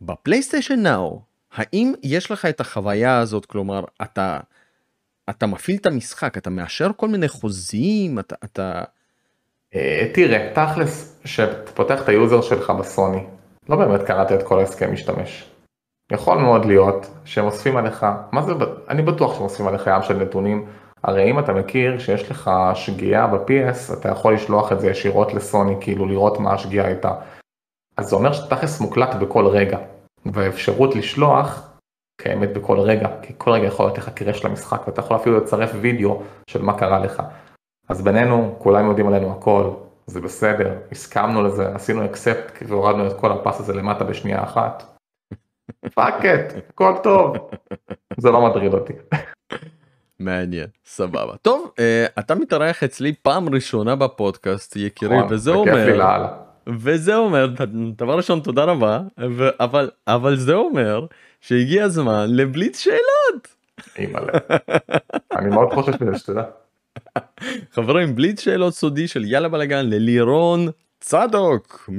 בפלייסטיישן 0.00 0.82
נאו 0.82 1.20
האם 1.52 1.92
יש 2.02 2.30
לך 2.30 2.44
את 2.44 2.60
החוויה 2.60 3.18
הזאת 3.18 3.46
כלומר 3.46 3.84
אתה. 4.02 4.40
אתה 5.30 5.46
מפעיל 5.46 5.76
את 5.80 5.86
המשחק, 5.86 6.38
אתה 6.38 6.50
מאשר 6.50 6.90
כל 6.96 7.08
מיני 7.08 7.28
חוזים, 7.28 8.18
אתה... 8.18 8.34
אתה... 8.44 8.82
אה, 9.74 10.10
תראה, 10.14 10.52
תכלס, 10.54 11.20
שאתה 11.24 11.72
פותח 11.72 12.02
את 12.02 12.08
היוזר 12.08 12.40
שלך 12.40 12.70
בסוני, 12.70 13.26
לא 13.68 13.76
באמת 13.76 14.02
קראת 14.02 14.32
את 14.32 14.42
כל 14.42 14.58
ההסכם 14.58 14.92
משתמש. 14.92 15.50
יכול 16.12 16.38
מאוד 16.38 16.64
להיות 16.64 17.10
שהם 17.24 17.44
אוספים 17.44 17.76
עליך, 17.76 18.06
מה 18.32 18.42
זה, 18.42 18.52
אני 18.88 19.02
בטוח 19.02 19.34
שהם 19.34 19.42
אוספים 19.42 19.66
עליך 19.66 19.86
ים 19.86 20.02
של 20.02 20.16
נתונים, 20.16 20.66
הרי 21.04 21.30
אם 21.30 21.38
אתה 21.38 21.52
מכיר 21.52 21.98
שיש 21.98 22.30
לך 22.30 22.50
שגיאה 22.74 23.26
ב-PS, 23.26 23.98
אתה 23.98 24.08
יכול 24.08 24.34
לשלוח 24.34 24.72
את 24.72 24.80
זה 24.80 24.90
ישירות 24.90 25.34
לסוני, 25.34 25.74
כאילו 25.80 26.06
לראות 26.06 26.40
מה 26.40 26.52
השגיאה 26.52 26.86
הייתה. 26.86 27.14
אז 27.96 28.08
זה 28.08 28.16
אומר 28.16 28.32
שתכלס 28.32 28.80
מוקלט 28.80 29.14
בכל 29.14 29.46
רגע, 29.46 29.78
והאפשרות 30.26 30.94
לשלוח 30.94 31.73
קיימת 32.16 32.52
בכל 32.52 32.80
רגע, 32.80 33.08
כי 33.22 33.32
כל 33.38 33.50
רגע 33.50 33.66
יכול 33.66 33.86
להיות 33.86 33.98
לך 33.98 34.08
קרש 34.08 34.44
למשחק 34.44 34.82
ואתה 34.86 35.00
יכול 35.00 35.16
אפילו 35.16 35.38
לצרף 35.38 35.70
וידאו 35.80 36.22
של 36.46 36.62
מה 36.62 36.78
קרה 36.78 36.98
לך. 36.98 37.22
אז 37.88 38.02
בינינו, 38.02 38.56
כולם 38.58 38.88
יודעים 38.88 39.08
עלינו 39.08 39.32
הכל, 39.32 39.70
זה 40.06 40.20
בסדר, 40.20 40.74
הסכמנו 40.92 41.42
לזה, 41.42 41.74
עשינו 41.74 42.04
accept 42.04 42.62
והורדנו 42.68 43.06
את 43.06 43.12
כל 43.20 43.32
הפס 43.32 43.60
הזה 43.60 43.72
למטה 43.72 44.04
בשנייה 44.04 44.42
אחת. 44.42 44.96
fuck 45.94 46.24
it, 46.24 46.52
הכל 46.68 46.94
טוב. 47.02 47.36
זה 48.18 48.30
לא 48.30 48.48
מטריד 48.48 48.74
אותי. 48.74 48.92
מעניין, 50.18 50.66
סבבה. 50.84 51.36
טוב, 51.42 51.70
אה, 51.78 52.06
אתה 52.18 52.34
מתארח 52.34 52.82
אצלי 52.82 53.14
פעם 53.22 53.54
ראשונה 53.54 53.96
בפודקאסט, 53.96 54.76
יקירי, 54.76 55.16
וזה 55.30 55.50
אומר... 55.50 56.34
וזה 56.66 57.16
אומר, 57.16 57.46
דבר 57.96 58.16
ראשון 58.16 58.40
תודה 58.40 58.64
רבה, 58.64 59.00
אבל, 59.60 59.90
אבל 60.06 60.36
זה 60.36 60.54
אומר 60.54 61.06
שהגיע 61.46 61.84
הזמן 61.84 62.26
לבליץ 62.28 62.78
שאלות. 62.78 63.54
אימא'לה. 63.98 64.32
אני 65.32 65.48
מאוד 65.50 65.72
חושש 65.72 65.94
מזה 66.00 66.18
שתדע. 66.18 66.42
חברים 67.72 68.14
בליץ 68.14 68.40
שאלות 68.40 68.74
סודי 68.74 69.08
של 69.08 69.24
יאללה 69.24 69.48
בלאגן 69.48 69.86
ללירון 69.86 70.68
צדוק 71.00 71.90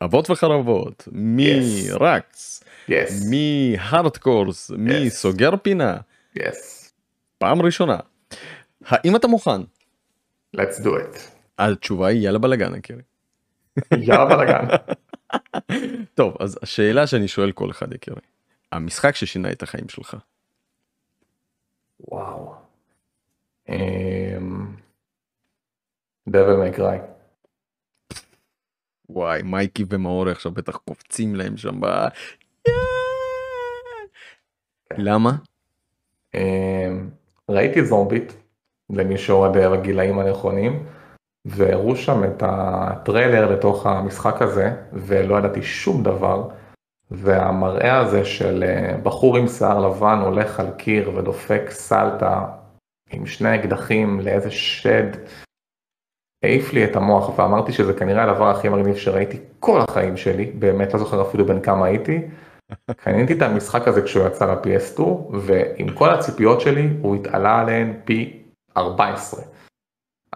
מאבות 0.00 0.30
וחרבות 0.30 1.08
מרקס 1.12 2.64
מהארדקורס 3.30 4.70
מסוגר 4.78 5.50
פינה 5.62 5.96
פעם 7.38 7.62
ראשונה 7.62 7.96
האם 8.86 9.16
אתה 9.16 9.28
מוכן? 9.28 9.60
let's 10.56 10.80
do 10.84 10.88
it. 10.88 11.18
התשובה 11.58 12.06
היא 12.06 12.20
יאללה 12.20 12.38
בלאגן 12.38 12.74
יקירי. 12.74 13.02
יאללה 13.92 14.24
בלאגן. 14.24 14.66
טוב 16.14 16.36
אז 16.40 16.58
השאלה 16.62 17.06
שאני 17.06 17.28
שואל 17.28 17.52
כל 17.52 17.70
אחד 17.70 17.92
יקירי 17.92 18.20
המשחק 18.72 19.16
ששינה 19.16 19.52
את 19.52 19.62
החיים 19.62 19.88
שלך. 19.88 20.16
וואו. 22.00 22.54
דבל 26.28 26.68
מקראי. 26.68 26.98
וואי 29.08 29.42
מייקי 29.42 29.84
ומאורי 29.88 30.32
עכשיו 30.32 30.52
בטח 30.52 30.76
קופצים 30.76 31.34
להם 31.34 31.56
שם 31.56 31.80
ב... 31.80 31.86
כן. 32.64 32.72
למה? 34.98 35.30
אמ, 36.34 37.10
ראיתי 37.48 37.84
זומבית 37.84 38.36
למי 38.90 39.18
שאוהד 39.18 39.52
בגילאים 39.56 40.18
הנכונים. 40.18 40.86
והראו 41.44 41.96
שם 41.96 42.24
את 42.24 42.42
הטריילר 42.46 43.52
לתוך 43.52 43.86
המשחק 43.86 44.42
הזה, 44.42 44.72
ולא 44.92 45.38
ידעתי 45.38 45.62
שום 45.62 46.02
דבר, 46.02 46.48
והמראה 47.10 47.98
הזה 47.98 48.24
של 48.24 48.64
אה, 48.66 48.96
בחור 49.02 49.36
עם 49.36 49.48
שיער 49.48 49.86
לבן 49.86 50.18
הולך 50.24 50.60
על 50.60 50.70
קיר 50.70 51.10
ודופק 51.16 51.70
סלטה 51.70 52.46
עם 53.10 53.26
שני 53.26 53.54
אקדחים 53.54 54.20
לאיזה 54.20 54.50
שד, 54.50 55.10
העיף 56.44 56.72
לי 56.72 56.84
את 56.84 56.96
המוח 56.96 57.38
ואמרתי 57.38 57.72
שזה 57.72 57.92
כנראה 57.92 58.22
הדבר 58.24 58.50
הכי 58.50 58.68
מגניב 58.68 58.96
שראיתי 58.96 59.38
כל 59.60 59.80
החיים 59.88 60.16
שלי, 60.16 60.44
באמת 60.44 60.92
לא 60.94 60.98
זוכר 60.98 61.22
אפילו 61.22 61.46
בין 61.46 61.60
כמה 61.60 61.86
הייתי. 61.86 62.20
קניתי 63.02 63.32
את 63.32 63.42
המשחק 63.42 63.88
הזה 63.88 64.02
כשהוא 64.02 64.26
יצא 64.26 64.46
ל-PS2 64.46 65.02
ועם 65.32 65.88
כל 65.94 66.10
הציפיות 66.10 66.60
שלי 66.60 66.88
הוא 67.00 67.16
התעלה 67.16 67.60
עליהן 67.60 67.92
פי 68.04 68.42
14. 68.76 69.42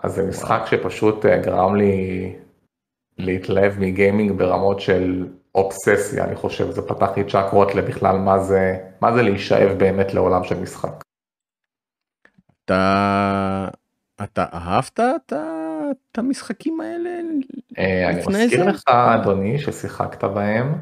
אז 0.02 0.14
זה 0.14 0.26
משחק 0.28 0.60
שפשוט 0.66 1.26
אה, 1.26 1.38
גרם 1.38 1.76
לי 1.76 2.34
להתלהב 3.18 3.72
מגיימינג 3.78 4.32
ברמות 4.32 4.80
של 4.80 5.26
אובססיה, 5.54 6.24
אני 6.24 6.36
חושב, 6.36 6.70
זה 6.70 6.82
פתח 6.82 7.10
לי 7.16 7.24
צ'קרות 7.24 7.74
לבכלל 7.74 8.18
מה 8.18 8.38
זה, 8.38 8.76
מה 9.00 9.12
זה 9.12 9.22
להישאב 9.22 9.78
באמת 9.78 10.14
לעולם 10.14 10.44
של 10.44 10.60
משחק. 10.60 11.02
אתה, 12.64 13.68
אתה 14.22 14.44
אהבת 14.54 15.00
את, 15.00 15.32
את 15.32 16.18
המשחקים 16.18 16.80
האלה 16.80 17.10
אה, 17.78 18.10
אני 18.10 18.20
מזכיר 18.28 18.64
לך 18.64 18.82
אדוני 18.88 19.58
ששיחקת 19.58 20.24
בהם 20.24 20.74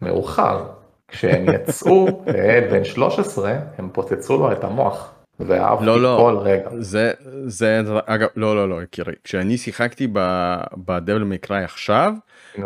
מאוחר, 0.00 0.68
כשהם 1.08 1.46
יצאו 1.54 2.06
לעת 2.26 2.64
בן 2.72 2.84
13 2.84 3.54
הם 3.78 3.90
פוצצו 3.92 4.36
לו 4.36 4.52
את 4.52 4.64
המוח. 4.64 5.19
ואהבתי 5.46 5.86
לא, 5.86 6.00
לא, 6.02 6.16
כל 6.20 6.36
רגע. 6.38 6.68
זה, 6.78 7.12
זה, 7.46 7.80
אגב, 8.06 8.28
לא, 8.36 8.56
לא, 8.56 8.68
לא, 8.68 8.82
יקירי, 8.82 9.12
כשאני 9.24 9.58
שיחקתי 9.58 10.08
בדבל 10.76 11.22
מקראי 11.22 11.64
עכשיו, 11.64 12.12
no. 12.56 12.60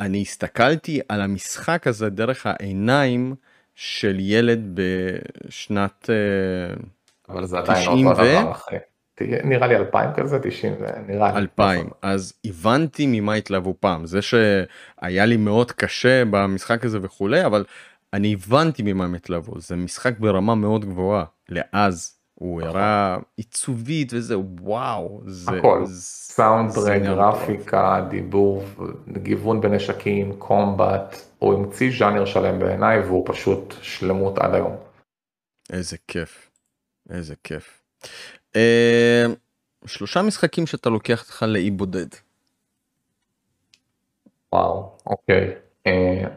אני 0.00 0.20
הסתכלתי 0.22 1.00
על 1.08 1.20
המשחק 1.20 1.86
הזה 1.86 2.08
דרך 2.10 2.46
העיניים 2.46 3.34
של 3.74 4.16
ילד 4.20 4.80
בשנת 5.44 6.10
אה, 6.10 6.74
אבל 7.28 7.44
זה 7.46 7.58
עדיין 7.58 7.78
90 7.88 8.06
אותו 8.06 8.16
דבר 8.22 8.50
אחי. 8.52 8.76
תהיה- 9.14 9.42
נראה 9.44 9.66
לי 9.66 9.76
2000 9.76 10.10
כזה, 10.16 10.38
90, 10.42 10.72
ו- 10.80 10.84
נראה 11.12 11.32
לי. 11.32 11.38
2000 11.38 11.88
אז 12.02 12.32
הבנתי 12.44 13.04
ממה 13.06 13.34
התלהבו 13.34 13.74
פעם 13.80 14.06
זה 14.06 14.20
שהיה 14.22 15.26
לי 15.26 15.36
מאוד 15.36 15.72
קשה 15.72 16.22
במשחק 16.24 16.84
הזה 16.84 16.98
וכולי 17.02 17.46
אבל 17.46 17.64
אני 18.12 18.32
הבנתי 18.32 18.82
ממה 18.82 19.04
הם 19.04 19.14
התלהבו 19.14 19.60
זה 19.60 19.76
משחק 19.76 20.18
ברמה 20.18 20.54
מאוד 20.54 20.84
גבוהה 20.84 21.24
לאז 21.48 22.18
הוא 22.34 22.60
נכון. 22.60 22.70
הראה 22.70 23.16
עיצובית 23.36 24.12
וזה 24.12 24.38
וואו 24.38 25.20
זה 25.26 25.50
הכל. 25.50 25.82
זה 25.86 26.98
נראה 26.98 26.98
גרפיקה, 26.98 28.06
דיבור, 28.10 28.64
גיוון 29.12 29.60
בנשקים, 29.60 30.36
קומבט, 30.38 31.16
הוא 31.38 31.54
המציא 31.54 31.90
ז'אנר 31.98 32.24
שלם 32.24 32.58
בעיניי 32.58 33.00
והוא 33.00 33.24
פשוט 33.26 33.74
שלמות 33.82 34.38
עד 34.38 34.54
היום. 34.54 34.76
איזה 35.72 35.96
כיף 36.08 36.48
איזה 37.10 37.34
כיף. 37.44 37.82
אה, 38.56 39.24
שלושה 39.86 40.22
משחקים 40.22 40.66
שאתה 40.66 40.90
לוקח 40.90 41.20
אותך 41.22 41.42
לאי 41.42 41.70
בודד. 41.70 42.06
וואו, 44.52 44.96
אוקיי. 45.06 45.54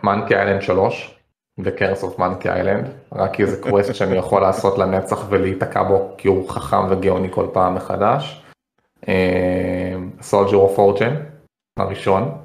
מנקי 0.04 0.36
איילנד 0.36 0.62
3, 0.62 1.16
The 1.60 1.80
Curse 1.80 2.04
of 2.04 2.20
Monkey 2.20 2.46
Island, 2.46 2.88
רק 3.12 3.34
כי 3.34 3.46
זה 3.46 3.62
קווסט 3.62 3.96
שאני 3.96 4.18
יכול 4.18 4.42
לעשות 4.42 4.78
לנצח 4.78 5.26
ולהיתקע 5.30 5.84
בו 5.84 6.16
כי 6.18 6.28
הוא 6.28 6.50
חכם 6.50 6.86
וגאוני 6.90 7.32
כל 7.32 7.48
פעם 7.54 7.76
מחדש. 7.76 8.46
Soldier 10.22 10.58
of 10.58 10.78
Fortune, 10.78 11.16
הראשון, 11.80 12.42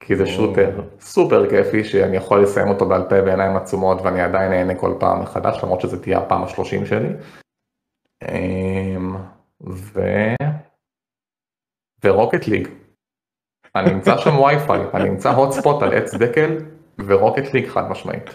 כי 0.00 0.16
זה. 0.16 0.26
shooter 0.26 0.80
סופר 1.00 1.50
כיפי 1.50 1.84
שאני 1.84 2.16
יכול 2.16 2.42
לסיים 2.42 2.68
אותו 2.68 2.88
בעל 2.88 3.02
פה 3.08 3.22
בעיניים 3.22 3.56
עצומות 3.56 3.98
ואני 4.02 4.20
עדיין 4.20 4.50
נהנה 4.50 4.74
כל 4.74 4.94
פעם 5.00 5.22
מחדש 5.22 5.60
למרות 5.62 5.80
שזה 5.80 6.02
תהיה 6.02 6.18
הפעם 6.18 6.44
השלושים 6.44 6.86
שלי. 6.86 7.08
אמ, 8.22 9.16
ו... 9.66 10.00
ו 12.04 12.10
Rocket 12.10 12.46
League. 12.46 12.68
אני 13.76 13.92
אמצא 13.92 14.16
שם 14.16 14.38
וי-פיי, 14.42 14.80
אני 14.94 15.08
אמצא 15.08 15.30
hotspot 15.30 15.82
על 15.82 15.94
עץ 15.94 16.14
דקל 16.14 16.56
ו 17.06 17.13
Rocket 17.13 17.54
League 17.54 17.68
חד 17.68 17.90
משמעית. 17.90 18.30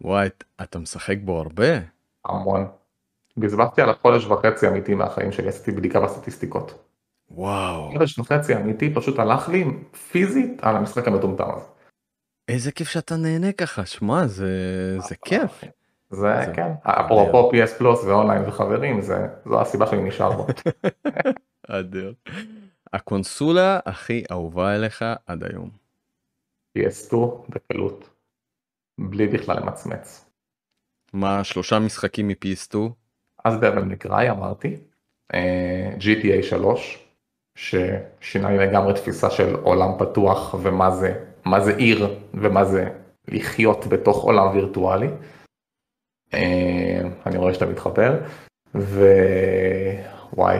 וואי 0.00 0.28
אתה 0.62 0.78
משחק 0.78 1.16
בו 1.24 1.38
הרבה. 1.40 1.78
המון. 2.24 2.66
בזבזתי 3.36 3.82
על 3.82 3.90
החודש 3.90 4.24
וחצי 4.26 4.68
אמיתי 4.68 4.94
מהחיים 4.94 5.32
שלי, 5.32 5.48
עשיתי 5.48 5.72
בדיקה 5.72 6.00
בסטטיסטיקות. 6.00 6.84
וואו 7.30 7.90
חודש 7.92 8.18
וחצי 8.18 8.56
אמיתי 8.56 8.94
פשוט 8.94 9.18
הלך 9.18 9.48
לי 9.48 9.64
פיזית 10.10 10.58
על 10.62 10.76
המשחק 10.76 11.08
המטומטם 11.08 11.50
הזה. 11.56 11.64
איזה 12.48 12.72
כיף 12.72 12.88
שאתה 12.88 13.16
נהנה 13.16 13.52
ככה 13.52 13.86
שמע 13.86 14.26
זה 14.26 14.50
זה 15.08 15.14
כיף. 15.24 15.64
זה 16.10 16.18
זה- 16.46 16.52
כן, 16.54 16.70
אפרופו 16.82 17.50
PS 17.52 17.78
פלוס 17.78 18.04
ואונליין 18.04 18.42
וחברים, 18.48 19.00
זה- 19.02 19.26
זו 19.44 19.60
הסיבה 19.60 19.86
שאני 19.86 20.02
נשאר 20.02 20.32
בו. 20.32 20.46
אדיר. 21.68 22.14
הקונסולה 22.92 23.80
הכי 23.86 24.24
אהובה 24.30 24.74
אליך 24.74 25.04
עד 25.26 25.44
היום. 25.44 25.70
PS2 26.76 27.16
בקלות. 27.48 28.10
בלי 29.00 29.26
בכלל 29.26 29.56
למצמץ. 29.60 30.30
מה 31.12 31.44
שלושה 31.44 31.78
משחקים 31.78 32.28
מ-PS2? 32.28 32.76
אז 33.44 33.56
דבל 33.56 33.82
מקראי 33.82 34.30
אמרתי, 34.30 34.76
אה, 35.34 35.90
GTA 35.98 36.42
3, 36.42 37.06
ששינה 37.56 38.50
לי 38.50 38.58
לגמרי 38.58 38.94
תפיסה 38.94 39.30
של 39.30 39.54
עולם 39.54 39.90
פתוח 39.98 40.54
ומה 40.62 40.90
זה, 40.90 41.24
מה 41.44 41.60
זה 41.60 41.76
עיר 41.76 42.18
ומה 42.34 42.64
זה 42.64 42.88
לחיות 43.28 43.86
בתוך 43.86 44.22
עולם 44.24 44.56
וירטואלי. 44.56 45.08
אה, 46.34 47.00
אני 47.26 47.36
רואה 47.36 47.54
שאתה 47.54 47.66
מתחבר, 47.66 48.18
ווואי, 48.74 50.58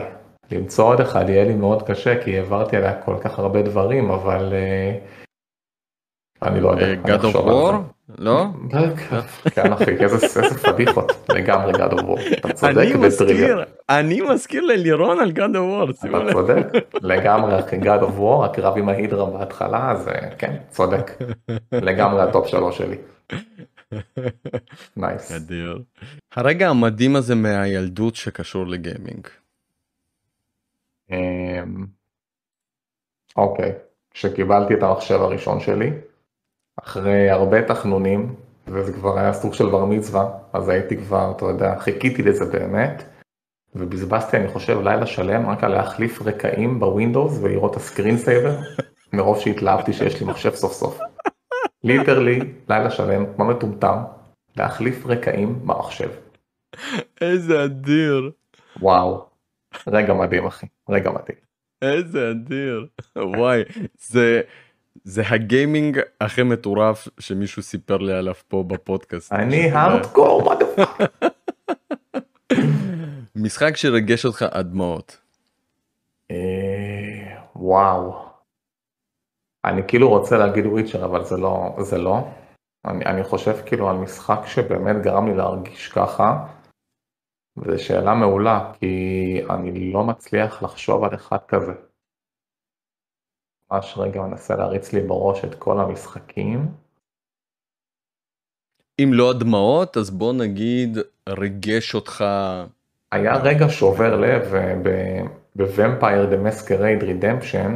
למצוא 0.51 0.85
עוד 0.85 0.99
אחד 1.01 1.29
יהיה 1.29 1.43
לי 1.43 1.53
מאוד 1.53 1.87
קשה 1.87 2.23
כי 2.23 2.37
העברתי 2.37 2.77
עליה 2.77 3.01
כל 3.01 3.15
כך 3.23 3.39
הרבה 3.39 3.61
דברים, 3.61 4.11
אבל 4.11 4.53
אה, 4.53 4.99
אני 6.41 6.61
לא 6.61 6.69
יודע. 6.69 6.85
אה, 6.85 7.17
God 7.17 7.21
of. 7.21 7.35
War? 7.35 7.73
לא? 8.17 8.45
כן 9.51 9.73
אחי, 9.73 9.91
איזה 9.91 10.27
פדיחות, 10.63 11.11
לגמרי 11.29 11.73
God 11.73 11.91
of 11.91 12.01
War, 12.01 12.37
אתה 12.37 12.53
צודק. 12.53 12.95
מזכיר, 12.99 13.63
אני 13.89 14.21
מזכיר 14.21 14.65
ללירון 14.65 15.19
על 15.19 15.29
God 15.31 15.55
of 15.55 15.91
War, 15.95 16.07
אתה. 16.07 16.31
צודק, 16.33 16.67
לגמרי 17.01 17.59
אחי 17.59 17.79
God 17.79 18.01
of 18.01 18.19
War, 18.19 18.45
הקרב 18.45 18.77
עם 18.77 18.89
ההידרה 18.89 19.25
בהתחלה, 19.25 19.91
אז 19.91 20.09
כן, 20.37 20.55
צודק, 20.69 21.11
לגמרי 21.71 22.21
הטופ 22.21 22.47
שלוש 22.47 22.77
שלי. 22.77 22.97
נייס. 24.97 25.31
אדיר. 25.31 25.81
הרגע 26.35 26.69
המדהים 26.69 27.15
הזה 27.15 27.35
מהילדות 27.35 28.15
שקשור 28.15 28.67
לגיימינג. 28.67 29.27
אמ, 31.11 31.85
אוקיי, 33.37 33.71
כשקיבלתי 34.11 34.73
את 34.73 34.83
המחשב 34.83 35.21
הראשון 35.21 35.59
שלי, 35.59 35.91
אחרי 36.87 37.29
הרבה 37.29 37.61
תחנונים, 37.61 38.35
וזה 38.67 38.93
כבר 38.93 39.19
היה 39.19 39.33
סוג 39.33 39.53
של 39.53 39.65
בר 39.69 39.85
מצווה, 39.85 40.29
אז 40.53 40.69
הייתי 40.69 40.97
כבר, 40.97 41.33
אתה 41.35 41.45
יודע, 41.45 41.79
חיכיתי 41.79 42.23
לזה 42.23 42.45
באמת, 42.45 43.03
ובזבזתי, 43.75 44.37
אני 44.37 44.47
חושב, 44.47 44.79
לילה 44.83 45.05
שלם 45.05 45.49
רק 45.49 45.63
על 45.63 45.71
להחליף 45.71 46.21
רקעים 46.21 46.79
בווינדוס 46.79 47.39
ולראות 47.41 47.71
את 47.71 47.77
ה 47.77 47.83
screen 47.83 48.17
saver, 48.17 48.55
מרוב 49.13 49.39
שהתלהבתי 49.39 49.93
שיש 49.93 50.19
לי 50.19 50.25
מחשב 50.25 50.53
סוף 50.53 50.73
סוף. 50.73 50.99
literally, 51.83 52.39
לילה 52.69 52.89
שלם, 52.89 53.25
כמו 53.35 53.45
מטומטם, 53.45 53.97
להחליף 54.57 55.05
רקעים 55.05 55.59
במחשב. 55.65 56.09
איזה 57.21 57.63
אדיר. 57.63 58.31
וואו, 58.81 59.25
רגע 59.87 60.13
מדהים 60.13 60.45
אחי, 60.45 60.65
רגע 60.89 61.11
מדהים. 61.11 61.37
איזה 61.81 62.31
אדיר. 62.31 62.87
וואי, 63.17 63.63
זה... 63.99 64.41
זה 65.07 65.23
הגיימינג 65.29 65.99
הכי 66.21 66.43
מטורף 66.43 67.07
שמישהו 67.19 67.61
סיפר 67.61 67.97
לי 67.97 68.13
עליו 68.13 68.33
פה 68.47 68.63
בפודקאסט. 68.67 69.33
אני. 69.33 69.71
הארדקור, 69.71 70.43
מה 70.43 70.55
דפק? 70.55 70.89
משחק 73.35 73.77
שריגש 73.77 74.25
אותך 74.25 74.41
עד 74.51 74.71
דמעות. 74.71 75.17
אה, 76.31 77.37
וואו. 77.55 78.25
אני 79.65 79.81
כאילו 79.87 80.09
רוצה 80.09 80.37
להגיד 80.37 80.65
וויצ'ר 80.65 81.05
אבל 81.05 81.25
זה 81.25 81.37
לא, 81.37 81.75
זה 81.79 81.97
לא. 81.97 82.27
אני, 82.85 83.05
אני 83.05 83.23
חושב 83.23 83.55
כאילו 83.65 83.89
על 83.89 83.97
משחק 83.97 84.39
שבאמת 84.45 85.01
גרם 85.01 85.27
לי 85.27 85.35
להרגיש 85.35 85.87
ככה. 85.87 86.45
וזו 87.57 87.83
שאלה 87.83 88.13
מעולה 88.13 88.71
כי 88.79 89.41
אני 89.49 89.93
לא 89.93 90.03
מצליח 90.03 90.63
לחשוב 90.63 91.03
על 91.03 91.15
אחד 91.15 91.39
כזה. 91.47 91.73
ממש 93.71 93.93
רגע 93.97 94.21
מנסה 94.21 94.55
להריץ 94.55 94.93
לי 94.93 95.01
בראש 95.01 95.45
את 95.45 95.55
כל 95.55 95.79
המשחקים. 95.79 96.67
אם 98.99 99.11
לא 99.13 99.29
הדמעות 99.29 99.97
אז 99.97 100.09
בוא 100.09 100.33
נגיד 100.33 100.97
ריגש 101.29 101.95
אותך 101.95 102.25
היה 103.11 103.37
רגע 103.37 103.65
שובר 103.69 104.15
לב 104.15 104.53
ב-Vampire 105.55 106.31
The 106.31 106.47
Masquerade 106.47 107.03
Redemption, 107.03 107.69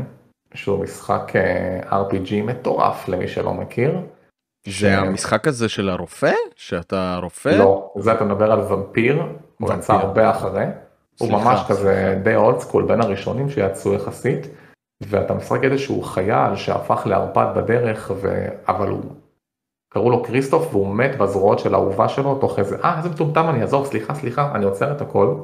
שהוא 0.54 0.84
משחק 0.84 1.32
אה, 1.36 2.02
RPG 2.02 2.34
מטורף 2.44 3.08
למי 3.08 3.28
שלא 3.28 3.54
מכיר. 3.54 4.00
זה 4.68 4.98
המשחק 4.98 5.48
הזה 5.48 5.70
של 5.70 5.89
הרופא 5.89 6.34
שאתה 6.56 7.20
רופא 7.22 7.50
לא, 7.50 7.94
זה 8.00 8.14
אתה 8.14 8.24
מדבר 8.24 8.52
על 8.52 8.60
ומפיר, 8.60 9.24
הוא 9.60 9.74
יצא. 9.74 9.94
הרבה 9.94 10.32
אחרי. 10.32 10.66
הוא 11.20 11.32
ממש 11.32 11.60
כזה. 11.68 12.20
די 12.24 12.36
אולד 12.36 12.60
סקול, 12.60 12.86
בין 12.86 13.02
הראשונים 13.02 13.50
שיצאו 13.50 13.94
יחסית. 13.94 14.48
ואתה 15.02 15.34
משחק 15.34 15.64
איזשהו 15.64 16.02
חייל 16.02 16.56
שהפך 16.56 17.02
לערפד 17.06 17.47
בדרך, 17.56 18.12
ו... 18.22 18.47
אבל 18.68 18.88
הוא... 18.88 19.02
קראו 19.93 20.10
לו 20.10 20.24
כריסטוף 20.24 20.68
והוא 20.72 20.95
מת 20.95 21.18
בזרועות 21.18 21.60
של 21.60 21.74
האהובה 21.74 22.10
שלו 22.10 22.36
תוך 22.36 22.60
איזה, 22.60 22.78
אה 22.84 22.97
איזה 22.97 23.10
מטומטם 23.10 23.49
אני 23.49 23.62
אעזור, 23.62 23.86
סליחה 23.86 24.14
סליחה, 24.14 24.52
אני 24.56 24.66
עוצר 24.66 24.91
את 24.91 25.02
הכל. 25.02 25.36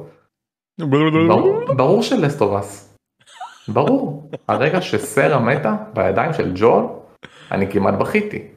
ברור, 1.28 1.74
ברור 1.76 2.02
של 2.02 2.26
לסטובס. 2.26 2.98
ברור. 3.68 4.30
הרגע 4.48 4.80
שסרה 4.80 5.38
מתה 5.38 5.76
בידיים 5.94 6.32
של 6.32 6.52
ג'ול, 6.54 6.86
אני 7.50 7.72
כמעט 7.72 7.94
בכיתי. 7.94 8.48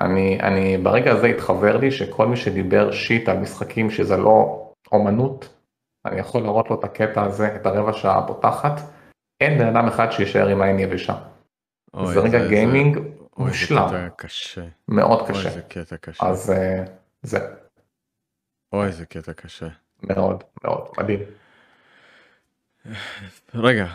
אני, 0.00 0.38
אני 0.40 0.78
ברגע 0.78 1.12
הזה 1.12 1.26
התחבר 1.26 1.76
לי 1.76 1.90
שכל 1.90 2.26
מי 2.26 2.36
שדיבר 2.36 2.92
שיט 2.92 3.28
על 3.28 3.38
משחקים 3.38 3.90
שזה 3.90 4.16
לא 4.16 4.66
אומנות, 4.92 5.48
אני 6.06 6.20
יכול 6.20 6.42
להראות 6.42 6.70
לו 6.70 6.78
את 6.78 6.84
הקטע 6.84 7.22
הזה, 7.22 7.56
את 7.56 7.66
הרבע 7.66 7.92
שעה 7.92 8.18
הפותחת, 8.18 8.80
אין 9.40 9.58
בן 9.58 9.66
אדם 9.66 9.86
אחד 9.88 10.10
שישאר 10.10 10.48
עם 10.48 10.62
העין 10.62 10.78
יבשה. 10.78 11.14
אוי, 11.94 12.14
זה 12.14 12.20
רגע 12.20 12.48
גיימינג 12.48 12.96
אוי, 12.96 13.04
זה 13.36 13.50
מושלם, 13.50 13.88
קטע 13.88 14.08
קשה. 14.16 14.64
מאוד 14.88 15.20
אוי, 15.20 15.28
קשה. 15.28 15.50
זה 15.50 15.62
קטע 15.62 15.96
קשה. 15.96 16.26
אז 16.26 16.50
אה, 16.50 16.84
זה 17.22 17.38
אוי, 18.72 18.92
זה 18.92 19.06
קטע 19.06 19.32
קשה. 19.32 19.68
מאוד 20.02 20.44
מאוד 20.64 20.88
מדהים. 20.98 21.20
רגע, 23.54 23.86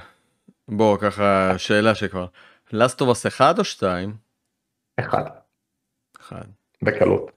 בוא 0.67 0.97
ככה 0.97 1.53
שאלה 1.57 1.95
שכבר. 1.95 2.25
Us 2.73 3.27
1 3.27 3.59
או 3.59 3.63
2? 3.63 4.13
אחד. 4.99 5.23
אחד. 6.19 6.45
בקלות. 6.81 7.31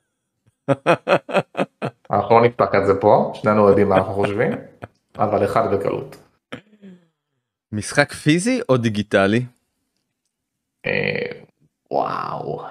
אנחנו 2.10 2.40
לא 2.40 2.44
נפתח 2.44 2.68
את 2.74 2.86
זה 2.86 2.92
פה, 3.00 3.32
שנינו 3.34 3.68
יודעים 3.68 3.88
מה 3.88 3.96
אנחנו 3.96 4.12
חושבים, 4.12 4.52
אבל 5.18 5.44
אחד 5.44 5.74
בקלות. 5.74 6.27
משחק 7.72 8.12
פיזי 8.12 8.60
או 8.68 8.76
דיגיטלי? 8.76 9.44
אה, 10.86 11.42
וואו. 11.90 12.62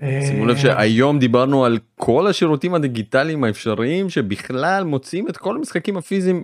שימו 0.00 0.46
לב 0.46 0.56
שהיום 0.56 1.18
דיברנו 1.18 1.64
על 1.64 1.78
כל 1.94 2.26
השירותים 2.26 2.74
הדיגיטליים 2.74 3.44
האפשריים 3.44 4.10
שבכלל 4.10 4.84
מוצאים 4.84 5.28
את 5.28 5.36
כל 5.36 5.56
המשחקים 5.56 5.96
הפיזיים 5.96 6.42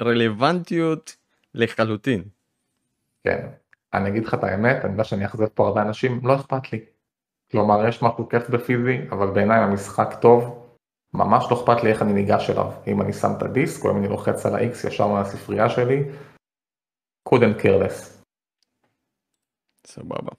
מרלוונטיות 0.00 1.16
לחלוטין. 1.54 2.22
כן, 3.24 3.46
אני 3.94 4.08
אגיד 4.08 4.24
לך 4.24 4.34
את 4.34 4.44
האמת, 4.44 4.84
אני 4.84 4.92
יודע 4.92 5.04
שאני 5.04 5.24
אאכזב 5.24 5.46
פה 5.46 5.66
הרבה 5.66 5.82
אנשים, 5.82 6.20
לא 6.22 6.34
אכפת 6.36 6.72
לי. 6.72 6.80
כלומר, 7.50 7.88
יש 7.88 8.02
משהו 8.02 8.28
כיף 8.28 8.50
בפיזי, 8.50 8.98
אבל 9.10 9.26
בעיניי 9.26 9.58
המשחק 9.58 10.16
טוב, 10.20 10.63
ממש 11.14 11.44
לא 11.50 11.56
אכפת 11.56 11.84
לי 11.84 11.90
איך 11.90 12.02
אני 12.02 12.12
ניגש 12.12 12.50
אליו. 12.50 12.72
אם 12.86 13.02
אני 13.02 13.12
שם 13.12 13.32
את 13.36 13.42
הדיסק 13.42 13.84
או 13.84 13.90
אם 13.90 13.96
אני 13.96 14.08
לוחץ 14.08 14.46
על 14.46 14.54
ה-X 14.54 14.88
ישר 14.88 15.06
מהספרייה 15.06 15.70
שלי, 15.70 16.02
couldn't 17.28 17.62
careless. 17.62 18.24
סבבה. 19.86 20.30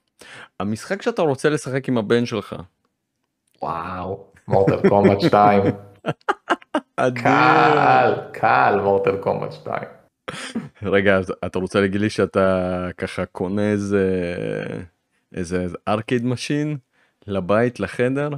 המשחק 0.60 1.02
שאתה 1.02 1.22
רוצה 1.22 1.48
לשחק 1.48 1.88
עם 1.88 1.98
הבן 1.98 2.26
שלך. 2.26 2.56
וואו, 3.62 4.26
מורטל 4.48 4.88
קומבט 4.88 5.20
2. 5.20 5.62
קל, 7.22 8.14
קל 8.32 8.80
מורטל 8.82 9.16
קומבט 9.16 9.52
2. 9.52 9.82
רגע, 10.82 11.16
אז 11.16 11.32
אתה 11.46 11.58
רוצה 11.58 11.80
להגיד 11.80 12.00
לי 12.00 12.10
שאתה 12.10 12.88
ככה 12.98 13.26
קונה 13.26 13.72
איזה 13.72 14.10
איזה 15.34 15.66
arcade 15.88 16.24
machine 16.24 16.76
לבית 17.26 17.80
לחדר 17.80 18.28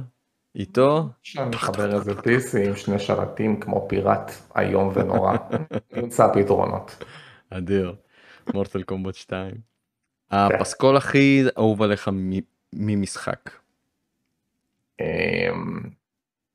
איתו? 0.55 1.09
שאני 1.23 1.49
מחבר 1.49 1.95
איזה 1.95 2.11
PC 2.11 2.67
עם 2.67 2.75
שני 2.75 2.99
שרתים 2.99 3.59
כמו 3.59 3.85
פיראט 3.89 4.31
איום 4.57 4.91
ונורא. 4.93 5.37
נמצא 5.97 6.27
פתרונות. 6.33 7.03
אדיר. 7.49 7.95
Mortal 8.53 8.83
Kombat 8.83 9.15
2. 9.15 9.55
הפסקול 10.31 10.97
הכי 10.97 11.43
אהוב 11.57 11.81
עליך 11.81 12.09
ממשחק. 12.73 13.49
אמ, 15.01 15.79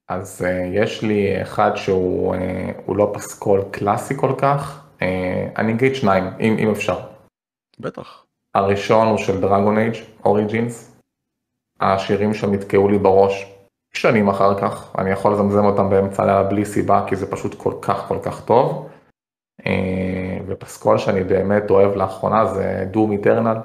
אז 0.09 0.45
אה, 0.45 0.71
יש 0.75 1.03
לי 1.03 1.43
אחד 1.43 1.71
שהוא 1.77 2.35
אה, 2.35 2.71
לא 2.89 3.13
פסקול 3.15 3.65
קלאסי 3.71 4.15
כל 4.17 4.35
כך, 4.39 4.87
אה, 5.03 5.49
אני 5.57 5.73
אגיד 5.73 5.95
שניים, 5.95 6.25
אם, 6.41 6.57
אם 6.59 6.71
אפשר. 6.71 7.01
בטח. 7.79 8.25
הראשון 8.55 9.09
הוא 9.09 9.19
של 9.19 9.41
Dragon 9.41 9.79
Age 9.79 9.95
Origins. 10.25 10.97
השירים 11.81 12.35
שם 12.35 12.53
נתקעו 12.53 12.89
לי 12.89 12.99
בראש 12.99 13.54
שנים 13.97 14.29
אחר 14.29 14.61
כך, 14.61 14.97
אני 14.99 15.11
יכול 15.11 15.33
לזמזם 15.33 15.65
אותם 15.65 15.91
באמצע 15.91 16.23
הלילה 16.23 16.43
בלי 16.43 16.65
סיבה, 16.65 17.07
כי 17.09 17.17
זה 17.17 17.31
פשוט 17.31 17.55
כל 17.63 17.75
כך 17.83 18.09
כל 18.09 18.19
כך 18.25 18.45
טוב. 18.45 18.91
ופסקול 20.47 20.99
שאני 20.99 21.25
באמת 21.25 21.71
אוהב 21.71 21.97
לאחרונה 21.97 22.47
זה 22.47 22.85
Doom 22.91 23.13
Eternal. 23.13 23.57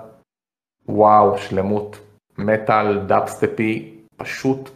וואו, 0.86 1.38
שלמות, 1.38 1.97
מטאל, 2.38 3.07
דאבסטפי, 3.07 4.03
פשוט 4.17 4.69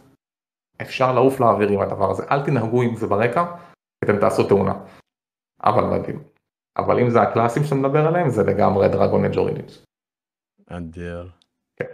אפשר 0.82 1.12
לעוף 1.12 1.40
לאוויר 1.40 1.68
עם 1.68 1.80
הדבר 1.80 2.10
הזה. 2.10 2.22
אל 2.30 2.46
תנהגו 2.46 2.82
עם 2.82 2.96
זה 2.96 3.06
ברקע, 3.06 3.44
אתם 4.04 4.20
תעשו 4.20 4.48
תאונה. 4.48 4.74
אבל 5.64 5.84
מדהים. 5.84 6.22
אבל 6.76 7.00
אם 7.00 7.10
זה 7.10 7.22
הקלאסים 7.22 7.64
שאתה 7.64 7.74
מדבר 7.74 8.06
עליהם, 8.06 8.28
זה 8.28 8.42
לגמרי 8.42 8.88
דרגון 8.88 9.24
אג' 9.24 9.38
אוריג'ינס. 9.38 9.84
אדיר. 10.66 11.30
כן. 11.76 11.84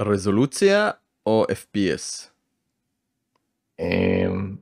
רזולוציה 0.00 0.90
או 1.26 1.44
FPS? 1.50 2.28
אמ, 3.80 4.56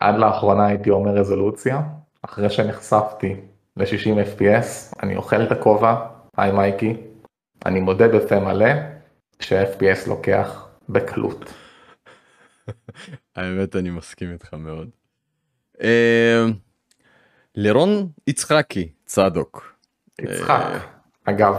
עד 0.00 0.14
לאחרונה 0.18 0.66
הייתי 0.66 0.90
אומר 0.90 1.10
רזולוציה, 1.10 1.82
אחרי 2.22 2.50
שנחשפתי 2.50 3.36
ל-60 3.76 4.36
FPS, 4.36 4.98
אני 5.02 5.16
אוכל 5.16 5.42
את 5.42 5.52
הכובע, 5.52 6.06
היי 6.36 6.52
מייקי, 6.52 6.96
אני 7.66 7.80
מודה 7.80 8.08
בפה 8.08 8.40
מלא, 8.40 8.70
ש-FPS 9.40 10.08
לוקח 10.08 10.68
בקלות. 10.88 11.52
האמת 13.36 13.76
אני 13.76 13.90
מסכים 13.90 14.32
איתך 14.32 14.54
מאוד. 14.54 14.90
אמ, 15.82 16.52
לירון 17.54 18.08
יצחקי 18.26 18.92
צדוק. 19.04 19.74
יצחק, 20.20 20.50
אה, 20.50 20.97
אגב. 21.28 21.54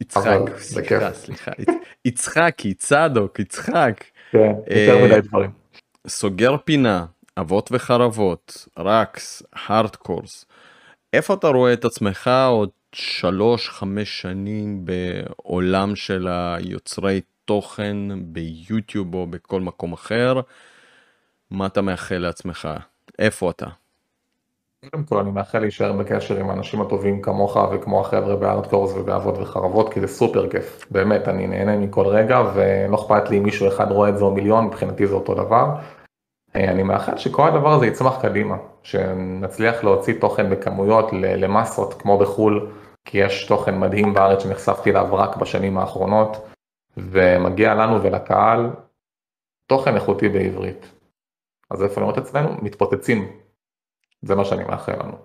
יצחק, 0.00 0.40
סליחה, 0.56 1.12
סליחה, 1.12 1.50
יצחקי, 2.04 2.74
צדוק, 2.74 3.38
יצחק. 3.38 4.04
כן, 4.30 4.52
יותר 4.70 4.96
אה, 4.96 5.04
מדי 5.04 5.20
דברים. 5.20 5.50
סוגר 6.06 6.56
פינה, 6.64 7.06
אבות 7.38 7.68
וחרבות, 7.72 8.66
רקס, 8.78 9.42
הארדקורס. 9.52 10.44
איפה 11.12 11.34
אתה 11.34 11.48
רואה 11.48 11.72
את 11.72 11.84
עצמך 11.84 12.30
עוד 12.48 12.68
שלוש 12.92 13.68
חמש 13.68 14.20
שנים 14.20 14.84
בעולם 14.84 15.96
של 15.96 16.28
היוצרי 16.28 17.20
תוכן 17.44 17.96
ביוטיוב 18.22 19.14
או 19.14 19.26
בכל 19.26 19.60
מקום 19.60 19.92
אחר? 19.92 20.40
מה 21.50 21.66
אתה 21.66 21.82
מאחל 21.82 22.18
לעצמך? 22.18 22.68
איפה 23.18 23.50
אתה? 23.50 23.66
קודם 24.88 25.04
כל 25.04 25.18
אני 25.18 25.30
מאחל 25.30 25.58
להישאר 25.58 25.92
בקשר 25.92 26.36
עם 26.36 26.50
האנשים 26.50 26.80
הטובים 26.80 27.22
כמוך 27.22 27.56
וכמו 27.72 28.00
החבר'ה 28.00 28.36
בארדקורס 28.36 28.92
ובאבות 28.92 29.34
וחרבות 29.38 29.92
כי 29.92 30.00
זה 30.00 30.06
סופר 30.06 30.50
כיף, 30.50 30.86
באמת 30.90 31.28
אני 31.28 31.46
נהנה 31.46 31.76
מכל 31.76 32.06
רגע 32.06 32.40
ולא 32.54 32.96
אכפת 32.96 33.30
לי 33.30 33.38
אם 33.38 33.42
מישהו 33.42 33.68
אחד 33.68 33.92
רואה 33.92 34.08
את 34.08 34.18
זה 34.18 34.24
או 34.24 34.30
מיליון, 34.30 34.66
מבחינתי 34.66 35.06
זה 35.06 35.14
אותו 35.14 35.34
דבר. 35.34 35.66
אה, 36.56 36.70
אני 36.70 36.82
מאחל 36.82 37.16
שכל 37.16 37.48
הדבר 37.48 37.72
הזה 37.72 37.86
יצמח 37.86 38.22
קדימה, 38.22 38.56
שנצליח 38.82 39.84
להוציא 39.84 40.14
תוכן 40.20 40.50
בכמויות 40.50 41.12
למסות 41.12 42.02
כמו 42.02 42.18
בחו"ל, 42.18 42.70
כי 43.04 43.18
יש 43.18 43.46
תוכן 43.46 43.80
מדהים 43.80 44.14
בארץ 44.14 44.42
שנחשפתי 44.42 44.90
אליו 44.90 45.08
רק 45.12 45.36
בשנים 45.36 45.78
האחרונות, 45.78 46.36
ומגיע 46.96 47.74
לנו 47.74 48.02
ולקהל 48.02 48.70
תוכן 49.66 49.94
איכותי 49.94 50.28
בעברית. 50.28 50.92
אז 51.70 51.82
איפה 51.82 52.00
לראות 52.00 52.18
אצלנו? 52.18 52.48
מתפוצצים 52.62 53.28
זה 54.22 54.34
מה 54.34 54.44
שאני 54.44 54.64
מאחל 54.64 54.92
לנו. 54.92 55.16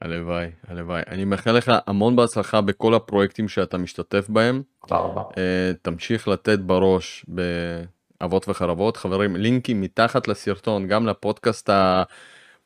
הלוואי, 0.00 0.46
הלוואי. 0.68 1.02
אני 1.08 1.24
מאחל 1.24 1.52
לך 1.52 1.72
המון 1.86 2.16
בהצלחה 2.16 2.60
בכל 2.60 2.94
הפרויקטים 2.94 3.48
שאתה 3.48 3.78
משתתף 3.78 4.26
בהם. 4.28 4.62
תודה 4.86 5.00
רבה. 5.00 5.22
אה, 5.22 5.34
תמשיך 5.82 6.28
לתת 6.28 6.58
בראש 6.58 7.26
באבות 7.28 8.48
וחרבות. 8.48 8.96
חברים, 8.96 9.36
לינקים 9.36 9.80
מתחת 9.80 10.28
לסרטון, 10.28 10.86
גם 10.86 11.06
לפודקאסט 11.06 11.70
ה... 11.70 12.02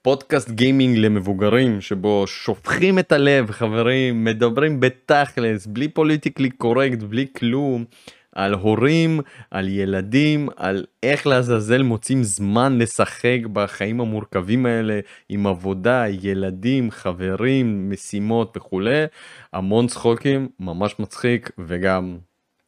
פודקאסט 0.02 0.50
גיימינג 0.50 0.98
למבוגרים 0.98 1.80
שבו 1.80 2.26
שופכים 2.26 2.98
את 2.98 3.12
הלב 3.12 3.50
חברים 3.50 4.24
מדברים 4.24 4.80
בתכלס 4.80 5.66
בלי 5.66 5.88
politically 5.88 6.50
correct 6.50 7.02
בלי 7.02 7.26
כלום 7.36 7.84
על 8.32 8.54
הורים, 8.54 9.20
על 9.50 9.68
ילדים, 9.68 10.48
על 10.56 10.84
איך 11.02 11.26
לעזאזל 11.26 11.82
מוצאים 11.82 12.22
זמן 12.22 12.78
לשחק 12.78 13.38
בחיים 13.52 14.00
המורכבים 14.00 14.66
האלה 14.66 15.00
עם 15.28 15.46
עבודה, 15.46 16.04
ילדים, 16.08 16.90
חברים, 16.90 17.90
משימות 17.90 18.56
וכולי. 18.56 19.04
המון 19.52 19.86
צחוקים, 19.86 20.48
ממש 20.60 20.94
מצחיק 20.98 21.50
וגם 21.58 22.18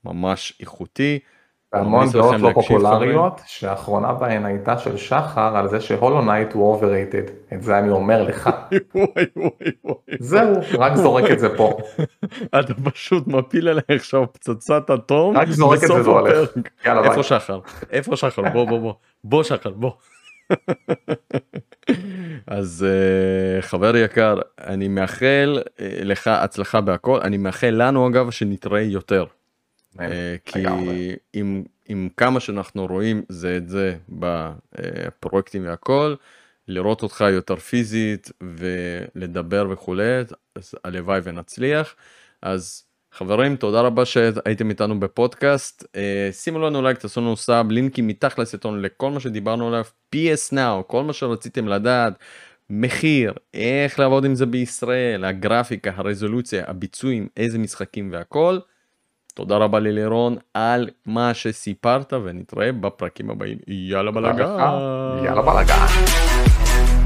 ממש 0.04 0.52
איכותי. 0.60 1.18
והמון 1.74 2.08
דעות 2.12 2.40
לא 2.40 2.50
פופולריות, 2.54 3.40
שהאחרונה 3.46 4.12
בהן 4.12 4.44
הייתה 4.44 4.78
של 4.78 4.96
שחר 4.96 5.56
על 5.56 5.68
זה 5.68 5.80
ש 5.80 5.91
Hollow 5.91 6.22
Knight 6.22 6.52
הוא 6.52 6.72
overrated, 6.72 7.22
את 7.52 7.62
זה 7.62 7.78
אני 7.78 7.90
אומר 7.90 8.22
לך. 8.22 8.50
זהו, 10.18 10.54
רק 10.78 10.96
זורק 10.96 11.30
את 11.30 11.38
זה 11.38 11.56
פה. 11.56 11.78
אתה 12.60 12.74
פשוט 12.84 13.26
מפיל 13.26 13.68
עליי 13.68 13.82
עכשיו 13.88 14.32
פצצת 14.32 14.90
אטום, 14.90 15.36
רק 15.36 15.48
זורק 15.50 15.82
את 15.82 15.88
זה 15.88 16.10
והולך. 16.10 16.48
איפה 16.86 17.22
שחר? 17.22 17.60
איפה 17.90 18.16
שחר? 18.16 18.42
בוא 18.52 18.64
בוא 18.64 18.78
בוא, 18.78 18.94
בוא 19.24 19.42
שחר 19.42 19.70
בוא. 19.70 19.90
אז 22.46 22.86
uh, 22.86 23.62
חבר 23.62 23.96
יקר 23.96 24.38
אני 24.66 24.88
מאחל 24.88 25.58
uh, 25.64 25.80
לך 26.02 26.26
הצלחה 26.26 26.80
בהכל 26.80 27.20
אני 27.22 27.36
מאחל 27.36 27.74
לנו 27.78 28.08
אגב 28.08 28.30
שנתראה 28.30 28.80
יותר. 28.80 29.24
אה, 30.00 30.36
כי 30.44 30.64
עם, 31.32 31.62
עם 31.88 32.08
כמה 32.16 32.40
שאנחנו 32.40 32.86
רואים 32.86 33.22
זה 33.28 33.56
את 33.56 33.68
זה 33.68 33.96
בפרויקטים 34.08 35.66
והכל, 35.66 36.14
לראות 36.68 37.02
אותך 37.02 37.24
יותר 37.30 37.56
פיזית 37.56 38.30
ולדבר 38.42 39.66
וכולי, 39.70 40.20
אז 40.54 40.74
הלוואי 40.84 41.20
ונצליח. 41.24 41.94
אז 42.42 42.84
חברים, 43.12 43.56
תודה 43.56 43.80
רבה 43.80 44.04
שהייתם 44.04 44.70
איתנו 44.70 45.00
בפודקאסט. 45.00 45.84
אה, 45.96 46.28
שימו 46.32 46.58
לנו 46.58 46.82
לייק, 46.82 46.98
תעשו 46.98 47.20
לנו 47.20 47.36
סאב, 47.36 47.70
לינקים 47.70 48.06
מתחת 48.06 48.38
לסרטון 48.38 48.82
לכל 48.82 49.10
מה 49.10 49.20
שדיברנו 49.20 49.68
עליו, 49.68 49.84
PS 50.14 50.52
Now, 50.52 50.82
כל 50.86 51.04
מה 51.04 51.12
שרציתם 51.12 51.68
לדעת. 51.68 52.12
מחיר, 52.70 53.32
איך 53.54 53.98
לעבוד 53.98 54.24
עם 54.24 54.34
זה 54.34 54.46
בישראל, 54.46 55.24
הגרפיקה, 55.24 55.92
הרזולוציה, 55.96 56.64
הביצועים, 56.66 57.28
איזה 57.36 57.58
משחקים 57.58 58.12
והכל. 58.12 58.58
תודה 59.34 59.56
רבה 59.56 59.78
ללירון 59.78 60.36
על 60.54 60.88
מה 61.06 61.34
שסיפרת 61.34 62.12
ונתראה 62.12 62.72
בפרקים 62.72 63.30
הבאים 63.30 63.58
יאללה 63.68 64.10
בלאגן. 64.10 64.46
יאללה 65.24 65.42
בלאגן. 65.42 67.03